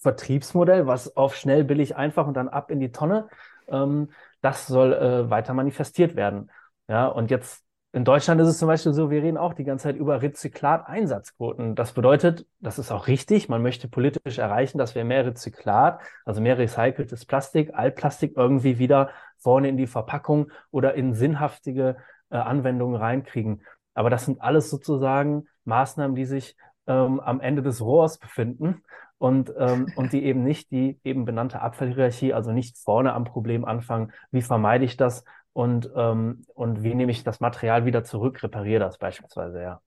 Vertriebsmodell, 0.00 0.86
was 0.86 1.16
auf 1.16 1.36
schnell, 1.36 1.64
billig, 1.64 1.96
einfach 1.96 2.26
und 2.26 2.34
dann 2.34 2.48
ab 2.48 2.70
in 2.70 2.80
die 2.80 2.92
Tonne, 2.92 3.28
ähm, 3.68 4.10
das 4.40 4.66
soll 4.66 4.92
äh, 4.92 5.30
weiter 5.30 5.54
manifestiert 5.54 6.16
werden. 6.16 6.50
Ja, 6.88 7.06
und 7.06 7.30
jetzt 7.30 7.64
in 7.92 8.04
Deutschland 8.04 8.40
ist 8.40 8.48
es 8.48 8.58
zum 8.58 8.68
Beispiel 8.68 8.92
so, 8.92 9.10
wir 9.10 9.22
reden 9.22 9.36
auch 9.36 9.52
die 9.52 9.64
ganze 9.64 9.84
Zeit 9.84 9.96
über 9.96 10.22
Rezyklat-Einsatzquoten. 10.22 11.74
Das 11.74 11.92
bedeutet, 11.92 12.46
das 12.60 12.78
ist 12.78 12.92
auch 12.92 13.08
richtig, 13.08 13.48
man 13.48 13.62
möchte 13.62 13.88
politisch 13.88 14.38
erreichen, 14.38 14.78
dass 14.78 14.94
wir 14.94 15.04
mehr 15.04 15.26
Rezyklat, 15.26 16.00
also 16.24 16.40
mehr 16.40 16.56
recyceltes 16.56 17.26
Plastik, 17.26 17.74
Altplastik 17.74 18.36
irgendwie 18.36 18.78
wieder 18.78 19.10
vorne 19.38 19.68
in 19.68 19.76
die 19.76 19.88
Verpackung 19.88 20.52
oder 20.70 20.94
in 20.94 21.14
sinnhaftige 21.14 21.96
äh, 22.30 22.36
Anwendungen 22.36 22.94
reinkriegen. 22.94 23.62
Aber 23.94 24.08
das 24.08 24.24
sind 24.24 24.40
alles 24.40 24.70
sozusagen 24.70 25.48
Maßnahmen, 25.64 26.14
die 26.14 26.26
sich 26.26 26.56
ähm, 26.86 27.18
am 27.18 27.40
Ende 27.40 27.62
des 27.62 27.80
Rohrs 27.80 28.18
befinden 28.18 28.82
und, 29.20 29.52
ähm, 29.58 29.92
und 29.96 30.14
die 30.14 30.24
eben 30.24 30.42
nicht 30.44 30.70
die 30.70 30.98
eben 31.04 31.26
benannte 31.26 31.60
Abfallhierarchie, 31.60 32.32
also 32.32 32.52
nicht 32.52 32.78
vorne 32.78 33.12
am 33.12 33.24
Problem 33.24 33.66
anfangen, 33.66 34.12
wie 34.30 34.40
vermeide 34.42 34.86
ich 34.86 34.96
das 34.96 35.24
und, 35.52 35.90
ähm, 35.94 36.46
und 36.54 36.82
wie 36.82 36.94
nehme 36.94 37.12
ich 37.12 37.22
das 37.22 37.38
Material 37.40 37.84
wieder 37.84 38.02
zurück, 38.02 38.42
repariere 38.42 38.80
das 38.80 38.96
beispielsweise, 38.98 39.60
ja. 39.62 39.80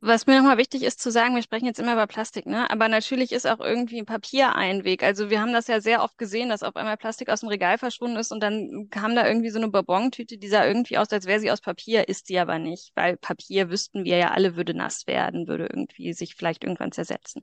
Was 0.00 0.26
mir 0.26 0.36
nochmal 0.36 0.58
wichtig 0.58 0.82
ist 0.82 1.00
zu 1.00 1.10
sagen, 1.10 1.34
wir 1.34 1.42
sprechen 1.42 1.64
jetzt 1.64 1.80
immer 1.80 1.94
über 1.94 2.06
Plastik, 2.06 2.44
ne? 2.44 2.70
Aber 2.70 2.86
natürlich 2.88 3.32
ist 3.32 3.46
auch 3.46 3.60
irgendwie 3.60 4.02
Papier 4.02 4.54
ein 4.54 4.84
Weg. 4.84 5.02
Also 5.02 5.30
wir 5.30 5.40
haben 5.40 5.54
das 5.54 5.68
ja 5.68 5.80
sehr 5.80 6.02
oft 6.02 6.18
gesehen, 6.18 6.50
dass 6.50 6.62
auf 6.62 6.76
einmal 6.76 6.98
Plastik 6.98 7.30
aus 7.30 7.40
dem 7.40 7.48
Regal 7.48 7.78
verschwunden 7.78 8.18
ist 8.18 8.30
und 8.30 8.40
dann 8.40 8.88
kam 8.90 9.16
da 9.16 9.26
irgendwie 9.26 9.48
so 9.48 9.58
eine 9.58 9.68
Bonbon-Tüte, 9.68 10.36
die 10.36 10.48
sah 10.48 10.66
irgendwie 10.66 10.98
aus, 10.98 11.10
als 11.12 11.24
wäre 11.24 11.40
sie 11.40 11.50
aus 11.50 11.62
Papier, 11.62 12.08
ist 12.08 12.26
sie 12.26 12.38
aber 12.38 12.58
nicht, 12.58 12.92
weil 12.94 13.16
Papier 13.16 13.70
wüssten 13.70 14.04
wir 14.04 14.18
ja 14.18 14.32
alle, 14.32 14.54
würde 14.54 14.74
nass 14.74 15.06
werden, 15.06 15.48
würde 15.48 15.64
irgendwie 15.64 16.12
sich 16.12 16.34
vielleicht 16.34 16.62
irgendwann 16.62 16.92
zersetzen, 16.92 17.42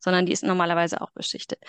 sondern 0.00 0.26
die 0.26 0.32
ist 0.32 0.42
normalerweise 0.42 1.00
auch 1.02 1.12
beschichtet. 1.12 1.60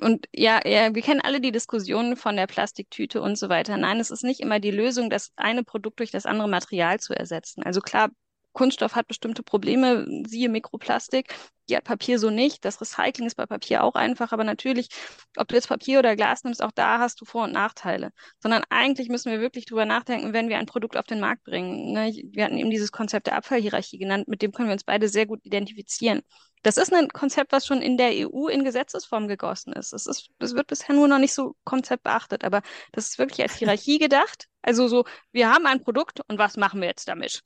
Und 0.00 0.26
ja, 0.34 0.66
ja, 0.66 0.94
wir 0.94 1.02
kennen 1.02 1.20
alle 1.20 1.40
die 1.40 1.52
Diskussionen 1.52 2.16
von 2.16 2.36
der 2.36 2.46
Plastiktüte 2.46 3.20
und 3.20 3.36
so 3.36 3.50
weiter. 3.50 3.76
Nein, 3.76 4.00
es 4.00 4.10
ist 4.10 4.24
nicht 4.24 4.40
immer 4.40 4.58
die 4.58 4.70
Lösung, 4.70 5.10
das 5.10 5.32
eine 5.36 5.64
Produkt 5.64 5.98
durch 6.00 6.10
das 6.10 6.24
andere 6.24 6.48
Material 6.48 6.98
zu 6.98 7.12
ersetzen. 7.12 7.62
Also 7.62 7.80
klar, 7.82 8.08
Kunststoff 8.56 8.94
hat 8.94 9.06
bestimmte 9.06 9.42
Probleme, 9.42 10.06
siehe 10.26 10.48
Mikroplastik. 10.48 11.34
Die 11.68 11.76
hat 11.76 11.84
Papier 11.84 12.18
so 12.18 12.30
nicht. 12.30 12.64
Das 12.64 12.80
Recycling 12.80 13.26
ist 13.26 13.34
bei 13.34 13.44
Papier 13.44 13.84
auch 13.84 13.94
einfach, 13.94 14.32
aber 14.32 14.44
natürlich, 14.44 14.88
ob 15.36 15.48
du 15.48 15.56
jetzt 15.56 15.68
Papier 15.68 15.98
oder 15.98 16.16
Glas 16.16 16.42
nimmst, 16.42 16.62
auch 16.62 16.70
da 16.72 16.98
hast 16.98 17.20
du 17.20 17.26
Vor- 17.26 17.44
und 17.44 17.52
Nachteile. 17.52 18.12
Sondern 18.38 18.62
eigentlich 18.70 19.10
müssen 19.10 19.30
wir 19.30 19.40
wirklich 19.40 19.66
drüber 19.66 19.84
nachdenken, 19.84 20.32
wenn 20.32 20.48
wir 20.48 20.56
ein 20.56 20.64
Produkt 20.64 20.96
auf 20.96 21.04
den 21.04 21.20
Markt 21.20 21.44
bringen. 21.44 21.92
Ne? 21.92 22.10
Wir 22.30 22.44
hatten 22.46 22.56
eben 22.56 22.70
dieses 22.70 22.92
Konzept 22.92 23.26
der 23.26 23.36
Abfallhierarchie 23.36 23.98
genannt, 23.98 24.26
mit 24.26 24.40
dem 24.40 24.52
können 24.52 24.68
wir 24.68 24.72
uns 24.72 24.84
beide 24.84 25.10
sehr 25.10 25.26
gut 25.26 25.44
identifizieren. 25.44 26.22
Das 26.62 26.78
ist 26.78 26.94
ein 26.94 27.08
Konzept, 27.08 27.52
was 27.52 27.66
schon 27.66 27.82
in 27.82 27.98
der 27.98 28.12
EU 28.26 28.48
in 28.48 28.64
Gesetzesform 28.64 29.28
gegossen 29.28 29.74
ist. 29.74 29.92
Es, 29.92 30.06
ist, 30.06 30.30
wird 30.38 30.66
bisher 30.66 30.94
nur 30.94 31.08
noch 31.08 31.18
nicht 31.18 31.34
so 31.34 31.56
Konzept 31.64 32.04
beachtet, 32.04 32.42
aber 32.42 32.62
das 32.92 33.10
ist 33.10 33.18
wirklich 33.18 33.42
als 33.42 33.56
Hierarchie 33.56 33.98
gedacht. 33.98 34.48
Also 34.62 34.88
so, 34.88 35.04
wir 35.30 35.50
haben 35.50 35.66
ein 35.66 35.82
Produkt 35.82 36.20
und 36.26 36.38
was 36.38 36.56
machen 36.56 36.80
wir 36.80 36.88
jetzt 36.88 37.06
damit? 37.06 37.42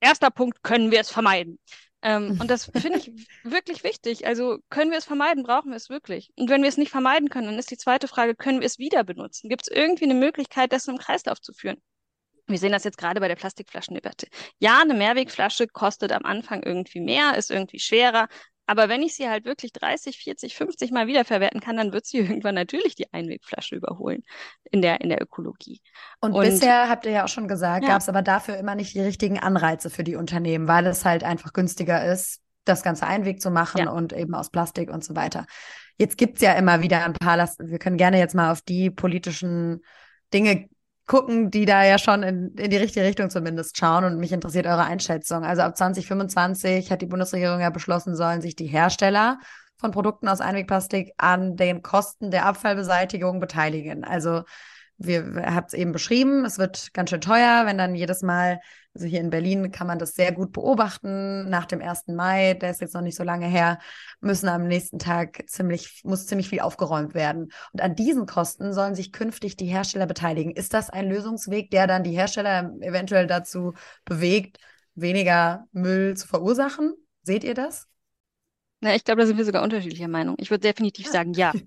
Erster 0.00 0.30
Punkt, 0.30 0.62
können 0.62 0.90
wir 0.90 1.00
es 1.00 1.10
vermeiden? 1.10 1.58
Ähm, 2.02 2.30
und 2.40 2.50
das 2.50 2.66
finde 2.66 2.98
ich 2.98 3.12
wirklich 3.44 3.84
wichtig. 3.84 4.26
Also 4.26 4.58
können 4.70 4.90
wir 4.90 4.98
es 4.98 5.04
vermeiden, 5.04 5.42
brauchen 5.42 5.70
wir 5.70 5.76
es 5.76 5.88
wirklich. 5.88 6.30
Und 6.36 6.50
wenn 6.50 6.62
wir 6.62 6.68
es 6.68 6.78
nicht 6.78 6.90
vermeiden 6.90 7.28
können, 7.28 7.46
dann 7.46 7.58
ist 7.58 7.70
die 7.70 7.78
zweite 7.78 8.08
Frage, 8.08 8.34
können 8.34 8.60
wir 8.60 8.66
es 8.66 8.78
wieder 8.78 9.04
benutzen? 9.04 9.48
Gibt 9.48 9.62
es 9.62 9.68
irgendwie 9.68 10.04
eine 10.04 10.14
Möglichkeit, 10.14 10.72
das 10.72 10.88
im 10.88 10.98
Kreislauf 10.98 11.40
zu 11.40 11.52
führen? 11.52 11.80
Wir 12.46 12.58
sehen 12.58 12.72
das 12.72 12.84
jetzt 12.84 12.98
gerade 12.98 13.20
bei 13.20 13.28
der 13.28 13.36
Plastikflaschendebatte. 13.36 14.26
Ja, 14.58 14.80
eine 14.80 14.94
Mehrwegflasche 14.94 15.68
kostet 15.68 16.10
am 16.10 16.24
Anfang 16.24 16.62
irgendwie 16.64 17.00
mehr, 17.00 17.36
ist 17.36 17.50
irgendwie 17.50 17.78
schwerer. 17.78 18.28
Aber 18.70 18.88
wenn 18.88 19.02
ich 19.02 19.16
sie 19.16 19.28
halt 19.28 19.46
wirklich 19.46 19.72
30, 19.72 20.16
40, 20.16 20.54
50 20.54 20.92
Mal 20.92 21.08
wiederverwerten 21.08 21.60
kann, 21.60 21.76
dann 21.76 21.92
wird 21.92 22.06
sie 22.06 22.18
irgendwann 22.18 22.54
natürlich 22.54 22.94
die 22.94 23.12
Einwegflasche 23.12 23.74
überholen 23.74 24.22
in 24.70 24.80
der, 24.80 25.00
in 25.00 25.08
der 25.08 25.20
Ökologie. 25.20 25.80
Und, 26.20 26.34
und 26.34 26.44
bisher, 26.44 26.88
habt 26.88 27.04
ihr 27.04 27.10
ja 27.10 27.24
auch 27.24 27.28
schon 27.28 27.48
gesagt, 27.48 27.82
ja. 27.82 27.90
gab 27.90 28.00
es 28.00 28.08
aber 28.08 28.22
dafür 28.22 28.58
immer 28.58 28.76
nicht 28.76 28.94
die 28.94 29.00
richtigen 29.00 29.40
Anreize 29.40 29.90
für 29.90 30.04
die 30.04 30.14
Unternehmen, 30.14 30.68
weil 30.68 30.86
es 30.86 31.04
halt 31.04 31.24
einfach 31.24 31.52
günstiger 31.52 32.12
ist, 32.12 32.42
das 32.64 32.84
Ganze 32.84 33.08
Einweg 33.08 33.42
zu 33.42 33.50
machen 33.50 33.80
ja. 33.80 33.90
und 33.90 34.12
eben 34.12 34.36
aus 34.36 34.50
Plastik 34.50 34.88
und 34.92 35.02
so 35.02 35.16
weiter. 35.16 35.46
Jetzt 35.98 36.16
gibt 36.16 36.36
es 36.36 36.42
ja 36.42 36.52
immer 36.52 36.80
wieder 36.80 37.04
ein 37.04 37.14
paar, 37.14 37.38
wir 37.58 37.78
können 37.80 37.96
gerne 37.96 38.20
jetzt 38.20 38.36
mal 38.36 38.52
auf 38.52 38.60
die 38.60 38.88
politischen 38.88 39.80
Dinge 40.32 40.68
gucken, 41.10 41.50
die 41.50 41.64
da 41.64 41.82
ja 41.82 41.98
schon 41.98 42.22
in, 42.22 42.54
in 42.54 42.70
die 42.70 42.76
richtige 42.76 43.04
Richtung 43.04 43.30
zumindest 43.30 43.76
schauen. 43.76 44.04
Und 44.04 44.18
mich 44.18 44.30
interessiert 44.30 44.66
eure 44.66 44.84
Einschätzung. 44.84 45.44
Also 45.44 45.62
ab 45.62 45.76
2025 45.76 46.92
hat 46.92 47.02
die 47.02 47.06
Bundesregierung 47.06 47.58
ja 47.58 47.70
beschlossen, 47.70 48.14
sollen 48.14 48.40
sich 48.40 48.54
die 48.54 48.68
Hersteller 48.68 49.40
von 49.76 49.90
Produkten 49.90 50.28
aus 50.28 50.40
Einwegplastik 50.40 51.12
an 51.16 51.56
den 51.56 51.82
Kosten 51.82 52.30
der 52.30 52.46
Abfallbeseitigung 52.46 53.40
beteiligen. 53.40 54.04
Also 54.04 54.42
wir 54.98 55.42
habt 55.52 55.72
es 55.72 55.74
eben 55.74 55.90
beschrieben, 55.90 56.44
es 56.44 56.58
wird 56.58 56.94
ganz 56.94 57.10
schön 57.10 57.20
teuer, 57.20 57.62
wenn 57.66 57.76
dann 57.76 57.96
jedes 57.96 58.22
Mal, 58.22 58.60
also 58.94 59.06
hier 59.06 59.20
in 59.20 59.30
Berlin 59.30 59.70
kann 59.70 59.86
man 59.86 59.98
das 59.98 60.14
sehr 60.14 60.32
gut 60.32 60.52
beobachten, 60.52 61.48
nach 61.48 61.66
dem 61.66 61.80
1. 61.80 62.08
Mai, 62.08 62.54
der 62.54 62.70
ist 62.70 62.80
jetzt 62.80 62.94
noch 62.94 63.02
nicht 63.02 63.16
so 63.16 63.22
lange 63.22 63.46
her, 63.46 63.78
müssen 64.20 64.48
am 64.48 64.66
nächsten 64.66 64.98
Tag 64.98 65.44
ziemlich, 65.48 66.02
muss 66.04 66.26
ziemlich 66.26 66.48
viel 66.48 66.60
aufgeräumt 66.60 67.14
werden. 67.14 67.52
Und 67.72 67.82
an 67.82 67.94
diesen 67.94 68.26
Kosten 68.26 68.72
sollen 68.72 68.96
sich 68.96 69.12
künftig 69.12 69.56
die 69.56 69.66
Hersteller 69.66 70.06
beteiligen. 70.06 70.50
Ist 70.52 70.74
das 70.74 70.90
ein 70.90 71.08
Lösungsweg, 71.08 71.70
der 71.70 71.86
dann 71.86 72.02
die 72.02 72.16
Hersteller 72.16 72.72
eventuell 72.80 73.28
dazu 73.28 73.74
bewegt, 74.04 74.58
weniger 74.94 75.68
Müll 75.70 76.16
zu 76.16 76.26
verursachen? 76.26 76.94
Seht 77.22 77.44
ihr 77.44 77.54
das? 77.54 77.86
Na, 78.80 78.94
ich 78.96 79.04
glaube, 79.04 79.20
da 79.20 79.26
sind 79.26 79.36
wir 79.36 79.44
sogar 79.44 79.62
unterschiedlicher 79.62 80.08
Meinung. 80.08 80.34
Ich 80.38 80.50
würde 80.50 80.62
definitiv 80.62 81.06
sagen, 81.08 81.32
ja. 81.34 81.52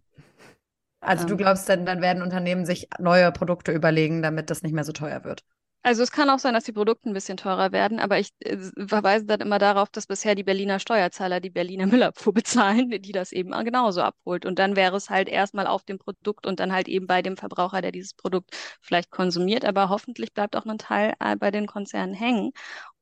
Also 1.06 1.26
du 1.26 1.34
ähm. 1.34 1.38
glaubst, 1.40 1.68
dann, 1.68 1.86
dann 1.86 2.02
werden 2.02 2.24
Unternehmen 2.24 2.66
sich 2.66 2.88
neue 2.98 3.30
Produkte 3.34 3.74
überlegen, 3.74 4.22
damit 4.22 4.50
das 4.50 4.64
nicht 4.64 4.72
mehr 4.72 4.86
so 4.86 4.94
teuer 4.94 5.26
wird. 5.26 5.44
Also 5.86 6.02
es 6.02 6.12
kann 6.12 6.30
auch 6.30 6.39
sein, 6.39 6.54
dass 6.54 6.63
die 6.63 6.72
Produkte 6.72 7.10
ein 7.10 7.13
bisschen 7.13 7.36
teurer 7.36 7.74
werden, 7.74 8.00
aber 8.00 8.17
ich 8.17 8.30
äh, 8.39 8.58
verweise 8.88 9.26
dann 9.26 9.41
immer 9.41 9.60
darauf, 9.60 9.89
dass 9.89 10.08
bisher 10.08 10.34
die 10.34 10.43
Berliner 10.43 10.80
Steuerzahler 10.80 11.41
die 11.41 11.50
Berliner 11.50 11.86
Müllabfuhr 11.88 12.34
bezahlen, 12.34 12.89
die 12.89 13.12
das 13.12 13.34
eben 13.34 13.52
genauso 13.65 14.02
abholt. 14.02 14.46
Und 14.46 14.60
dann 14.60 14.78
wäre 14.78 14.96
es 14.96 15.10
halt 15.10 15.28
erstmal 15.28 15.67
auf 15.67 15.84
dem 15.84 16.00
Produkt 16.00 16.46
und 16.46 16.62
dann 16.62 16.72
halt 16.72 16.88
eben 16.88 17.06
bei 17.06 17.22
dem 17.22 17.36
Verbraucher, 17.36 17.82
der 17.82 17.91
dieses 17.91 18.13
Produkt 18.13 18.52
vielleicht 18.82 19.12
konsumiert. 19.12 19.65
Aber 19.65 19.89
hoffentlich 19.89 20.34
bleibt 20.34 20.56
auch 20.56 20.65
ein 20.65 20.78
Teil 20.78 21.15
äh, 21.19 21.36
bei 21.36 21.52
den 21.52 21.67
Konzernen 21.67 22.13
hängen. 22.13 22.54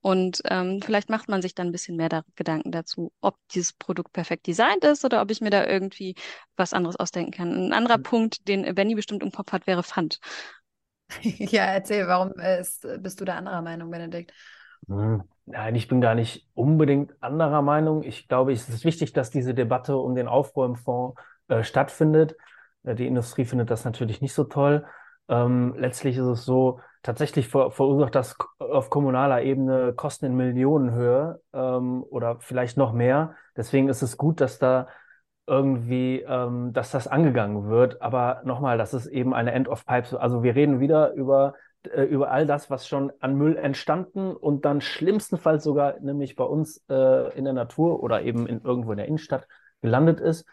Und 0.02 0.42
ähm, 0.46 0.82
vielleicht 0.82 1.12
macht 1.12 1.30
man 1.30 1.44
sich 1.44 1.54
dann 1.54 1.68
ein 1.68 1.72
bisschen 1.72 1.96
mehr 1.96 2.10
da 2.10 2.24
Gedanken 2.36 2.72
dazu, 2.72 3.14
ob 3.22 3.38
dieses 3.54 3.74
Produkt 3.74 4.12
perfekt 4.14 4.48
designt 4.48 4.84
ist 4.84 5.06
oder 5.06 5.22
ob 5.22 5.30
ich 5.30 5.42
mir 5.42 5.52
da 5.52 5.68
irgendwie 5.68 6.16
was 6.56 6.74
anderes 6.74 6.96
ausdenken 6.96 7.32
kann. 7.32 7.54
Ein 7.68 7.74
anderer 7.74 8.00
mhm. 8.00 8.04
Punkt, 8.04 8.48
den 8.48 8.74
Benny 8.74 8.96
bestimmt 8.96 9.22
im 9.22 9.32
Kopf 9.32 9.52
hat, 9.52 9.68
wäre 9.68 9.84
Pfand. 9.84 10.20
Ja, 11.24 11.66
erzähl, 11.66 12.08
warum 12.08 12.32
ist, 12.34 12.88
bist 13.00 13.20
du 13.20 13.26
da 13.26 13.36
anderer 13.36 13.62
Meinung, 13.62 13.92
Benedikt? 13.92 14.34
Hm, 14.88 15.24
nein, 15.46 15.76
ich 15.76 15.88
bin 15.88 16.02
gar 16.02 16.16
nicht 16.16 16.48
unbedingt 16.54 17.14
anderer 17.22 17.62
Meinung. 17.62 18.04
Ich 18.04 18.28
glaube, 18.28 18.52
es 18.54 18.68
ist 18.70 18.84
wichtig, 18.84 19.14
dass 19.14 19.30
diese 19.30 19.54
Debatte 19.54 19.98
um 19.98 20.16
den 20.16 20.28
Aufräumfonds 20.28 21.20
äh, 21.48 21.64
stattfindet. 21.64 22.36
Äh, 22.84 22.96
die 22.96 23.08
Industrie 23.08 23.46
findet 23.46 23.70
das 23.70 23.86
natürlich 23.86 24.22
nicht 24.22 24.34
so 24.34 24.44
toll. 24.44 24.86
Ähm, 25.30 25.76
letztlich 25.78 26.18
ist 26.18 26.26
es 26.26 26.46
so, 26.46 26.80
tatsächlich 27.04 27.48
ver 27.48 27.72
verursacht 27.72 28.16
das 28.16 28.36
auf 28.60 28.90
kommunaler 28.90 29.42
Ebene 29.44 29.94
Kosten 29.94 30.26
in 30.26 30.36
Millionenhöhe 30.36 31.42
ähm, 31.54 32.04
oder 32.10 32.40
vielleicht 32.40 32.78
noch 32.78 32.92
mehr. 32.94 33.36
Deswegen 33.56 33.88
ist 33.90 34.02
es 34.02 34.18
gut, 34.18 34.42
dass 34.42 34.60
da 34.60 34.88
irgendwie, 35.52 36.22
ähm, 36.22 36.72
dass 36.72 36.92
das 36.92 37.10
angegangen 37.10 37.68
wird. 37.70 38.02
Aber 38.02 38.42
nochmal, 38.46 38.78
das 38.78 38.94
ist 38.94 39.08
eben 39.08 39.34
eine 39.34 39.52
End 39.52 39.68
of 39.68 39.86
Pipes. 39.86 40.16
Also 40.16 40.44
wir 40.44 40.56
reden 40.56 40.80
wieder 40.80 41.12
über, 41.12 41.56
äh, 41.84 42.04
über 42.04 42.32
all 42.32 42.48
das, 42.48 42.70
was 42.70 42.88
schon 42.88 43.12
an 43.20 43.36
Müll 43.36 43.58
entstanden 43.58 44.34
und 44.34 44.64
dann 44.64 44.80
schlimmstenfalls 44.80 45.66
sogar 45.66 46.00
nämlich 46.00 46.38
bei 46.38 46.46
uns 46.46 46.82
äh, 46.90 47.38
in 47.38 47.44
der 47.44 47.54
Natur 47.54 48.02
oder 48.02 48.22
eben 48.22 48.48
in, 48.48 48.62
irgendwo 48.62 48.92
in 48.92 48.98
der 48.98 49.08
Innenstadt 49.08 49.46
gelandet 49.82 50.22
ist. 50.22 50.46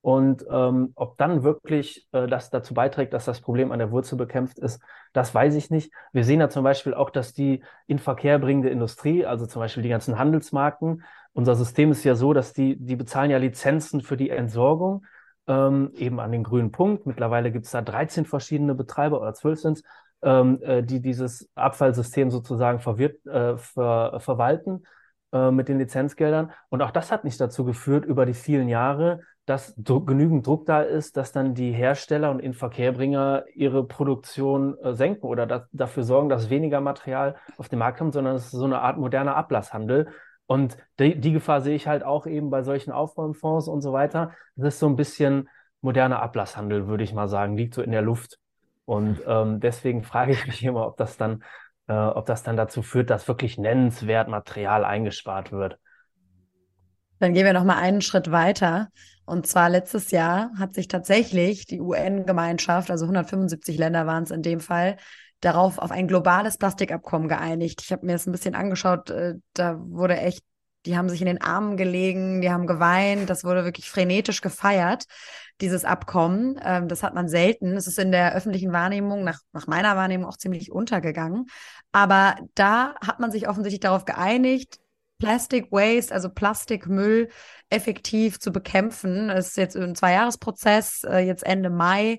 Und 0.00 0.46
ähm, 0.50 0.92
ob 0.94 1.18
dann 1.18 1.42
wirklich 1.42 2.06
äh, 2.12 2.26
das 2.26 2.48
dazu 2.48 2.72
beiträgt, 2.72 3.12
dass 3.12 3.26
das 3.26 3.42
Problem 3.42 3.72
an 3.72 3.78
der 3.78 3.90
Wurzel 3.90 4.16
bekämpft 4.16 4.58
ist, 4.58 4.80
das 5.12 5.34
weiß 5.34 5.54
ich 5.56 5.68
nicht. 5.68 5.92
Wir 6.12 6.24
sehen 6.24 6.40
ja 6.40 6.48
zum 6.48 6.62
Beispiel 6.62 6.94
auch, 6.94 7.10
dass 7.10 7.34
die 7.34 7.62
in 7.88 7.98
Verkehr 7.98 8.38
bringende 8.38 8.70
Industrie, 8.70 9.26
also 9.26 9.46
zum 9.46 9.60
Beispiel 9.60 9.82
die 9.82 9.88
ganzen 9.90 10.18
Handelsmarken, 10.18 11.02
unser 11.36 11.54
System 11.54 11.92
ist 11.92 12.04
ja 12.04 12.14
so, 12.14 12.32
dass 12.32 12.52
die, 12.52 12.76
die 12.76 12.96
bezahlen 12.96 13.30
ja 13.30 13.38
Lizenzen 13.38 14.00
für 14.00 14.16
die 14.16 14.30
Entsorgung, 14.30 15.04
ähm, 15.46 15.92
eben 15.94 16.18
an 16.18 16.32
den 16.32 16.42
grünen 16.42 16.72
Punkt. 16.72 17.06
Mittlerweile 17.06 17.52
gibt 17.52 17.66
es 17.66 17.72
da 17.72 17.82
13 17.82 18.24
verschiedene 18.24 18.74
Betreiber 18.74 19.20
oder 19.20 19.34
12 19.34 19.60
sind 19.60 19.82
ähm, 20.22 20.60
äh, 20.62 20.82
die 20.82 21.00
dieses 21.00 21.48
Abfallsystem 21.54 22.30
sozusagen 22.30 22.80
verwirrt, 22.80 23.24
äh, 23.26 23.56
ver, 23.56 24.18
verwalten 24.20 24.84
äh, 25.32 25.50
mit 25.50 25.68
den 25.68 25.78
Lizenzgeldern. 25.78 26.52
Und 26.68 26.82
auch 26.82 26.90
das 26.90 27.12
hat 27.12 27.24
nicht 27.24 27.40
dazu 27.40 27.64
geführt, 27.64 28.04
über 28.04 28.26
die 28.26 28.34
vielen 28.34 28.68
Jahre, 28.68 29.20
dass 29.44 29.74
Druck, 29.76 30.08
genügend 30.08 30.44
Druck 30.46 30.66
da 30.66 30.82
ist, 30.82 31.16
dass 31.16 31.30
dann 31.30 31.54
die 31.54 31.70
Hersteller 31.70 32.32
und 32.32 32.40
Inverkehrbringer 32.40 33.44
ihre 33.54 33.86
Produktion 33.86 34.76
äh, 34.78 34.94
senken 34.94 35.26
oder 35.26 35.46
da, 35.46 35.66
dafür 35.72 36.02
sorgen, 36.02 36.28
dass 36.28 36.50
weniger 36.50 36.80
Material 36.80 37.36
auf 37.56 37.68
den 37.68 37.78
Markt 37.78 37.98
kommt, 37.98 38.14
sondern 38.14 38.34
es 38.36 38.46
ist 38.46 38.50
so 38.52 38.64
eine 38.64 38.80
Art 38.80 38.98
moderner 38.98 39.36
Ablasshandel. 39.36 40.08
Und 40.46 40.76
die, 40.98 41.20
die 41.20 41.32
Gefahr 41.32 41.60
sehe 41.60 41.74
ich 41.74 41.86
halt 41.86 42.04
auch 42.04 42.26
eben 42.26 42.50
bei 42.50 42.62
solchen 42.62 42.92
Aufräumfonds 42.92 43.68
und 43.68 43.80
so 43.80 43.92
weiter. 43.92 44.32
Das 44.54 44.74
ist 44.74 44.80
so 44.80 44.86
ein 44.86 44.96
bisschen 44.96 45.48
moderner 45.80 46.22
Ablasshandel, 46.22 46.86
würde 46.86 47.04
ich 47.04 47.12
mal 47.12 47.28
sagen, 47.28 47.56
liegt 47.56 47.74
so 47.74 47.82
in 47.82 47.90
der 47.90 48.02
Luft. 48.02 48.38
Und 48.84 49.20
ähm, 49.26 49.60
deswegen 49.60 50.04
frage 50.04 50.32
ich 50.32 50.46
mich 50.46 50.62
immer, 50.62 50.86
ob 50.86 50.96
das 50.96 51.16
dann, 51.16 51.42
äh, 51.88 51.94
ob 51.94 52.26
das 52.26 52.42
dann 52.42 52.56
dazu 52.56 52.82
führt, 52.82 53.10
dass 53.10 53.28
wirklich 53.28 53.58
nennenswert 53.58 54.28
Material 54.28 54.84
eingespart 54.84 55.52
wird. 55.52 55.78
Dann 57.18 57.32
gehen 57.32 57.46
wir 57.46 57.52
noch 57.52 57.64
mal 57.64 57.78
einen 57.78 58.02
Schritt 58.02 58.30
weiter. 58.30 58.88
Und 59.24 59.46
zwar 59.46 59.68
letztes 59.70 60.12
Jahr 60.12 60.50
hat 60.56 60.74
sich 60.74 60.86
tatsächlich 60.86 61.66
die 61.66 61.80
UN-Gemeinschaft, 61.80 62.90
also 62.90 63.06
175 63.06 63.76
Länder 63.76 64.06
waren 64.06 64.22
es 64.22 64.30
in 64.30 64.42
dem 64.42 64.60
Fall, 64.60 64.96
darauf 65.46 65.78
auf 65.78 65.92
ein 65.92 66.08
globales 66.08 66.58
Plastikabkommen 66.58 67.28
geeinigt. 67.28 67.80
Ich 67.82 67.92
habe 67.92 68.04
mir 68.04 68.12
das 68.12 68.26
ein 68.26 68.32
bisschen 68.32 68.54
angeschaut, 68.54 69.10
äh, 69.10 69.34
da 69.54 69.78
wurde 69.78 70.16
echt, 70.18 70.44
die 70.84 70.96
haben 70.96 71.08
sich 71.08 71.20
in 71.20 71.26
den 71.26 71.40
Armen 71.40 71.76
gelegen, 71.76 72.40
die 72.40 72.50
haben 72.50 72.66
geweint, 72.66 73.30
das 73.30 73.44
wurde 73.44 73.64
wirklich 73.64 73.88
frenetisch 73.88 74.40
gefeiert, 74.40 75.04
dieses 75.60 75.84
Abkommen. 75.84 76.60
Ähm, 76.64 76.88
das 76.88 77.02
hat 77.02 77.14
man 77.14 77.28
selten. 77.28 77.76
Es 77.76 77.86
ist 77.86 77.98
in 77.98 78.12
der 78.12 78.34
öffentlichen 78.34 78.72
Wahrnehmung, 78.72 79.24
nach, 79.24 79.40
nach 79.52 79.66
meiner 79.68 79.96
Wahrnehmung 79.96 80.26
auch 80.26 80.36
ziemlich 80.36 80.72
untergegangen. 80.72 81.46
Aber 81.92 82.36
da 82.54 82.94
hat 83.00 83.20
man 83.20 83.30
sich 83.30 83.48
offensichtlich 83.48 83.80
darauf 83.80 84.04
geeinigt, 84.04 84.80
Plastic 85.18 85.72
Waste, 85.72 86.12
also 86.12 86.28
Plastikmüll, 86.28 87.30
effektiv 87.70 88.38
zu 88.38 88.52
bekämpfen. 88.52 89.30
Es 89.30 89.48
ist 89.48 89.56
jetzt 89.56 89.76
ein 89.76 89.94
Zweijahresprozess, 89.94 91.04
äh, 91.04 91.20
jetzt 91.20 91.46
Ende 91.46 91.70
Mai 91.70 92.18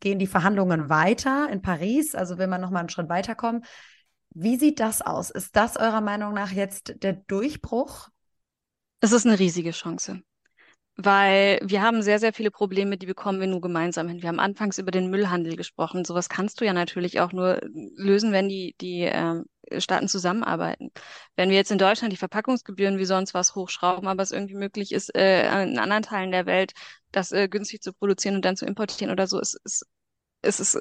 gehen 0.00 0.18
die 0.18 0.26
Verhandlungen 0.26 0.88
weiter 0.88 1.48
in 1.50 1.62
Paris, 1.62 2.14
also 2.14 2.38
will 2.38 2.46
man 2.46 2.60
noch 2.60 2.70
mal 2.70 2.80
einen 2.80 2.88
Schritt 2.88 3.08
weiterkommen. 3.08 3.64
Wie 4.30 4.56
sieht 4.56 4.80
das 4.80 5.02
aus? 5.02 5.30
Ist 5.30 5.56
das 5.56 5.76
eurer 5.76 6.00
Meinung 6.00 6.34
nach 6.34 6.50
jetzt 6.50 7.02
der 7.02 7.12
Durchbruch? 7.12 8.08
Es 9.00 9.12
ist 9.12 9.26
eine 9.26 9.38
riesige 9.38 9.72
Chance 9.72 10.22
weil 10.96 11.58
wir 11.62 11.82
haben 11.82 12.02
sehr, 12.02 12.18
sehr 12.18 12.32
viele 12.32 12.50
Probleme, 12.50 12.98
die 12.98 13.06
bekommen 13.06 13.40
wir 13.40 13.46
nur 13.46 13.60
gemeinsam 13.60 14.08
hin. 14.08 14.20
Wir 14.22 14.28
haben 14.28 14.40
anfangs 14.40 14.78
über 14.78 14.90
den 14.90 15.08
Müllhandel 15.10 15.56
gesprochen. 15.56 16.04
Sowas 16.04 16.28
kannst 16.28 16.60
du 16.60 16.64
ja 16.66 16.72
natürlich 16.72 17.20
auch 17.20 17.32
nur 17.32 17.60
lösen, 17.96 18.32
wenn 18.32 18.48
die, 18.48 18.76
die 18.80 19.02
äh, 19.02 19.42
Staaten 19.78 20.08
zusammenarbeiten. 20.08 20.90
Wenn 21.36 21.48
wir 21.48 21.56
jetzt 21.56 21.70
in 21.70 21.78
Deutschland 21.78 22.12
die 22.12 22.18
Verpackungsgebühren 22.18 22.98
wie 22.98 23.06
sonst 23.06 23.32
was 23.32 23.54
hochschrauben, 23.54 24.06
aber 24.06 24.22
es 24.22 24.32
irgendwie 24.32 24.54
möglich 24.54 24.92
ist, 24.92 25.14
äh, 25.14 25.62
in 25.62 25.78
anderen 25.78 26.02
Teilen 26.02 26.30
der 26.30 26.46
Welt 26.46 26.72
das 27.10 27.32
äh, 27.32 27.48
günstig 27.48 27.82
zu 27.82 27.92
produzieren 27.92 28.36
und 28.36 28.44
dann 28.44 28.56
zu 28.56 28.66
importieren 28.66 29.12
oder 29.12 29.26
so, 29.26 29.40
ist, 29.40 29.58
ist, 29.64 29.86
ist, 30.42 30.60
ist 30.60 30.78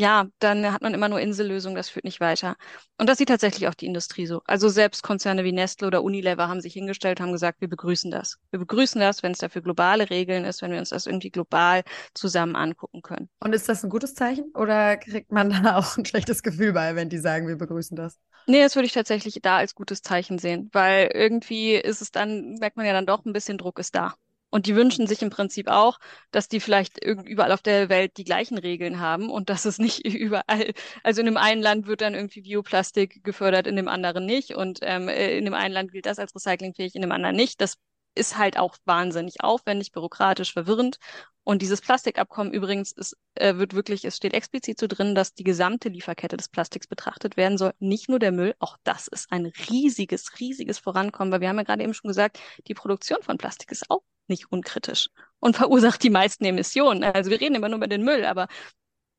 ja, 0.00 0.26
dann 0.38 0.72
hat 0.72 0.80
man 0.80 0.94
immer 0.94 1.10
nur 1.10 1.20
Insellösungen, 1.20 1.76
das 1.76 1.90
führt 1.90 2.06
nicht 2.06 2.20
weiter. 2.20 2.56
Und 2.98 3.08
das 3.08 3.18
sieht 3.18 3.28
tatsächlich 3.28 3.68
auch 3.68 3.74
die 3.74 3.84
Industrie 3.84 4.26
so. 4.26 4.40
Also 4.46 4.70
selbst 4.70 5.02
Konzerne 5.02 5.44
wie 5.44 5.52
Nestle 5.52 5.86
oder 5.86 6.02
Unilever 6.02 6.48
haben 6.48 6.62
sich 6.62 6.72
hingestellt, 6.72 7.20
haben 7.20 7.32
gesagt, 7.32 7.60
wir 7.60 7.68
begrüßen 7.68 8.10
das. 8.10 8.38
Wir 8.50 8.58
begrüßen 8.58 8.98
das, 8.98 9.22
wenn 9.22 9.32
es 9.32 9.38
dafür 9.38 9.60
globale 9.60 10.08
Regeln 10.08 10.44
ist, 10.46 10.62
wenn 10.62 10.72
wir 10.72 10.78
uns 10.78 10.88
das 10.88 11.06
irgendwie 11.06 11.30
global 11.30 11.82
zusammen 12.14 12.56
angucken 12.56 13.02
können. 13.02 13.28
Und 13.40 13.52
ist 13.52 13.68
das 13.68 13.84
ein 13.84 13.90
gutes 13.90 14.14
Zeichen 14.14 14.50
oder 14.54 14.96
kriegt 14.96 15.30
man 15.30 15.50
da 15.50 15.76
auch 15.76 15.98
ein 15.98 16.06
schlechtes 16.06 16.42
Gefühl 16.42 16.72
bei, 16.72 16.96
wenn 16.96 17.10
die 17.10 17.18
sagen, 17.18 17.46
wir 17.46 17.56
begrüßen 17.56 17.94
das? 17.94 18.18
Nee, 18.46 18.62
das 18.62 18.74
würde 18.74 18.86
ich 18.86 18.92
tatsächlich 18.92 19.38
da 19.42 19.58
als 19.58 19.74
gutes 19.74 20.00
Zeichen 20.00 20.38
sehen, 20.38 20.70
weil 20.72 21.10
irgendwie 21.12 21.74
ist 21.74 22.00
es 22.00 22.10
dann, 22.10 22.54
merkt 22.54 22.78
man 22.78 22.86
ja 22.86 22.94
dann 22.94 23.06
doch, 23.06 23.24
ein 23.26 23.34
bisschen 23.34 23.58
Druck 23.58 23.78
ist 23.78 23.94
da. 23.94 24.14
Und 24.50 24.66
die 24.66 24.74
wünschen 24.76 25.06
sich 25.06 25.22
im 25.22 25.30
Prinzip 25.30 25.68
auch, 25.68 25.98
dass 26.32 26.48
die 26.48 26.60
vielleicht 26.60 27.02
überall 27.04 27.52
auf 27.52 27.62
der 27.62 27.88
Welt 27.88 28.16
die 28.16 28.24
gleichen 28.24 28.58
Regeln 28.58 29.00
haben 29.00 29.30
und 29.30 29.48
dass 29.48 29.64
es 29.64 29.78
nicht 29.78 30.04
überall, 30.04 30.72
also 31.02 31.20
in 31.20 31.26
dem 31.26 31.36
einen 31.36 31.62
Land 31.62 31.86
wird 31.86 32.00
dann 32.00 32.14
irgendwie 32.14 32.42
Bioplastik 32.42 33.22
gefördert, 33.24 33.66
in 33.66 33.76
dem 33.76 33.88
anderen 33.88 34.26
nicht. 34.26 34.54
Und 34.56 34.80
ähm, 34.82 35.08
äh, 35.08 35.36
in 35.38 35.44
dem 35.44 35.54
einen 35.54 35.74
Land 35.74 35.92
gilt 35.92 36.06
das 36.06 36.18
als 36.18 36.34
recyclingfähig, 36.34 36.94
in 36.94 37.02
dem 37.02 37.12
anderen 37.12 37.36
nicht. 37.36 37.60
Das 37.60 37.76
ist 38.14 38.36
halt 38.36 38.58
auch 38.58 38.76
wahnsinnig 38.84 39.42
aufwendig, 39.42 39.92
bürokratisch, 39.92 40.52
verwirrend. 40.52 40.98
Und 41.44 41.62
dieses 41.62 41.80
Plastikabkommen 41.80 42.52
übrigens 42.52 42.92
ist, 42.92 43.16
äh, 43.34 43.56
wird 43.56 43.74
wirklich, 43.74 44.04
es 44.04 44.16
steht 44.16 44.34
explizit 44.34 44.78
so 44.78 44.86
drin, 44.86 45.14
dass 45.14 45.34
die 45.34 45.44
gesamte 45.44 45.88
Lieferkette 45.88 46.36
des 46.36 46.48
Plastiks 46.48 46.86
betrachtet 46.86 47.36
werden 47.36 47.56
soll. 47.56 47.72
Nicht 47.78 48.08
nur 48.08 48.18
der 48.18 48.32
Müll, 48.32 48.54
auch 48.58 48.76
das 48.84 49.08
ist 49.08 49.32
ein 49.32 49.46
riesiges, 49.46 50.38
riesiges 50.40 50.78
Vorankommen, 50.78 51.32
weil 51.32 51.40
wir 51.40 51.48
haben 51.48 51.56
ja 51.56 51.62
gerade 51.62 51.82
eben 51.82 51.94
schon 51.94 52.08
gesagt, 52.08 52.38
die 52.66 52.74
Produktion 52.74 53.22
von 53.22 53.38
Plastik 53.38 53.70
ist 53.72 53.90
auch 53.90 54.02
nicht 54.30 54.50
unkritisch 54.50 55.08
und 55.40 55.56
verursacht 55.56 56.02
die 56.02 56.10
meisten 56.10 56.44
Emissionen. 56.44 57.04
Also 57.04 57.30
wir 57.30 57.40
reden 57.40 57.56
immer 57.56 57.68
nur 57.68 57.76
über 57.76 57.88
den 57.88 58.04
Müll, 58.04 58.24
aber 58.24 58.48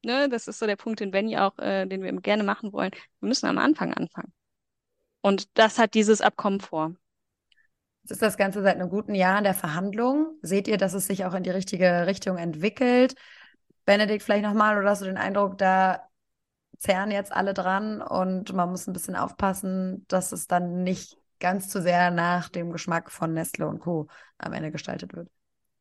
ne, 0.04 0.30
das 0.30 0.48
ist 0.48 0.60
so 0.60 0.66
der 0.66 0.76
Punkt, 0.76 1.00
den 1.00 1.12
Benny 1.12 1.38
auch, 1.38 1.58
äh, 1.60 1.86
den 1.86 2.02
wir 2.02 2.12
gerne 2.22 2.44
machen 2.44 2.74
wollen. 2.74 2.92
Wir 3.20 3.28
müssen 3.28 3.46
am 3.46 3.58
Anfang 3.58 3.94
anfangen. 3.94 4.34
Und 5.22 5.48
das 5.58 5.78
hat 5.78 5.94
dieses 5.94 6.22
Abkommen 6.22 6.60
vor. 6.60 6.96
Jetzt 8.04 8.12
ist 8.12 8.22
das 8.24 8.38
Ganze 8.38 8.64
seit 8.64 8.76
einem 8.76 8.90
guten 8.90 9.14
Jahr 9.14 9.38
in 9.38 9.44
der 9.44 9.54
Verhandlung. 9.54 10.40
Seht 10.42 10.68
ihr, 10.68 10.78
dass 10.78 10.94
es 10.94 11.06
sich 11.06 11.26
auch 11.26 11.36
in 11.36 11.44
die 11.44 11.52
richtige 11.52 12.08
Richtung 12.08 12.38
entwickelt? 12.38 13.14
Benedikt, 13.86 14.24
vielleicht 14.24 14.44
nochmal, 14.44 14.78
oder 14.78 14.90
hast 14.90 15.02
du 15.02 15.06
den 15.06 15.18
Eindruck, 15.18 15.58
da 15.58 16.08
zerren 16.78 17.12
jetzt 17.12 17.32
alle 17.32 17.54
dran 17.54 18.02
und 18.02 18.54
man 18.54 18.70
muss 18.70 18.88
ein 18.88 18.94
bisschen 18.94 19.16
aufpassen, 19.16 20.06
dass 20.08 20.32
es 20.32 20.48
dann 20.48 20.84
nicht 20.84 21.21
ganz 21.42 21.68
zu 21.68 21.82
sehr 21.82 22.12
nach 22.12 22.48
dem 22.48 22.72
Geschmack 22.72 23.12
von 23.12 23.34
Nestle 23.34 23.68
und 23.68 23.80
Co. 23.80 24.08
am 24.38 24.54
Ende 24.54 24.72
gestaltet 24.72 25.14
wird? 25.14 25.28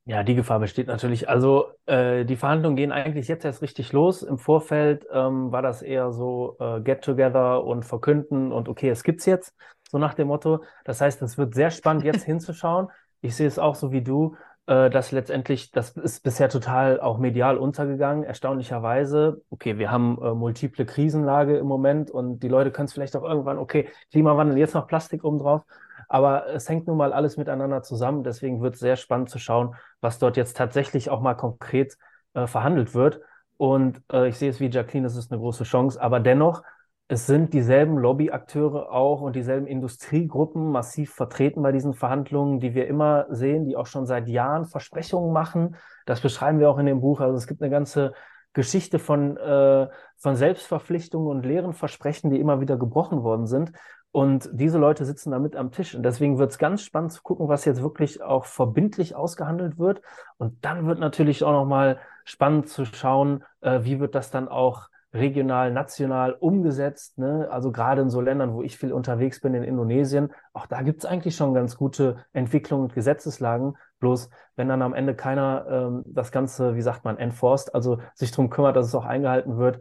Ja, 0.06 0.24
die 0.24 0.34
Gefahr 0.34 0.58
besteht 0.58 0.88
natürlich. 0.88 1.28
Also 1.28 1.70
äh, 1.86 2.24
die 2.24 2.34
Verhandlungen 2.34 2.74
gehen 2.74 2.90
eigentlich 2.90 3.28
jetzt 3.28 3.44
erst 3.44 3.62
richtig 3.62 3.92
los. 3.92 4.22
Im 4.22 4.38
Vorfeld 4.38 5.06
ähm, 5.12 5.52
war 5.52 5.62
das 5.62 5.82
eher 5.82 6.10
so 6.10 6.56
äh, 6.58 6.80
Get-Together 6.80 7.62
und 7.62 7.84
verkünden 7.84 8.50
und 8.50 8.68
okay, 8.68 8.88
es 8.88 9.04
gibt's 9.04 9.26
jetzt 9.26 9.54
so 9.88 9.98
nach 9.98 10.14
dem 10.14 10.28
Motto. 10.28 10.64
Das 10.84 11.00
heißt, 11.00 11.22
es 11.22 11.38
wird 11.38 11.54
sehr 11.54 11.70
spannend, 11.70 12.04
jetzt 12.04 12.24
hinzuschauen. 12.24 12.88
Ich 13.20 13.36
sehe 13.36 13.46
es 13.46 13.58
auch 13.58 13.74
so 13.74 13.92
wie 13.92 14.02
du, 14.02 14.34
dass 14.70 15.10
letztendlich, 15.10 15.72
das 15.72 15.96
ist 15.96 16.22
bisher 16.22 16.48
total 16.48 17.00
auch 17.00 17.18
medial 17.18 17.58
untergegangen, 17.58 18.22
erstaunlicherweise. 18.22 19.42
Okay, 19.50 19.78
wir 19.78 19.90
haben 19.90 20.16
äh, 20.22 20.32
multiple 20.32 20.86
Krisenlage 20.86 21.56
im 21.56 21.66
Moment 21.66 22.10
und 22.10 22.38
die 22.40 22.48
Leute 22.48 22.70
können 22.70 22.86
es 22.86 22.92
vielleicht 22.92 23.16
auch 23.16 23.24
irgendwann, 23.24 23.58
okay, 23.58 23.88
Klimawandel, 24.12 24.58
jetzt 24.58 24.74
noch 24.74 24.86
Plastik 24.86 25.24
obendrauf. 25.24 25.62
Aber 26.08 26.48
es 26.48 26.68
hängt 26.68 26.86
nun 26.86 26.96
mal 26.96 27.12
alles 27.12 27.36
miteinander 27.36 27.82
zusammen. 27.82 28.22
Deswegen 28.22 28.62
wird 28.62 28.74
es 28.74 28.80
sehr 28.80 28.96
spannend 28.96 29.30
zu 29.30 29.38
schauen, 29.38 29.74
was 30.00 30.18
dort 30.18 30.36
jetzt 30.36 30.56
tatsächlich 30.56 31.10
auch 31.10 31.20
mal 31.20 31.34
konkret 31.34 31.96
äh, 32.34 32.46
verhandelt 32.46 32.94
wird. 32.94 33.20
Und 33.56 34.02
äh, 34.12 34.28
ich 34.28 34.38
sehe 34.38 34.50
es 34.50 34.60
wie 34.60 34.70
Jacqueline, 34.70 35.06
es 35.06 35.16
ist 35.16 35.32
eine 35.32 35.40
große 35.40 35.64
Chance. 35.64 36.00
Aber 36.00 36.20
dennoch 36.20 36.62
es 37.12 37.26
sind 37.26 37.54
dieselben 37.54 37.98
Lobbyakteure 37.98 38.92
auch 38.92 39.20
und 39.20 39.34
dieselben 39.34 39.66
Industriegruppen 39.66 40.70
massiv 40.70 41.12
vertreten 41.12 41.60
bei 41.60 41.72
diesen 41.72 41.92
Verhandlungen, 41.92 42.60
die 42.60 42.72
wir 42.72 42.86
immer 42.86 43.26
sehen, 43.30 43.64
die 43.64 43.76
auch 43.76 43.88
schon 43.88 44.06
seit 44.06 44.28
Jahren 44.28 44.64
Versprechungen 44.64 45.32
machen. 45.32 45.74
Das 46.06 46.20
beschreiben 46.20 46.60
wir 46.60 46.70
auch 46.70 46.78
in 46.78 46.86
dem 46.86 47.00
Buch. 47.00 47.18
Also 47.18 47.36
es 47.36 47.48
gibt 47.48 47.62
eine 47.62 47.70
ganze 47.70 48.14
Geschichte 48.52 49.00
von, 49.00 49.36
äh, 49.38 49.88
von 50.18 50.36
Selbstverpflichtungen 50.36 51.26
und 51.26 51.44
leeren 51.44 51.72
Versprechen, 51.72 52.30
die 52.30 52.38
immer 52.38 52.60
wieder 52.60 52.76
gebrochen 52.76 53.24
worden 53.24 53.48
sind. 53.48 53.72
Und 54.12 54.48
diese 54.52 54.78
Leute 54.78 55.04
sitzen 55.04 55.32
da 55.32 55.40
mit 55.40 55.56
am 55.56 55.72
Tisch. 55.72 55.96
Und 55.96 56.04
deswegen 56.04 56.38
wird 56.38 56.52
es 56.52 56.58
ganz 56.58 56.82
spannend 56.82 57.10
zu 57.10 57.22
gucken, 57.22 57.48
was 57.48 57.64
jetzt 57.64 57.82
wirklich 57.82 58.22
auch 58.22 58.44
verbindlich 58.44 59.16
ausgehandelt 59.16 59.80
wird. 59.80 60.00
Und 60.38 60.64
dann 60.64 60.86
wird 60.86 61.00
natürlich 61.00 61.42
auch 61.42 61.50
nochmal 61.50 61.98
spannend 62.24 62.68
zu 62.68 62.84
schauen, 62.84 63.42
äh, 63.62 63.80
wie 63.82 63.98
wird 63.98 64.14
das 64.14 64.30
dann 64.30 64.46
auch 64.46 64.90
regional, 65.12 65.72
national 65.72 66.32
umgesetzt. 66.34 67.18
Ne? 67.18 67.48
Also 67.50 67.72
gerade 67.72 68.02
in 68.02 68.10
so 68.10 68.20
Ländern, 68.20 68.52
wo 68.54 68.62
ich 68.62 68.78
viel 68.78 68.92
unterwegs 68.92 69.40
bin, 69.40 69.54
in 69.54 69.64
Indonesien, 69.64 70.32
auch 70.52 70.66
da 70.66 70.82
gibt 70.82 71.00
es 71.00 71.04
eigentlich 71.04 71.34
schon 71.36 71.54
ganz 71.54 71.76
gute 71.76 72.24
Entwicklungen 72.32 72.84
und 72.84 72.94
Gesetzeslagen. 72.94 73.76
Bloß 73.98 74.30
wenn 74.56 74.68
dann 74.68 74.82
am 74.82 74.94
Ende 74.94 75.14
keiner 75.14 75.66
ähm, 75.68 76.02
das 76.06 76.30
Ganze, 76.32 76.76
wie 76.76 76.82
sagt 76.82 77.04
man, 77.04 77.18
enforced, 77.18 77.74
also 77.74 77.98
sich 78.14 78.30
darum 78.30 78.50
kümmert, 78.50 78.76
dass 78.76 78.86
es 78.86 78.94
auch 78.94 79.04
eingehalten 79.04 79.58
wird, 79.58 79.80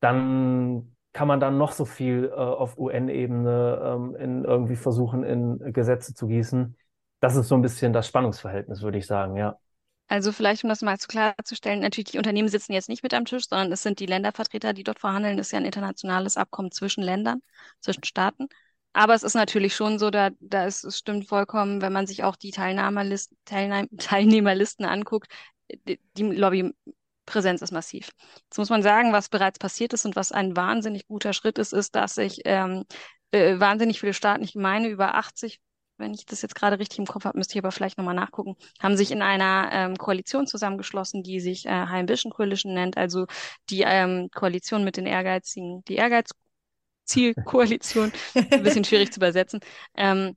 dann 0.00 0.96
kann 1.12 1.28
man 1.28 1.40
dann 1.40 1.58
noch 1.58 1.72
so 1.72 1.84
viel 1.84 2.30
äh, 2.30 2.34
auf 2.34 2.78
UN-Ebene 2.78 3.80
ähm, 3.84 4.16
in 4.16 4.44
irgendwie 4.44 4.76
versuchen, 4.76 5.22
in 5.24 5.72
Gesetze 5.72 6.14
zu 6.14 6.26
gießen. 6.26 6.76
Das 7.20 7.36
ist 7.36 7.48
so 7.48 7.54
ein 7.54 7.62
bisschen 7.62 7.92
das 7.92 8.06
Spannungsverhältnis, 8.06 8.82
würde 8.82 8.98
ich 8.98 9.06
sagen, 9.06 9.36
ja. 9.36 9.58
Also 10.12 10.30
vielleicht, 10.30 10.62
um 10.62 10.68
das 10.68 10.82
mal 10.82 10.98
zu 10.98 11.08
klarzustellen, 11.08 11.80
natürlich 11.80 12.10
die 12.10 12.18
Unternehmen 12.18 12.48
sitzen 12.48 12.74
jetzt 12.74 12.90
nicht 12.90 13.02
mit 13.02 13.14
am 13.14 13.24
Tisch, 13.24 13.44
sondern 13.48 13.72
es 13.72 13.82
sind 13.82 13.98
die 13.98 14.04
Ländervertreter, 14.04 14.74
die 14.74 14.84
dort 14.84 15.00
verhandeln. 15.00 15.38
Das 15.38 15.46
ist 15.46 15.52
ja 15.52 15.58
ein 15.58 15.64
internationales 15.64 16.36
Abkommen 16.36 16.70
zwischen 16.70 17.02
Ländern, 17.02 17.40
zwischen 17.80 18.04
Staaten. 18.04 18.48
Aber 18.92 19.14
es 19.14 19.22
ist 19.22 19.32
natürlich 19.32 19.74
schon 19.74 19.98
so, 19.98 20.10
da, 20.10 20.28
da 20.40 20.66
ist, 20.66 20.84
es 20.84 20.98
stimmt 20.98 21.28
vollkommen, 21.28 21.80
wenn 21.80 21.94
man 21.94 22.06
sich 22.06 22.24
auch 22.24 22.36
die 22.36 22.50
Teilnehmerlisten, 22.50 23.38
Teilnehm, 23.46 23.88
Teilnehmerlisten 23.96 24.84
anguckt, 24.84 25.32
die, 25.88 25.98
die 26.18 26.24
Lobbypräsenz 26.24 27.62
ist 27.62 27.72
massiv. 27.72 28.10
Jetzt 28.44 28.58
muss 28.58 28.68
man 28.68 28.82
sagen, 28.82 29.14
was 29.14 29.30
bereits 29.30 29.58
passiert 29.58 29.94
ist 29.94 30.04
und 30.04 30.14
was 30.14 30.30
ein 30.30 30.54
wahnsinnig 30.54 31.06
guter 31.06 31.32
Schritt 31.32 31.56
ist, 31.56 31.72
ist, 31.72 31.94
dass 31.94 32.16
sich 32.16 32.42
ähm, 32.44 32.84
äh, 33.30 33.58
wahnsinnig 33.58 34.00
viele 34.00 34.12
Staaten, 34.12 34.44
ich 34.44 34.56
meine 34.56 34.88
über 34.88 35.14
80 35.14 35.58
wenn 36.02 36.12
ich 36.12 36.26
das 36.26 36.42
jetzt 36.42 36.54
gerade 36.54 36.78
richtig 36.78 36.98
im 36.98 37.06
Kopf 37.06 37.24
habe, 37.24 37.38
müsste 37.38 37.54
ich 37.54 37.58
aber 37.64 37.72
vielleicht 37.72 37.96
nochmal 37.96 38.14
nachgucken, 38.14 38.56
haben 38.80 38.96
sich 38.96 39.10
in 39.10 39.22
einer 39.22 39.70
ähm, 39.72 39.96
Koalition 39.96 40.46
zusammengeschlossen, 40.46 41.22
die 41.22 41.40
sich 41.40 41.64
äh, 41.66 41.70
High 41.70 42.00
Ambition 42.00 42.30
Coalition 42.32 42.74
nennt, 42.74 42.98
also 42.98 43.26
die 43.70 43.82
ähm, 43.86 44.28
Koalition 44.34 44.84
mit 44.84 44.98
den 44.98 45.06
Ehrgeizigen, 45.06 45.82
die 45.84 45.96
Ehrgeizzielkoalition, 45.96 48.12
ein 48.50 48.62
bisschen 48.62 48.84
schwierig 48.84 49.12
zu 49.12 49.20
übersetzen. 49.20 49.60
Ähm, 49.96 50.36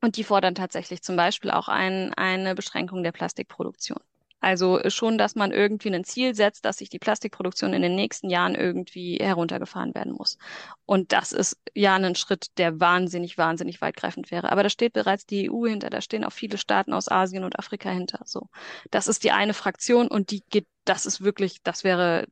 und 0.00 0.16
die 0.16 0.24
fordern 0.24 0.56
tatsächlich 0.56 1.02
zum 1.02 1.14
Beispiel 1.16 1.50
auch 1.52 1.68
ein, 1.68 2.12
eine 2.14 2.56
Beschränkung 2.56 3.04
der 3.04 3.12
Plastikproduktion. 3.12 4.00
Also 4.42 4.80
schon, 4.88 5.18
dass 5.18 5.36
man 5.36 5.52
irgendwie 5.52 5.94
ein 5.94 6.02
Ziel 6.02 6.34
setzt, 6.34 6.64
dass 6.64 6.78
sich 6.78 6.90
die 6.90 6.98
Plastikproduktion 6.98 7.72
in 7.72 7.80
den 7.80 7.94
nächsten 7.94 8.28
Jahren 8.28 8.56
irgendwie 8.56 9.16
heruntergefahren 9.16 9.94
werden 9.94 10.12
muss. 10.12 10.36
Und 10.84 11.12
das 11.12 11.30
ist 11.30 11.58
ja 11.74 11.94
ein 11.94 12.16
Schritt, 12.16 12.58
der 12.58 12.80
wahnsinnig, 12.80 13.38
wahnsinnig 13.38 13.80
weitgreifend 13.80 14.32
wäre. 14.32 14.50
Aber 14.50 14.64
da 14.64 14.68
steht 14.68 14.94
bereits 14.94 15.26
die 15.26 15.48
EU 15.48 15.66
hinter, 15.66 15.90
da 15.90 16.00
stehen 16.00 16.24
auch 16.24 16.32
viele 16.32 16.58
Staaten 16.58 16.92
aus 16.92 17.08
Asien 17.08 17.44
und 17.44 17.56
Afrika 17.56 17.88
hinter. 17.88 18.18
So, 18.24 18.48
das 18.90 19.06
ist 19.06 19.22
die 19.22 19.30
eine 19.30 19.54
Fraktion 19.54 20.08
und 20.08 20.32
die 20.32 20.42
geht, 20.50 20.66
das 20.84 21.06
ist 21.06 21.22
wirklich, 21.22 21.62
das 21.62 21.84
wäre 21.84 22.26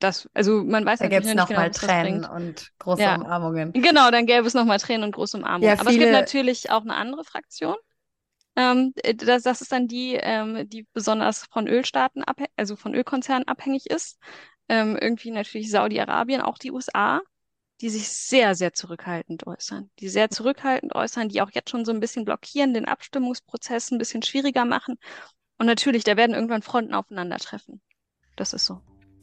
das, 0.00 0.28
also 0.34 0.64
man 0.64 0.84
weiß 0.84 0.98
da 0.98 1.04
natürlich 1.04 1.26
nicht 1.26 1.36
noch 1.36 1.48
genau, 1.48 1.60
mal 1.60 1.70
Tränen 1.70 2.24
und 2.24 2.70
große 2.80 3.02
ja. 3.02 3.16
Umarmungen. 3.16 3.72
Genau, 3.72 4.10
dann 4.10 4.26
gäbe 4.26 4.46
es 4.46 4.54
nochmal 4.54 4.78
Tränen 4.78 5.04
und 5.04 5.12
große 5.12 5.36
Umarmungen. 5.36 5.68
Ja, 5.68 5.80
Aber 5.80 5.90
es 5.90 5.96
gibt 5.96 6.10
natürlich 6.10 6.70
auch 6.70 6.82
eine 6.82 6.96
andere 6.96 7.22
Fraktion, 7.22 7.76
ähm, 8.56 8.92
äh, 8.96 9.14
das, 9.14 9.42
das 9.42 9.60
ist 9.60 9.72
dann 9.72 9.88
die, 9.88 10.14
ähm, 10.14 10.68
die 10.68 10.86
besonders 10.92 11.46
von 11.46 11.68
Ölstaaten, 11.68 12.24
also 12.56 12.76
von 12.76 12.94
Ölkonzernen 12.94 13.48
abhängig 13.48 13.86
ist. 13.86 14.18
Ähm, 14.68 14.96
irgendwie 15.00 15.30
natürlich 15.30 15.70
Saudi-Arabien, 15.70 16.40
auch 16.40 16.58
die 16.58 16.70
USA, 16.70 17.20
die 17.80 17.88
sich 17.88 18.08
sehr, 18.08 18.54
sehr 18.54 18.72
zurückhaltend 18.72 19.46
äußern. 19.46 19.90
Die 19.98 20.08
sehr 20.08 20.30
zurückhaltend 20.30 20.94
äußern, 20.94 21.28
die 21.28 21.42
auch 21.42 21.50
jetzt 21.52 21.70
schon 21.70 21.84
so 21.84 21.92
ein 21.92 22.00
bisschen 22.00 22.24
blockieren, 22.24 22.74
den 22.74 22.84
Abstimmungsprozess 22.84 23.90
ein 23.90 23.98
bisschen 23.98 24.22
schwieriger 24.22 24.64
machen. 24.64 24.96
Und 25.58 25.66
natürlich, 25.66 26.04
da 26.04 26.16
werden 26.16 26.34
irgendwann 26.34 26.62
Fronten 26.62 26.94
aufeinandertreffen. 26.94 27.80
Das 28.36 28.52
ist 28.52 28.66
so. 28.66 28.80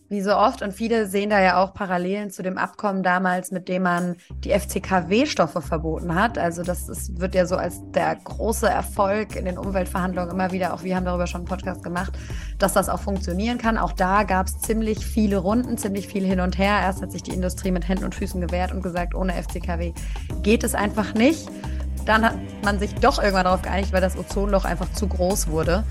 Wie 0.09 0.21
so 0.21 0.35
oft, 0.37 0.61
und 0.61 0.73
viele 0.73 1.05
sehen 1.07 1.29
da 1.29 1.41
ja 1.41 1.61
auch 1.61 1.73
Parallelen 1.73 2.31
zu 2.31 2.41
dem 2.41 2.57
Abkommen 2.57 3.03
damals, 3.03 3.51
mit 3.51 3.67
dem 3.67 3.83
man 3.83 4.15
die 4.45 4.51
FCKW-Stoffe 4.51 5.61
verboten 5.61 6.15
hat. 6.15 6.37
Also 6.37 6.63
das 6.63 6.87
ist, 6.87 7.19
wird 7.19 7.35
ja 7.35 7.45
so 7.45 7.57
als 7.57 7.81
der 7.91 8.15
große 8.15 8.69
Erfolg 8.69 9.35
in 9.35 9.43
den 9.43 9.57
Umweltverhandlungen 9.57 10.31
immer 10.31 10.53
wieder, 10.53 10.73
auch 10.73 10.83
wir 10.83 10.95
haben 10.95 11.03
darüber 11.03 11.27
schon 11.27 11.41
einen 11.41 11.47
Podcast 11.49 11.83
gemacht, 11.83 12.13
dass 12.57 12.71
das 12.71 12.87
auch 12.87 13.01
funktionieren 13.01 13.57
kann. 13.57 13.77
Auch 13.77 13.91
da 13.91 14.23
gab 14.23 14.47
es 14.47 14.59
ziemlich 14.59 15.05
viele 15.05 15.39
Runden, 15.39 15.77
ziemlich 15.77 16.07
viel 16.07 16.25
hin 16.25 16.39
und 16.39 16.57
her. 16.57 16.79
Erst 16.81 17.01
hat 17.01 17.11
sich 17.11 17.23
die 17.23 17.33
Industrie 17.33 17.71
mit 17.71 17.89
Händen 17.89 18.05
und 18.05 18.15
Füßen 18.15 18.39
gewehrt 18.39 18.71
und 18.71 18.81
gesagt, 18.81 19.13
ohne 19.13 19.33
FCKW 19.33 19.91
geht 20.41 20.63
es 20.63 20.73
einfach 20.73 21.15
nicht. 21.15 21.49
Dann 22.07 22.23
hat 22.23 22.35
man 22.63 22.79
sich 22.79 22.95
doch 22.95 23.19
irgendwann 23.19 23.43
darauf 23.43 23.61
geeinigt, 23.61 23.91
weil 23.91 23.99
das 23.99 24.17
Ozonloch 24.17 24.63
einfach 24.63 24.91
zu 24.93 25.07
groß 25.07 25.49
wurde. 25.49 25.83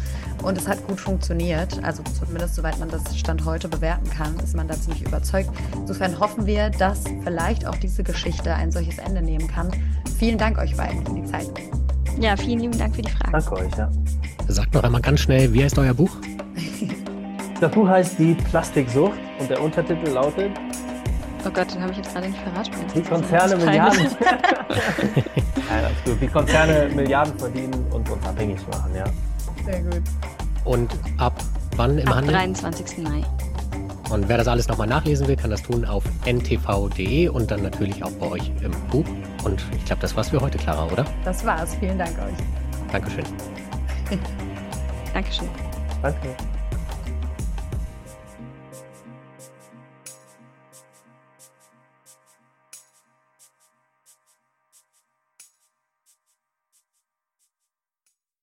Und 0.43 0.57
es 0.57 0.67
hat 0.67 0.85
gut 0.87 0.99
funktioniert. 0.99 1.79
Also 1.85 2.03
zumindest 2.19 2.55
soweit 2.55 2.79
man 2.79 2.89
das 2.89 3.17
Stand 3.17 3.45
heute 3.45 3.69
bewerten 3.69 4.09
kann, 4.09 4.35
ist 4.41 4.57
man 4.57 4.67
da 4.67 4.75
ziemlich 4.75 5.07
überzeugt. 5.07 5.51
Insofern 5.75 6.19
hoffen 6.19 6.47
wir, 6.47 6.71
dass 6.71 7.05
vielleicht 7.23 7.67
auch 7.67 7.77
diese 7.77 8.03
Geschichte 8.03 8.55
ein 8.55 8.73
solches 8.73 8.97
Ende 8.99 9.21
nehmen 9.21 9.47
kann. 9.47 9.71
Vielen 10.19 10.39
Dank 10.39 10.57
euch 10.57 10.75
beiden 10.75 11.05
für 11.05 11.13
die 11.13 11.25
Zeit. 11.25 11.51
Ja, 12.19 12.35
vielen 12.35 12.61
lieben 12.61 12.79
Dank 12.79 12.97
für 12.97 13.03
die 13.03 13.11
Frage. 13.11 13.33
Danke 13.33 13.53
euch, 13.53 13.77
ja. 13.77 13.91
Sagt 14.49 14.73
noch 14.73 14.85
einmal 14.85 15.03
ganz 15.03 15.21
schnell, 15.21 15.53
wie 15.53 15.63
heißt 15.63 15.79
euer 15.79 15.93
Buch? 15.95 16.17
Das 17.61 17.71
Buch 17.73 17.89
heißt 17.89 18.19
Die 18.19 18.35
Plastiksucht 18.35 19.19
und 19.39 19.49
der 19.49 19.63
Untertitel 19.63 20.11
lautet 20.11 20.53
Oh 21.47 21.51
Gott, 21.51 21.73
den 21.73 21.81
habe 21.81 21.93
ich 21.93 21.99
jetzt 21.99 22.13
gerade 22.13 22.29
nicht 22.29 22.41
verraten. 22.41 22.73
Die 22.95 23.03
Konzerne 23.03 23.57
Milliarden. 23.57 24.01
ja, 24.03 24.09
das 25.81 25.93
ist 25.93 26.05
gut. 26.05 26.21
Die 26.21 26.27
Konzerne 26.27 26.89
Milliarden 26.93 27.39
verdienen 27.39 27.87
und 27.93 28.11
uns 28.11 28.27
abhängig 28.27 28.59
machen, 28.69 28.93
ja. 28.97 29.05
Sehr 29.65 29.83
gut. 29.83 30.03
Und 30.65 30.91
ab 31.19 31.35
wann 31.77 31.99
im 31.99 32.09
ab 32.09 32.17
Handel? 32.17 32.35
23. 32.35 32.99
Mai. 32.99 33.23
Und 34.11 34.29
wer 34.29 34.39
das 34.39 34.49
alles 34.49 34.67
nochmal 34.69 34.89
nachlesen 34.89 35.29
will, 35.29 35.37
kann 35.37 35.51
das 35.51 35.63
tun 35.63 35.85
auf 35.85 36.03
ntv.de 36.25 37.29
und 37.29 37.51
dann 37.51 37.63
natürlich 37.63 38.03
auch 38.03 38.13
bei 38.13 38.27
euch 38.27 38.51
im 38.63 38.73
Buch. 38.91 39.07
Und 39.45 39.65
ich 39.77 39.85
glaube, 39.85 40.03
das 40.03 40.17
war's 40.17 40.31
für 40.31 40.41
heute, 40.41 40.59
Clara, 40.59 40.87
oder? 40.87 41.05
Das 41.25 41.45
war's. 41.45 41.77
Vielen 41.77 41.99
Dank 41.99 42.17
euch. 42.19 42.93
Dankeschön. 42.93 43.25
Dankeschön. 45.15 45.49
Danke. 46.03 46.56